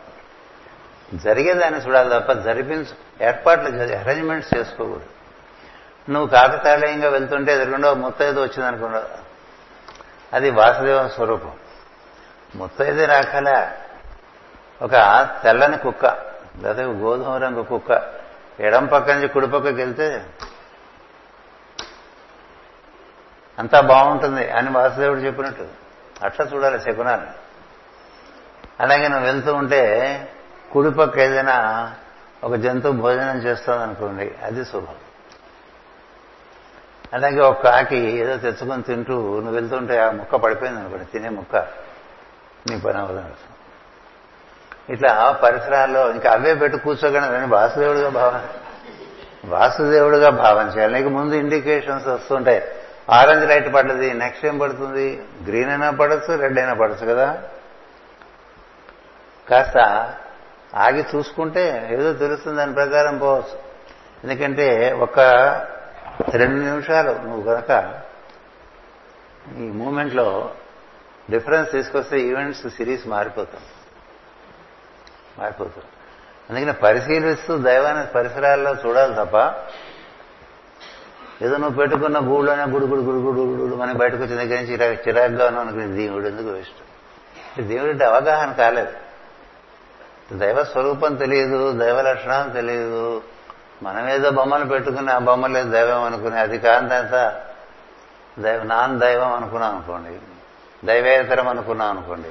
[1.17, 5.22] జరిగేదాన్ని చూడాలి తప్ప జరిపించు ఏర్పాట్లు అరేంజ్మెంట్స్ చేసుకోకూడదు.
[6.11, 9.05] నువ్వు కాకతాళీయంగా వెళ్తుంటే ఎదురుగుండా ముత్తైదు వచ్చిందనుకున్నావు.
[10.35, 11.53] అది వాసుదేవం స్వరూపం.
[12.55, 13.73] ముత్తైదే రాకల?
[14.83, 14.93] ఒక
[15.45, 16.07] తెల్లని కుక్క
[16.63, 18.15] లేదా గోధుమ రంగు కుక్క.
[18.61, 20.27] ఎడం పక్క నుంచి కుడి పక్కకి వెళ్తే
[23.59, 25.69] అంతా బాగుంటుంది అని వాసుదేవుడు చెప్పినట్టు.
[26.25, 27.27] అట్లా చూడాలి శకునాన్ని
[28.81, 29.83] అలాగే నువ్వు వెళ్తూ ఉంటే
[30.73, 31.93] కుడిపక్క ఏదైనా
[32.45, 34.95] ఒక జంతువు భోజనం చేస్తుంది అనుకోండి అది శుభం.
[37.15, 41.57] అలాగే ఒక కాకి ఏదో తెచ్చుకొని తింటూ నువ్వు వెళ్తుంటే ఆ ముక్క పడిపోయింది అనుకోండి తినే ముక్క.
[42.71, 43.25] నీ పని అవ్వదు.
[44.91, 48.43] ఇట్లా పరిసరాల్లో ఇంకా అవే పెట్టి కూర్చోగానే వాసుదేవుడిగా భావం
[49.45, 50.95] వాసుదేవుడిగా భావన చేయాలి.
[50.95, 52.63] నీకు ముందు ఇండికేషన్స్ వస్తుంటాయి.
[53.11, 55.23] ఆరెంజ్ లైట్ పడ్డది నెక్స్ట్ ఏం పడుతుంది?
[55.47, 57.39] గ్రీన్ అయినా పడచ్చు రెడ్ అయినా పడచ్చు కదా?
[59.51, 59.79] కాస్త
[60.75, 63.59] ఆగి చూసుకుంటే ఏదో తెలుస్తుంది దాని ప్రకారం పోవచ్చు.
[64.25, 65.19] ఎందుకంటే ఒక
[66.29, 67.11] రెండు నిమిషాలు.
[67.11, 68.01] నువ్వు కనుక
[69.59, 70.55] ఈ మూమెంట్లో
[71.31, 73.71] డిఫరెన్స్ తీసుకొస్తే ఈవెంట్స్ సిరీస్ మారిపోతుంది
[75.39, 75.87] మారిపోతుంది
[76.51, 79.37] అందుకని పరిశీలిస్తూ దైవాన్ని పరిసరాల్లో చూడాలి తప్ప
[81.45, 85.09] ఏదో నువ్వు పెట్టుకున్న గూడులోనే గుడు గుడు గుడు గుడు గుడు మనం బయటకు వచ్చిన దగ్గర నుంచి చిరాకు
[85.09, 88.93] చిరాగ్గా ఉన్నావు అనుకుని దేవుడు ఎందుకు ఇష్టం దేవుడి అవగాహన కాలేదు.
[90.33, 93.23] దైవ స్వరూపం తెలియదు దైవ లక్షణం తెలియదు.
[93.83, 97.41] మనం ఏదో బొమ్మను పెట్టుకుని ఆ బొమ్మలే దైవం అనుకుని అది కాంతంతా
[98.39, 100.19] దైవ నాన్ దైవం అనుకున్నాం అనుకోండి
[100.87, 102.29] దైవేతరం అనుకున్నాం అనుకోండి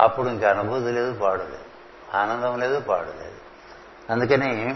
[0.00, 1.68] అప్పుడు ఇంకా అనుభూతి లేదు పాడు లేదు.
[2.16, 3.38] ఆనందం లేదు పాడు లేదు.
[4.12, 4.70] అందుకని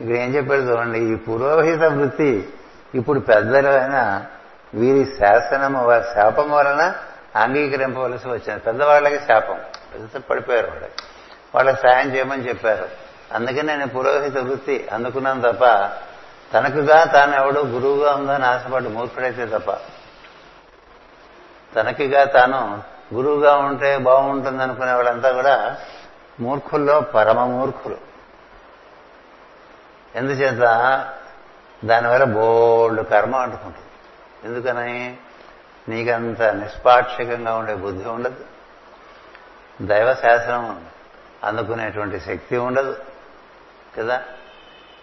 [0.00, 2.54] ఇక్కడ ఏం చెప్పారు చూడండి ఈ పురోహిత వృత్తి
[2.94, 4.26] ఇప్పుడు పెద్దలైన
[4.74, 6.94] వీరి శాసనము వారి శాపం వలన
[7.36, 8.60] అంగీకరింపవలసి వచ్చింది.
[8.60, 9.60] పెద్దవాళ్ళకి శాపం.
[9.94, 11.02] పెద్ద పడిపోయారు వాళ్ళకి.
[11.54, 13.07] వాళ్ళకి సాయం చేయమని చెప్పారు.
[13.32, 15.90] అందుకని నేను పురోహిత వృత్తి అందుకున్నాను తప్ప
[16.54, 19.70] తనకుగా తాను ఎవడో గురువుగా ఉందని ఆశపడ్డ మూర్ఖుడైతే తప్ప.
[21.76, 22.82] తనకిగా తాను
[23.14, 25.76] గురువుగా ఉంటే బాగుంటుంది అనుకునే వాళ్ళంతా కూడా
[26.40, 27.96] మూర్ఖుల్లో పరమ మూర్ఖులు.
[30.14, 30.60] ఎందుచేత?
[31.84, 33.86] దానివల్ల బోల్డ్ కర్మ అంటుకుంటుంది.
[34.48, 35.16] ఎందుకని?
[35.88, 38.44] నీకంత నిష్పాక్షికంగా ఉండే బుద్ధి ఉండదు.
[39.82, 40.84] దైవ శాస్త్రం
[41.44, 42.96] అందుకునేటువంటి శక్తి ఉండదు.
[43.98, 44.22] కదా?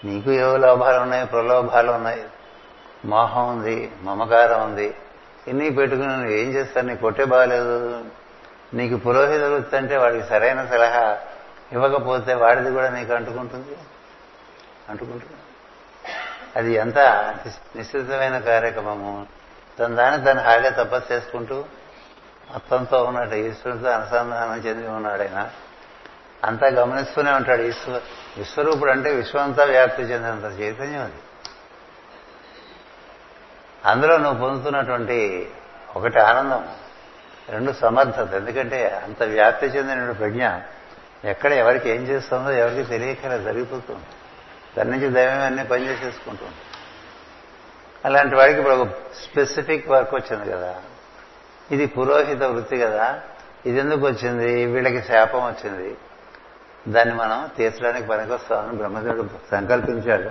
[0.05, 1.25] నీకు ఏవో లోభాలు ఉన్నాయి?
[1.25, 2.25] ప్రలోభాలు ఉన్నాయి.
[3.05, 4.95] మోహం ఉంది మమకారం ఉంది.
[5.47, 8.05] ఇన్ని పెట్టుకుని నువ్వు ఏం చేస్తాను నీకు కొట్టే బాగలేదు.
[8.73, 11.17] నీకు పురోహితులు వస్తుంటే వాడికి సరైన సలహా
[11.73, 13.77] ఇవ్వకపోతే వాడిది కూడా నీకు అంటుకుంటుంది?
[14.89, 15.33] అంటుకుంటుంది.
[16.55, 16.97] అది ఎంత
[17.75, 19.27] నిశ్చితమైన కార్యక్రమము.
[19.79, 21.65] తన దాన్ని తను హాయిగా తపస్సు చేసుకుంటూ
[22.51, 25.49] మొత్తంతో ఉన్నట్టు ఈశ్వరుడితో అనుసంధానం చెంది ఉన్నాడైనా
[26.45, 27.61] అంతా గమనిస్తూనే ఉంటాడు.
[27.61, 28.01] ఈశ్వర
[28.37, 31.13] విశ్వరూపుడు అంటే విశ్వంతా వ్యాప్తి చెందినంత చైతన్యం అది.
[33.85, 35.49] అందులో నువ్వు పొందుతున్నటువంటి
[35.95, 36.67] ఒకటి ఆనందం
[37.49, 38.33] రెండు సమర్థత.
[38.33, 40.49] ఎందుకంటే అంత వ్యాప్తి చెందిన ప్రజ్ఞ
[41.25, 44.05] ఎక్కడ ఎవరికి ఏం చేస్తుందో ఎవరికి తెలియకలా జరిగిపోతుంది.
[44.77, 46.53] దాని నుంచి దైవం అన్ని పనిచేసేసుకుంటుంది
[48.05, 48.89] అలాంటి వాడికి ఇప్పుడు ఒక
[49.23, 50.81] స్పెసిఫిక్ వర్క్ వచ్చింది కదా.
[51.71, 53.21] ఇది పురోహిత వృత్తి కదా.
[53.65, 54.65] ఇది ఎందుకు వచ్చింది?
[54.65, 55.97] వీళ్ళకి శాపం వచ్చింది.
[56.87, 60.29] దాన్ని మనం తీర్చడానికి పనికొస్తామని బ్రహ్మదేవుడు సంకల్పించాడు.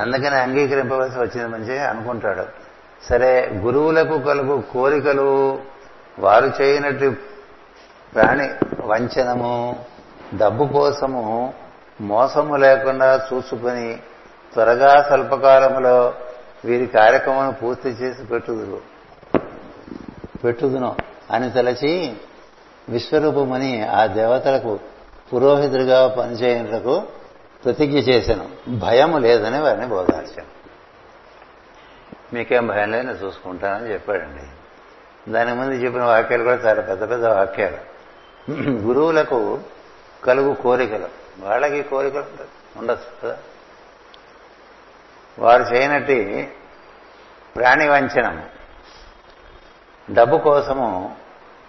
[0.00, 2.46] అందుకని అంగీకరింపవలసి వచ్చింది మంచి అనుకుంటాడు.
[3.08, 5.58] సరే గురువులకు కలుగు కోరికలు
[6.18, 7.14] వారు చేయనట్టు
[8.14, 8.50] ప్రాణి
[8.80, 9.84] వంచనము
[10.38, 11.54] డబ్బు కోసము
[12.00, 13.98] మోసము లేకుండా చూసుకుని
[14.52, 16.14] త్వరగా స్వల్పకాలంలో
[16.64, 18.80] వీరి కార్యక్రమం పూర్తి చేసి పెట్టుదురు.
[20.44, 20.96] పెట్టుదును
[21.30, 22.16] అని తలచి
[22.88, 24.78] విశ్వరూపమని ఆ దేవతలకు
[25.34, 27.02] పురోహితుడిగా పనిచేయటకు
[27.64, 28.48] ప్రతిజ్ఞ చేశాను.
[28.68, 30.62] భయం లేదని వారిని బోధార్చాను
[32.34, 34.42] మీకేం భయం లేదని చూసుకుంటానని చెప్పాడండి.
[35.32, 37.76] దాని ముందు చెప్పిన వాక్యాలు కూడా చాలా పెద్ద పెద్ద వాక్యాలు.
[38.70, 39.60] గురువులకు
[40.24, 41.08] కలుగు కోరికలు.
[41.38, 42.24] వాళ్ళకి కోరికలు
[42.76, 43.38] ఉండదు కదా?
[45.38, 46.52] వారు చేయనట్టి
[47.56, 48.44] ప్రాణి వంచనం.
[50.10, 51.16] డబ్బు కోసము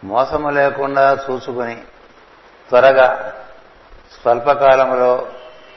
[0.04, 1.76] మోసము లేకుండా చూసుకుని
[2.70, 3.34] త్వరగా
[4.24, 5.32] స్వల్పకాలంలో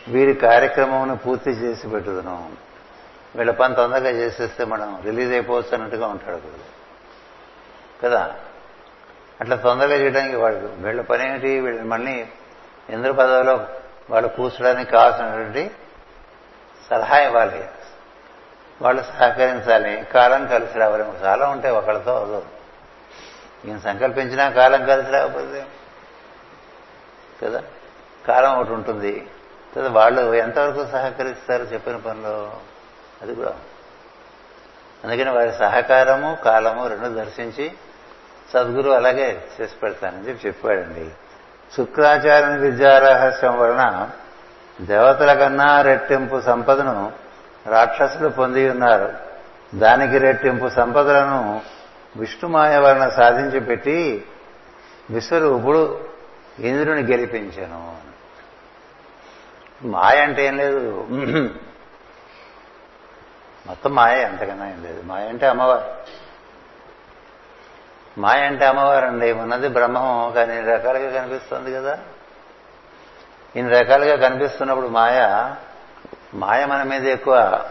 [0.09, 2.53] వీరి కార్యక్రమం పూర్తి చేసి పెట్టుదును.
[3.37, 6.77] వీళ్ళ పని తొందరగా చేసేస్తే మనం రిలీజ్ అయిపోవచ్చు అన్నట్టుగా ఉంటాడు గురువు.
[8.03, 8.35] కదా?
[9.41, 12.27] అట్లా తొందరగా చేయడానికి వాడు వీళ్ళ పని ఏమిటి వీళ్ళని మళ్ళీ
[12.91, 13.67] ఇంద్ర పదవిలో
[14.11, 15.71] వాళ్ళు కూర్చోడానికి కావాల్సినటువంటి
[16.91, 17.69] సలహా ఇవ్వాలి.
[18.83, 20.07] వాళ్ళు సహకరించాలి.
[20.15, 21.05] కాలం కలిసి రావాలి.
[21.25, 22.45] చాలా ఉంటాయి ఒకళ్ళతో అవదు
[23.65, 25.67] ఈయన సంకల్పించినా కాలం కలిసి రాకపోతే.
[27.43, 27.63] కదా?
[28.29, 29.27] కాలం ఒకటి ఉంటుంది.
[29.77, 32.53] కదా వాళ్ళు ఎంతవరకు సహకరిస్తారు చెప్పిన పనిలో
[33.23, 33.55] అది కూడా.
[35.05, 37.73] అందుకని వారి సహకారము కాలము రెండు దర్శించి
[38.55, 41.11] సద్గురు అలాగే చేసి పెడతానని చెప్పి చెప్పాడండి.
[41.77, 44.11] శుక్రాచార్య విద్యారహస్యం వలన
[44.81, 47.13] దేవతల కన్నా రెట్టింపు సంపదను
[47.67, 49.13] రాక్షసులు పొంది ఉన్నారు.
[49.75, 51.63] దానికి రెట్టింపు సంపదలను
[52.17, 54.25] విష్ణుమాయ వలన సాధించి పెట్టి
[55.11, 56.05] విశ్వరూపుడు
[56.59, 57.97] ఇంద్రుని గెలిపించాను.
[59.85, 61.05] మాయ అంటే ఏం లేదు.
[63.67, 65.03] మొత్తం మాయ అంతకన్నా ఏం లేదు.
[65.03, 65.85] మాయ అంటే అమ్మవారు.
[68.21, 71.99] మాయ అంటే అమ్మవారు అండి ఉన్నది బ్రహ్మం కానీ ఇన్ని రకాలుగా కనిపిస్తుంది కదా.
[73.57, 75.55] ఇన్ని రకాలుగా కనిపిస్తున్నప్పుడు మాయ
[76.35, 77.65] మాయ మన మీద ఎక్కువ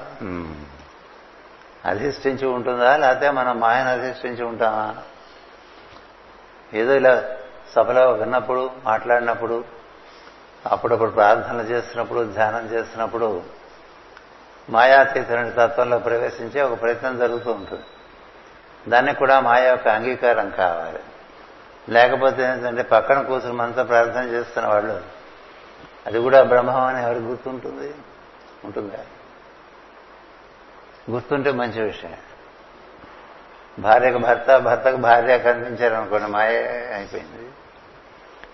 [1.85, 2.97] అధిష్ఠించి ఉంటుందా?
[2.97, 4.95] లేకపోతే మనం మాయను అధిష్ఠించి ఉంటామా?
[6.73, 7.23] ఏదో ఇలా
[7.75, 9.74] సభలో విన్నప్పుడు మాట్లాడినప్పుడు
[10.67, 13.43] అప్పుడప్పుడు ప్రార్థన చేస్తున్నప్పుడు ధ్యానం చేస్తున్నప్పుడు
[14.69, 17.83] మాయాతీతమైన తత్వంలో ప్రవేశించే ఒక ప్రయత్నం జరుగుతూ ఉంటుంది.
[18.87, 20.99] దానికి కూడా మాయా యొక్క అంగీకారం కావాలి.
[21.89, 25.01] లేకపోతే ఏంటంటే పక్కన కూర్చుని మనతో ప్రార్థన చేస్తున్న వాళ్ళు
[26.07, 27.95] అది కూడా బ్రహ్మం అని ఎవరికి గుర్తుంటుంది?
[28.65, 28.99] ఉంటుందా?
[31.11, 32.13] గుర్తుంటే మంచి విషయం.
[33.79, 36.57] భార్యకు భర్త భర్తకు భార్య కనిపించారనుకోండి మాయ
[36.95, 37.44] అయిపోయింది.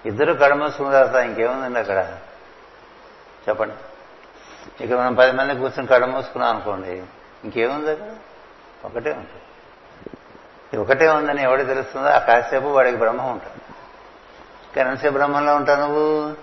[0.05, 2.17] ఇద్దరు కడమూసుకున్న తర్వాత ఇంకేముందండి అక్కడ?
[3.49, 3.75] చెప్పండి.
[4.83, 7.03] ఇక మనం పది మంది కూర్చొని కడమూసుకున్నాం అనుకోండి
[7.43, 8.15] ఇంకేముంది అక్కడ?
[8.85, 10.77] ఒకటే ఉంటుంది.
[10.77, 13.71] ఒకటే ఉందని ఎవడు తెలుస్తుందో ఆ కాసేపు వాడికి బ్రహ్మం ఉంటాడు
[14.75, 16.33] కానీ ఎంతసేపు బ్రహ్మంలో ఉంటావు నువ్వు?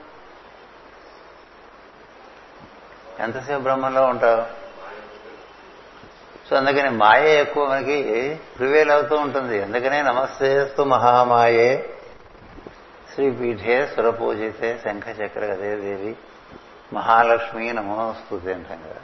[3.18, 4.58] ఎంతసేపు బ్రహ్మంలో ఉంటావు?
[6.50, 9.62] సో అందుకని మాయ ఎక్కువ మనకి ప్రివేల్ అవుతూ ఉంటుంది.
[9.62, 11.97] అందుకనే నమస్తేస్తు మహామాయే.
[13.18, 16.16] శ్రీపీఠే సురపూజితే శంఖ చక్ర గదే దేవి
[16.92, 19.00] మహాలక్ష్మి నమోస్తుతి అంటాం కదా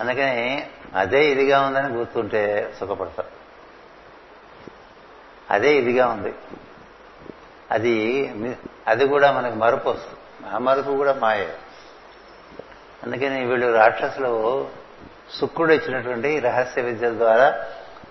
[0.00, 3.28] అందుకని అదే ఇదిగా ఉందని గుర్తుంటే సుఖపడతారు.
[5.50, 6.34] అదే ఇదిగా ఉంది.
[7.70, 8.28] అది
[8.86, 10.54] అది కూడా మనకు మరుపు వస్తుంది.
[10.54, 11.54] ఆ మరుపు కూడా మాయే.
[13.02, 14.68] అందుకని వీళ్ళు రాక్షసులు
[15.40, 17.66] శుక్రుడు ఇచ్చినటువంటి రహస్య విద్యల ద్వారా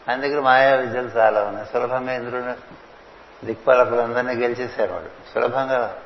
[0.10, 1.68] ఆయన దగ్గర మాయా విద్యలు చాలా ఉన్నాయి.
[1.74, 2.78] సులభంగా ఇంద్రుడు
[3.44, 6.02] దిక్పాలకులందరినీ గెలిచేశారు వాడు సులభంగా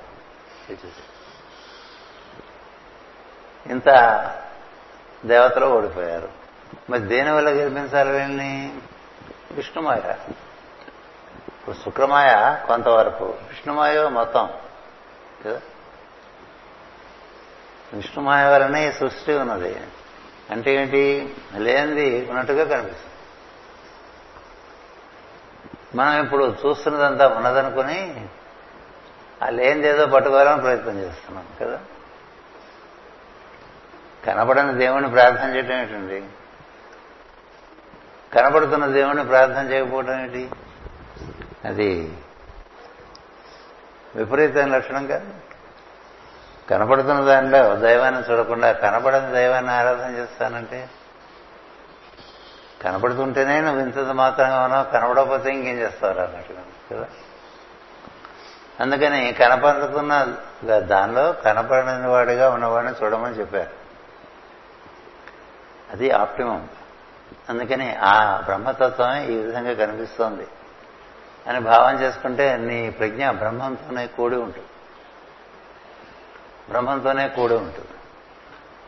[3.66, 3.90] ఇంత
[5.26, 6.30] దేవతలు ఓడిపోయారు.
[6.90, 8.80] మరి దేని వల్ల గెలిపించాలి వీళ్ళని?
[9.52, 10.16] విష్ణుమాయ.
[11.48, 14.50] ఇప్పుడు శుక్రమాయ కొంతవరకు విష్ణుమాయ మొత్తం
[15.46, 15.62] కదా?
[17.94, 19.82] విష్ణుమాయ వలనే సృష్టి ఉన్నది.
[20.52, 21.36] అంటే ఏంటి?
[21.56, 23.11] లేనిది ఉన్నట్టుగా కనిపిస్తుంది.
[25.96, 28.28] మనం ఇప్పుడు చూస్తున్నదంతా ఉన్నదనుకుని
[29.44, 31.80] ఆ లేనిదేదో పట్టుకోవాలని ప్రయత్నం చేస్తున్నాం కదా?
[34.26, 36.24] కనపడని దేవుణ్ణి ప్రార్థన చేయటం ఏంటండి?
[38.34, 40.52] కనపడుతున్న దేవుణ్ణి ప్రార్థన చేయకపోవటం ఏంటి?
[41.66, 42.18] అది
[44.16, 45.34] విపరీతమైన లక్షణం కాదు.
[46.70, 50.90] కనపడుతున్న దానిలో దైవాన్ని చూడకుండా కనపడని దైవాన్ని ఆరాధన చేస్తానంటే
[52.82, 57.08] కనబడుతుంటేనే నువ్వు ఇంత మాత్రంగా ఉన్నావు కనబడకపోతే ఇంకేం చేస్తావు అన్నట్టుగా కదా?
[58.80, 60.36] అందుకని కనపడుతున్న
[60.80, 63.70] దానిలో కనపడని వాడిగా ఉన్నవాడిని చూడమని చెప్పారు.
[65.92, 66.70] అది ఆప్టిమం.
[67.50, 70.48] అందుకని ఆ బ్రహ్మతత్వమే ఈ విధంగా కనిపిస్తోంది.
[71.48, 74.68] అని భావం చేసుకుంటే నీ ప్రజ్ఞ బ్రహ్మంతోనే కూడి ఉంటుంది.
[76.70, 77.88] బ్రహ్మంతోనే కూడి ఉంటుంది.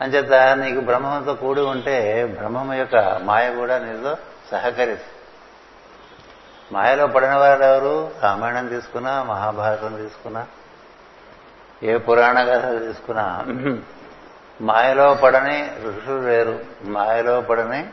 [0.00, 4.16] అంచేత నీకు బ్రహ్మంతో కూడి ఉంటే బ్రహ్మం యొక్క మాయ కూడా నీతో
[4.50, 5.10] సహకరిస్తుంది.
[6.72, 8.10] మాయలో పడిన వారు ఎవరు?
[8.22, 10.46] రామాయణం తీసుకున్నా మహాభారతం తీసుకున్నా
[11.82, 13.44] ఏ పురాణ కథ తీసుకున్నా
[14.60, 17.88] మాయలో పడని ఋషులు లేరు మాయలో పడని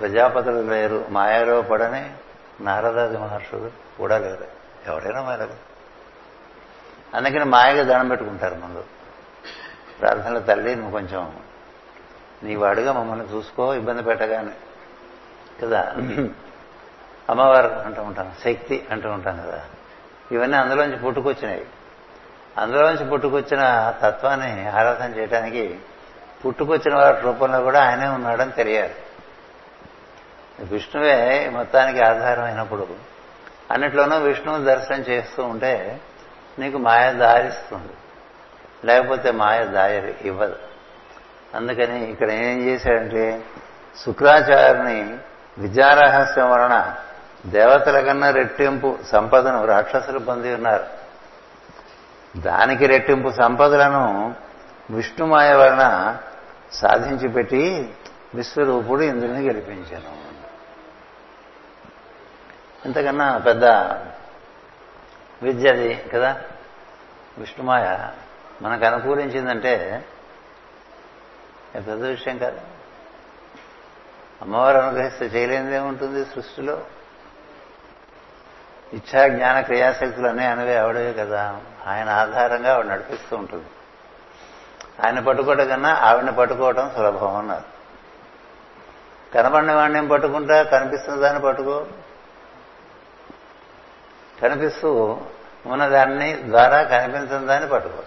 [0.00, 2.10] ప్రజాపతులు లేరు మాయలో పడని
[2.60, 4.46] నారదాది మహర్షులు కూడా లేరు.
[4.86, 5.48] ఎవరైనా మాయలు
[7.16, 8.84] అందుకని మాయగా దండం పెట్టుకుంటారు ముందు.
[10.00, 11.36] ప్రార్థనల తల్లి నువ్వు కొంచెం
[12.42, 14.52] నీ వాడుగా మమ్మల్ని చూసుకో ఇబ్బంది పెట్టగానే
[15.62, 15.94] కదా?
[17.30, 19.60] అమ్మవారు అంటూ ఉంటాం శక్తి అంటూ ఉంటాం కదా?
[20.32, 21.66] ఇవన్నీ అందులోంచి పుట్టుకొచ్చినాయి
[22.58, 25.78] అందులోంచి పుట్టుకొచ్చిన తత్వాన్ని ఆరాధన చేయడానికి
[26.46, 28.94] పుట్టుకొచ్చిన వారి రూపంలో కూడా ఆయనే ఉన్నాడని తెలియాలి.
[30.60, 32.88] విష్ణువే మొత్తానికి ఆధారం అయినప్పుడు
[33.70, 36.00] అన్నిట్లోనూ విష్ణువు దర్శనం చేస్తూ ఉంటే
[36.58, 37.92] నీకు మాయ దారిస్తుంది.
[38.84, 40.56] లేకపోతే మాయ దాయరు ఇవ్వదు.
[41.54, 43.44] అందుకని ఇక్కడ ఏం చేశాడంటే
[44.04, 45.18] శుక్రాచార్యుని
[45.58, 46.96] విద్యారహస్యం వలన
[47.46, 50.84] దేవతల కన్నా రెట్టింపు సంపదను రాక్షసులు పొంది ఉన్నారు.
[52.36, 54.34] దానికి రెట్టింపు సంపదలను
[54.90, 56.16] విష్ణుమాయ వలన
[56.72, 57.94] సాధించి పెట్టి
[58.34, 60.24] విశ్వరూపుడు ఇంద్రుని గెలిపించాను.
[62.86, 63.64] ఇంతకన్నా పెద్ద
[65.42, 66.40] విద్య అది కదా?
[67.38, 68.08] విష్ణుమాయ
[68.64, 70.04] మనకు అనుకూలించిందంటే
[71.74, 72.60] పెద్ద విషయం కాదు.
[74.42, 76.82] అమ్మవారు అనుగ్రహిస్తే చేయలేనిదే ఉంటుంది సృష్టిలో.
[78.92, 81.60] ఇచ్చా జ్ఞాన క్రియాశక్తులు అన్నీ అనవే ఆవిడవే కదా.
[81.86, 83.66] ఆయన ఆధారంగా ఆవిడ నడిపిస్తూ ఉంటుంది.
[85.04, 87.64] ఆయన పట్టుకోవడం కన్నా ఆవిడని పట్టుకోవడం సులభం అన్నారు.
[89.34, 90.62] కనబడిన వాడిని పట్టుకుంటా?
[90.62, 91.86] కనిపిస్తున్న దాన్ని పట్టుకో.
[94.42, 95.20] కనిపిస్తూ
[95.66, 98.02] ఉన్న దాన్ని ద్వారా కనిపించిన దాన్ని పట్టుకో.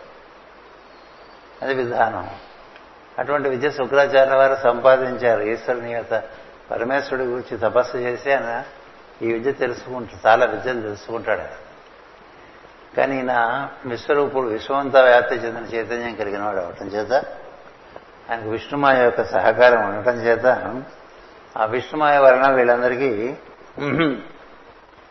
[1.62, 2.30] అది విధానం.
[3.20, 5.42] అటువంటి విద్య శుక్రాచార్య వారు సంపాదించారు.
[5.42, 6.24] ఈశ్వరుని యొక్క
[6.72, 8.64] పరమేశ్వరుడి గురించి తపస్సు చేసి ఆయన
[9.22, 11.68] ఈ విద్య తెలుసుకుంటాడు చాలా విద్యను తెలుసుకుంటాడు
[12.98, 13.34] కానీ ఈయన
[13.86, 17.14] విశ్వరూపుడు విశ్వమంతా వ్యాప్తి చెందిన చైతన్యం కలిగిన వాడు అవటం చేత
[18.32, 20.46] ఆయనకు విష్ణుమాయ యొక్క సహకారం ఉండటం చేత
[21.58, 23.34] ఆ విష్ణుమాయ వలన వీళ్ళందరికీ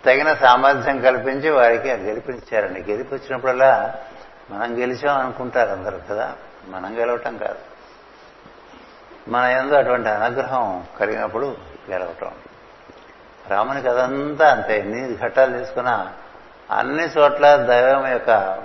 [0.04, 2.92] తగిన సామర్థ్యం కల్పించి వారికి గెలిపించారండి.
[2.92, 3.94] గెలిపించినప్పుడల్లా
[4.50, 6.34] మనం గెలిచాం అనుకుంటారు అందరూ కదా?
[6.68, 7.58] మనం గెలవటం కాదు.
[9.28, 11.56] మన ఎందు అటువంటి అనుగ్రహం కలిగినప్పుడు
[11.90, 12.30] గెలవటం.
[13.48, 14.78] రామునికి అదంతా అంతే.
[14.78, 16.12] ఎన్ని ఘట్టాలు తీసుకున్నా
[16.70, 18.58] అన్ని చోట్ల దైవం యొక్క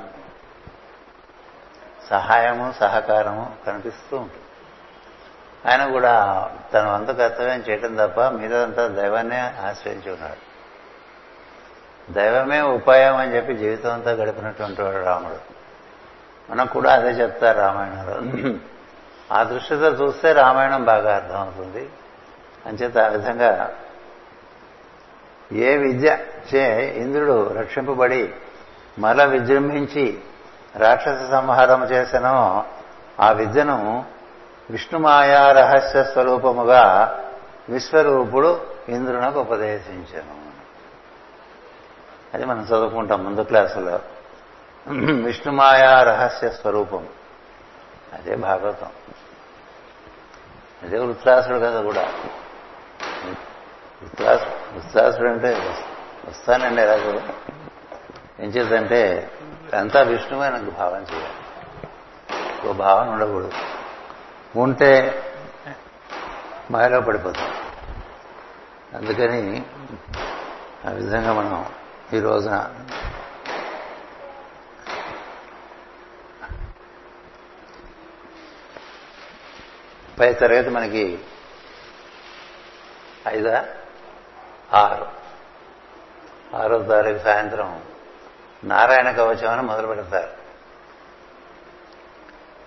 [2.10, 4.42] సహాయము సహకారము కనిపిస్తూ ఉంటుంది.
[5.72, 10.52] ఆయన కూడా తన వంత కర్తవ్యం చేయటం తప్ప మీదంతా దైవాన్నే ఆశ్రయించి ఉన్నాడు.
[12.12, 15.61] దైవమే ఉపాయం అని చెప్పి జీవితం అంతా గడిపినటువంటి వాడు రాముడు.
[16.52, 18.54] మనకు కూడా అదే చెప్తారు రామాయణంలో
[19.36, 21.90] ఆ దృష్టితో చూస్తే రామాయణం బాగా అర్థమవుతుంది.
[22.66, 23.72] అంచేత ఆ విధంగా
[25.52, 26.18] ఏ విద్య
[26.56, 28.34] చే ఇంద్రుడు రక్షింపబడి
[29.00, 30.20] మరల విజృంభించి
[30.76, 32.64] రాక్షస సంహారం చేసనో
[33.20, 34.06] ఆ విద్యను
[34.70, 37.18] విష్ణుమాయా రహస్య స్వరూపముగా
[37.70, 40.52] విశ్వరూపుడు ఇంద్రునకు ఉపదేశించను.
[42.34, 44.00] అది మనం చదువుకుంటాం ముందు క్లాసులో.
[45.24, 47.08] విష్ణుమాయా రహస్య స్వరూపం.
[48.14, 48.90] అదే భాగవతం.
[50.84, 52.02] అదే వృత్రాసుడు కదా కూడా.
[54.02, 55.78] వృత్రాసు వృత్రాసుడు అంటే
[56.28, 57.14] వస్తానండి ఎలాగో
[58.40, 59.32] ఏం చేద్దంటే
[59.74, 62.68] అంతా విష్ణువే నాకు భావన చేయాలి.
[62.68, 63.52] ఓ భావన ఉండకూడదు.
[64.56, 65.24] ఉంటే
[66.72, 67.54] మాయలో పడిపోతాం.
[68.96, 69.66] అందుకని
[70.88, 71.66] ఆ విధంగా మనం
[72.14, 72.70] ఈ రోజున
[80.22, 81.20] పై తరగతి మనకి
[83.28, 83.66] ఐదా?
[84.74, 85.06] ఆరు.
[86.56, 87.84] ఆరో తారీఖు సాయంత్రం
[88.64, 90.30] నారాయణ కవచం అని మొదలు పెడతారు.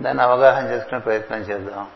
[0.03, 1.91] దాన్ని అవగాహన చేసుకునే ప్రయత్నం చేద్దాం.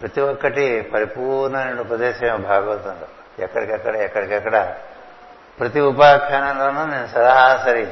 [0.00, 3.06] ప్రతి ఒక్కటి పరిపూర్ణమైన ఉపదేశం భాగవతంలో.
[3.38, 4.74] ఎక్కడికెక్కడ ఎక్కడికెక్కడ.
[5.60, 7.86] ప్రతి ఉపాఖ్యానంలోనూ నేను సరాసరి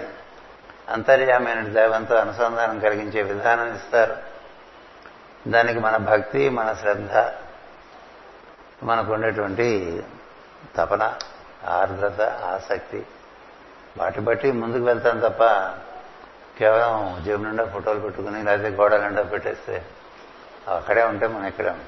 [0.89, 4.30] అంతర్యామైన దైవంతో అనుసంధానం కలిగించే విధానం ఇస్తారు.
[5.49, 7.29] దానికి మన భక్తి మన శ్రద్ధ
[8.85, 10.03] మనకు ఉండేటువంటి
[10.77, 11.13] తపన
[11.69, 13.07] ఆర్ద్రత ఆసక్తి
[13.99, 15.45] వాటి బట్టి ముందుకు వెళ్తాం తప్ప
[16.59, 19.85] కేవలం జేబు నిండా ఫోటోలు పెట్టుకుని లేకపోతే గోడ నిండా పెట్టేస్తే
[20.69, 21.87] అక్కడే ఉంటే మనం ఇక్కడే ఉంటాం.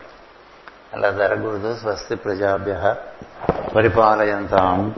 [0.93, 1.77] అలా జరగకూడదు.
[1.77, 2.95] స్వస్తి ప్రజాభ్య
[3.77, 4.95] పరిపాలయంతాం.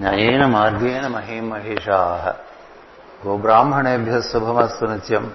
[0.00, 2.34] న్యాయేన మార్గేణ మహీమహిషా.
[3.26, 5.34] గోబ్రాహ్మణేభ్య శుభమస్తు నిత్యం.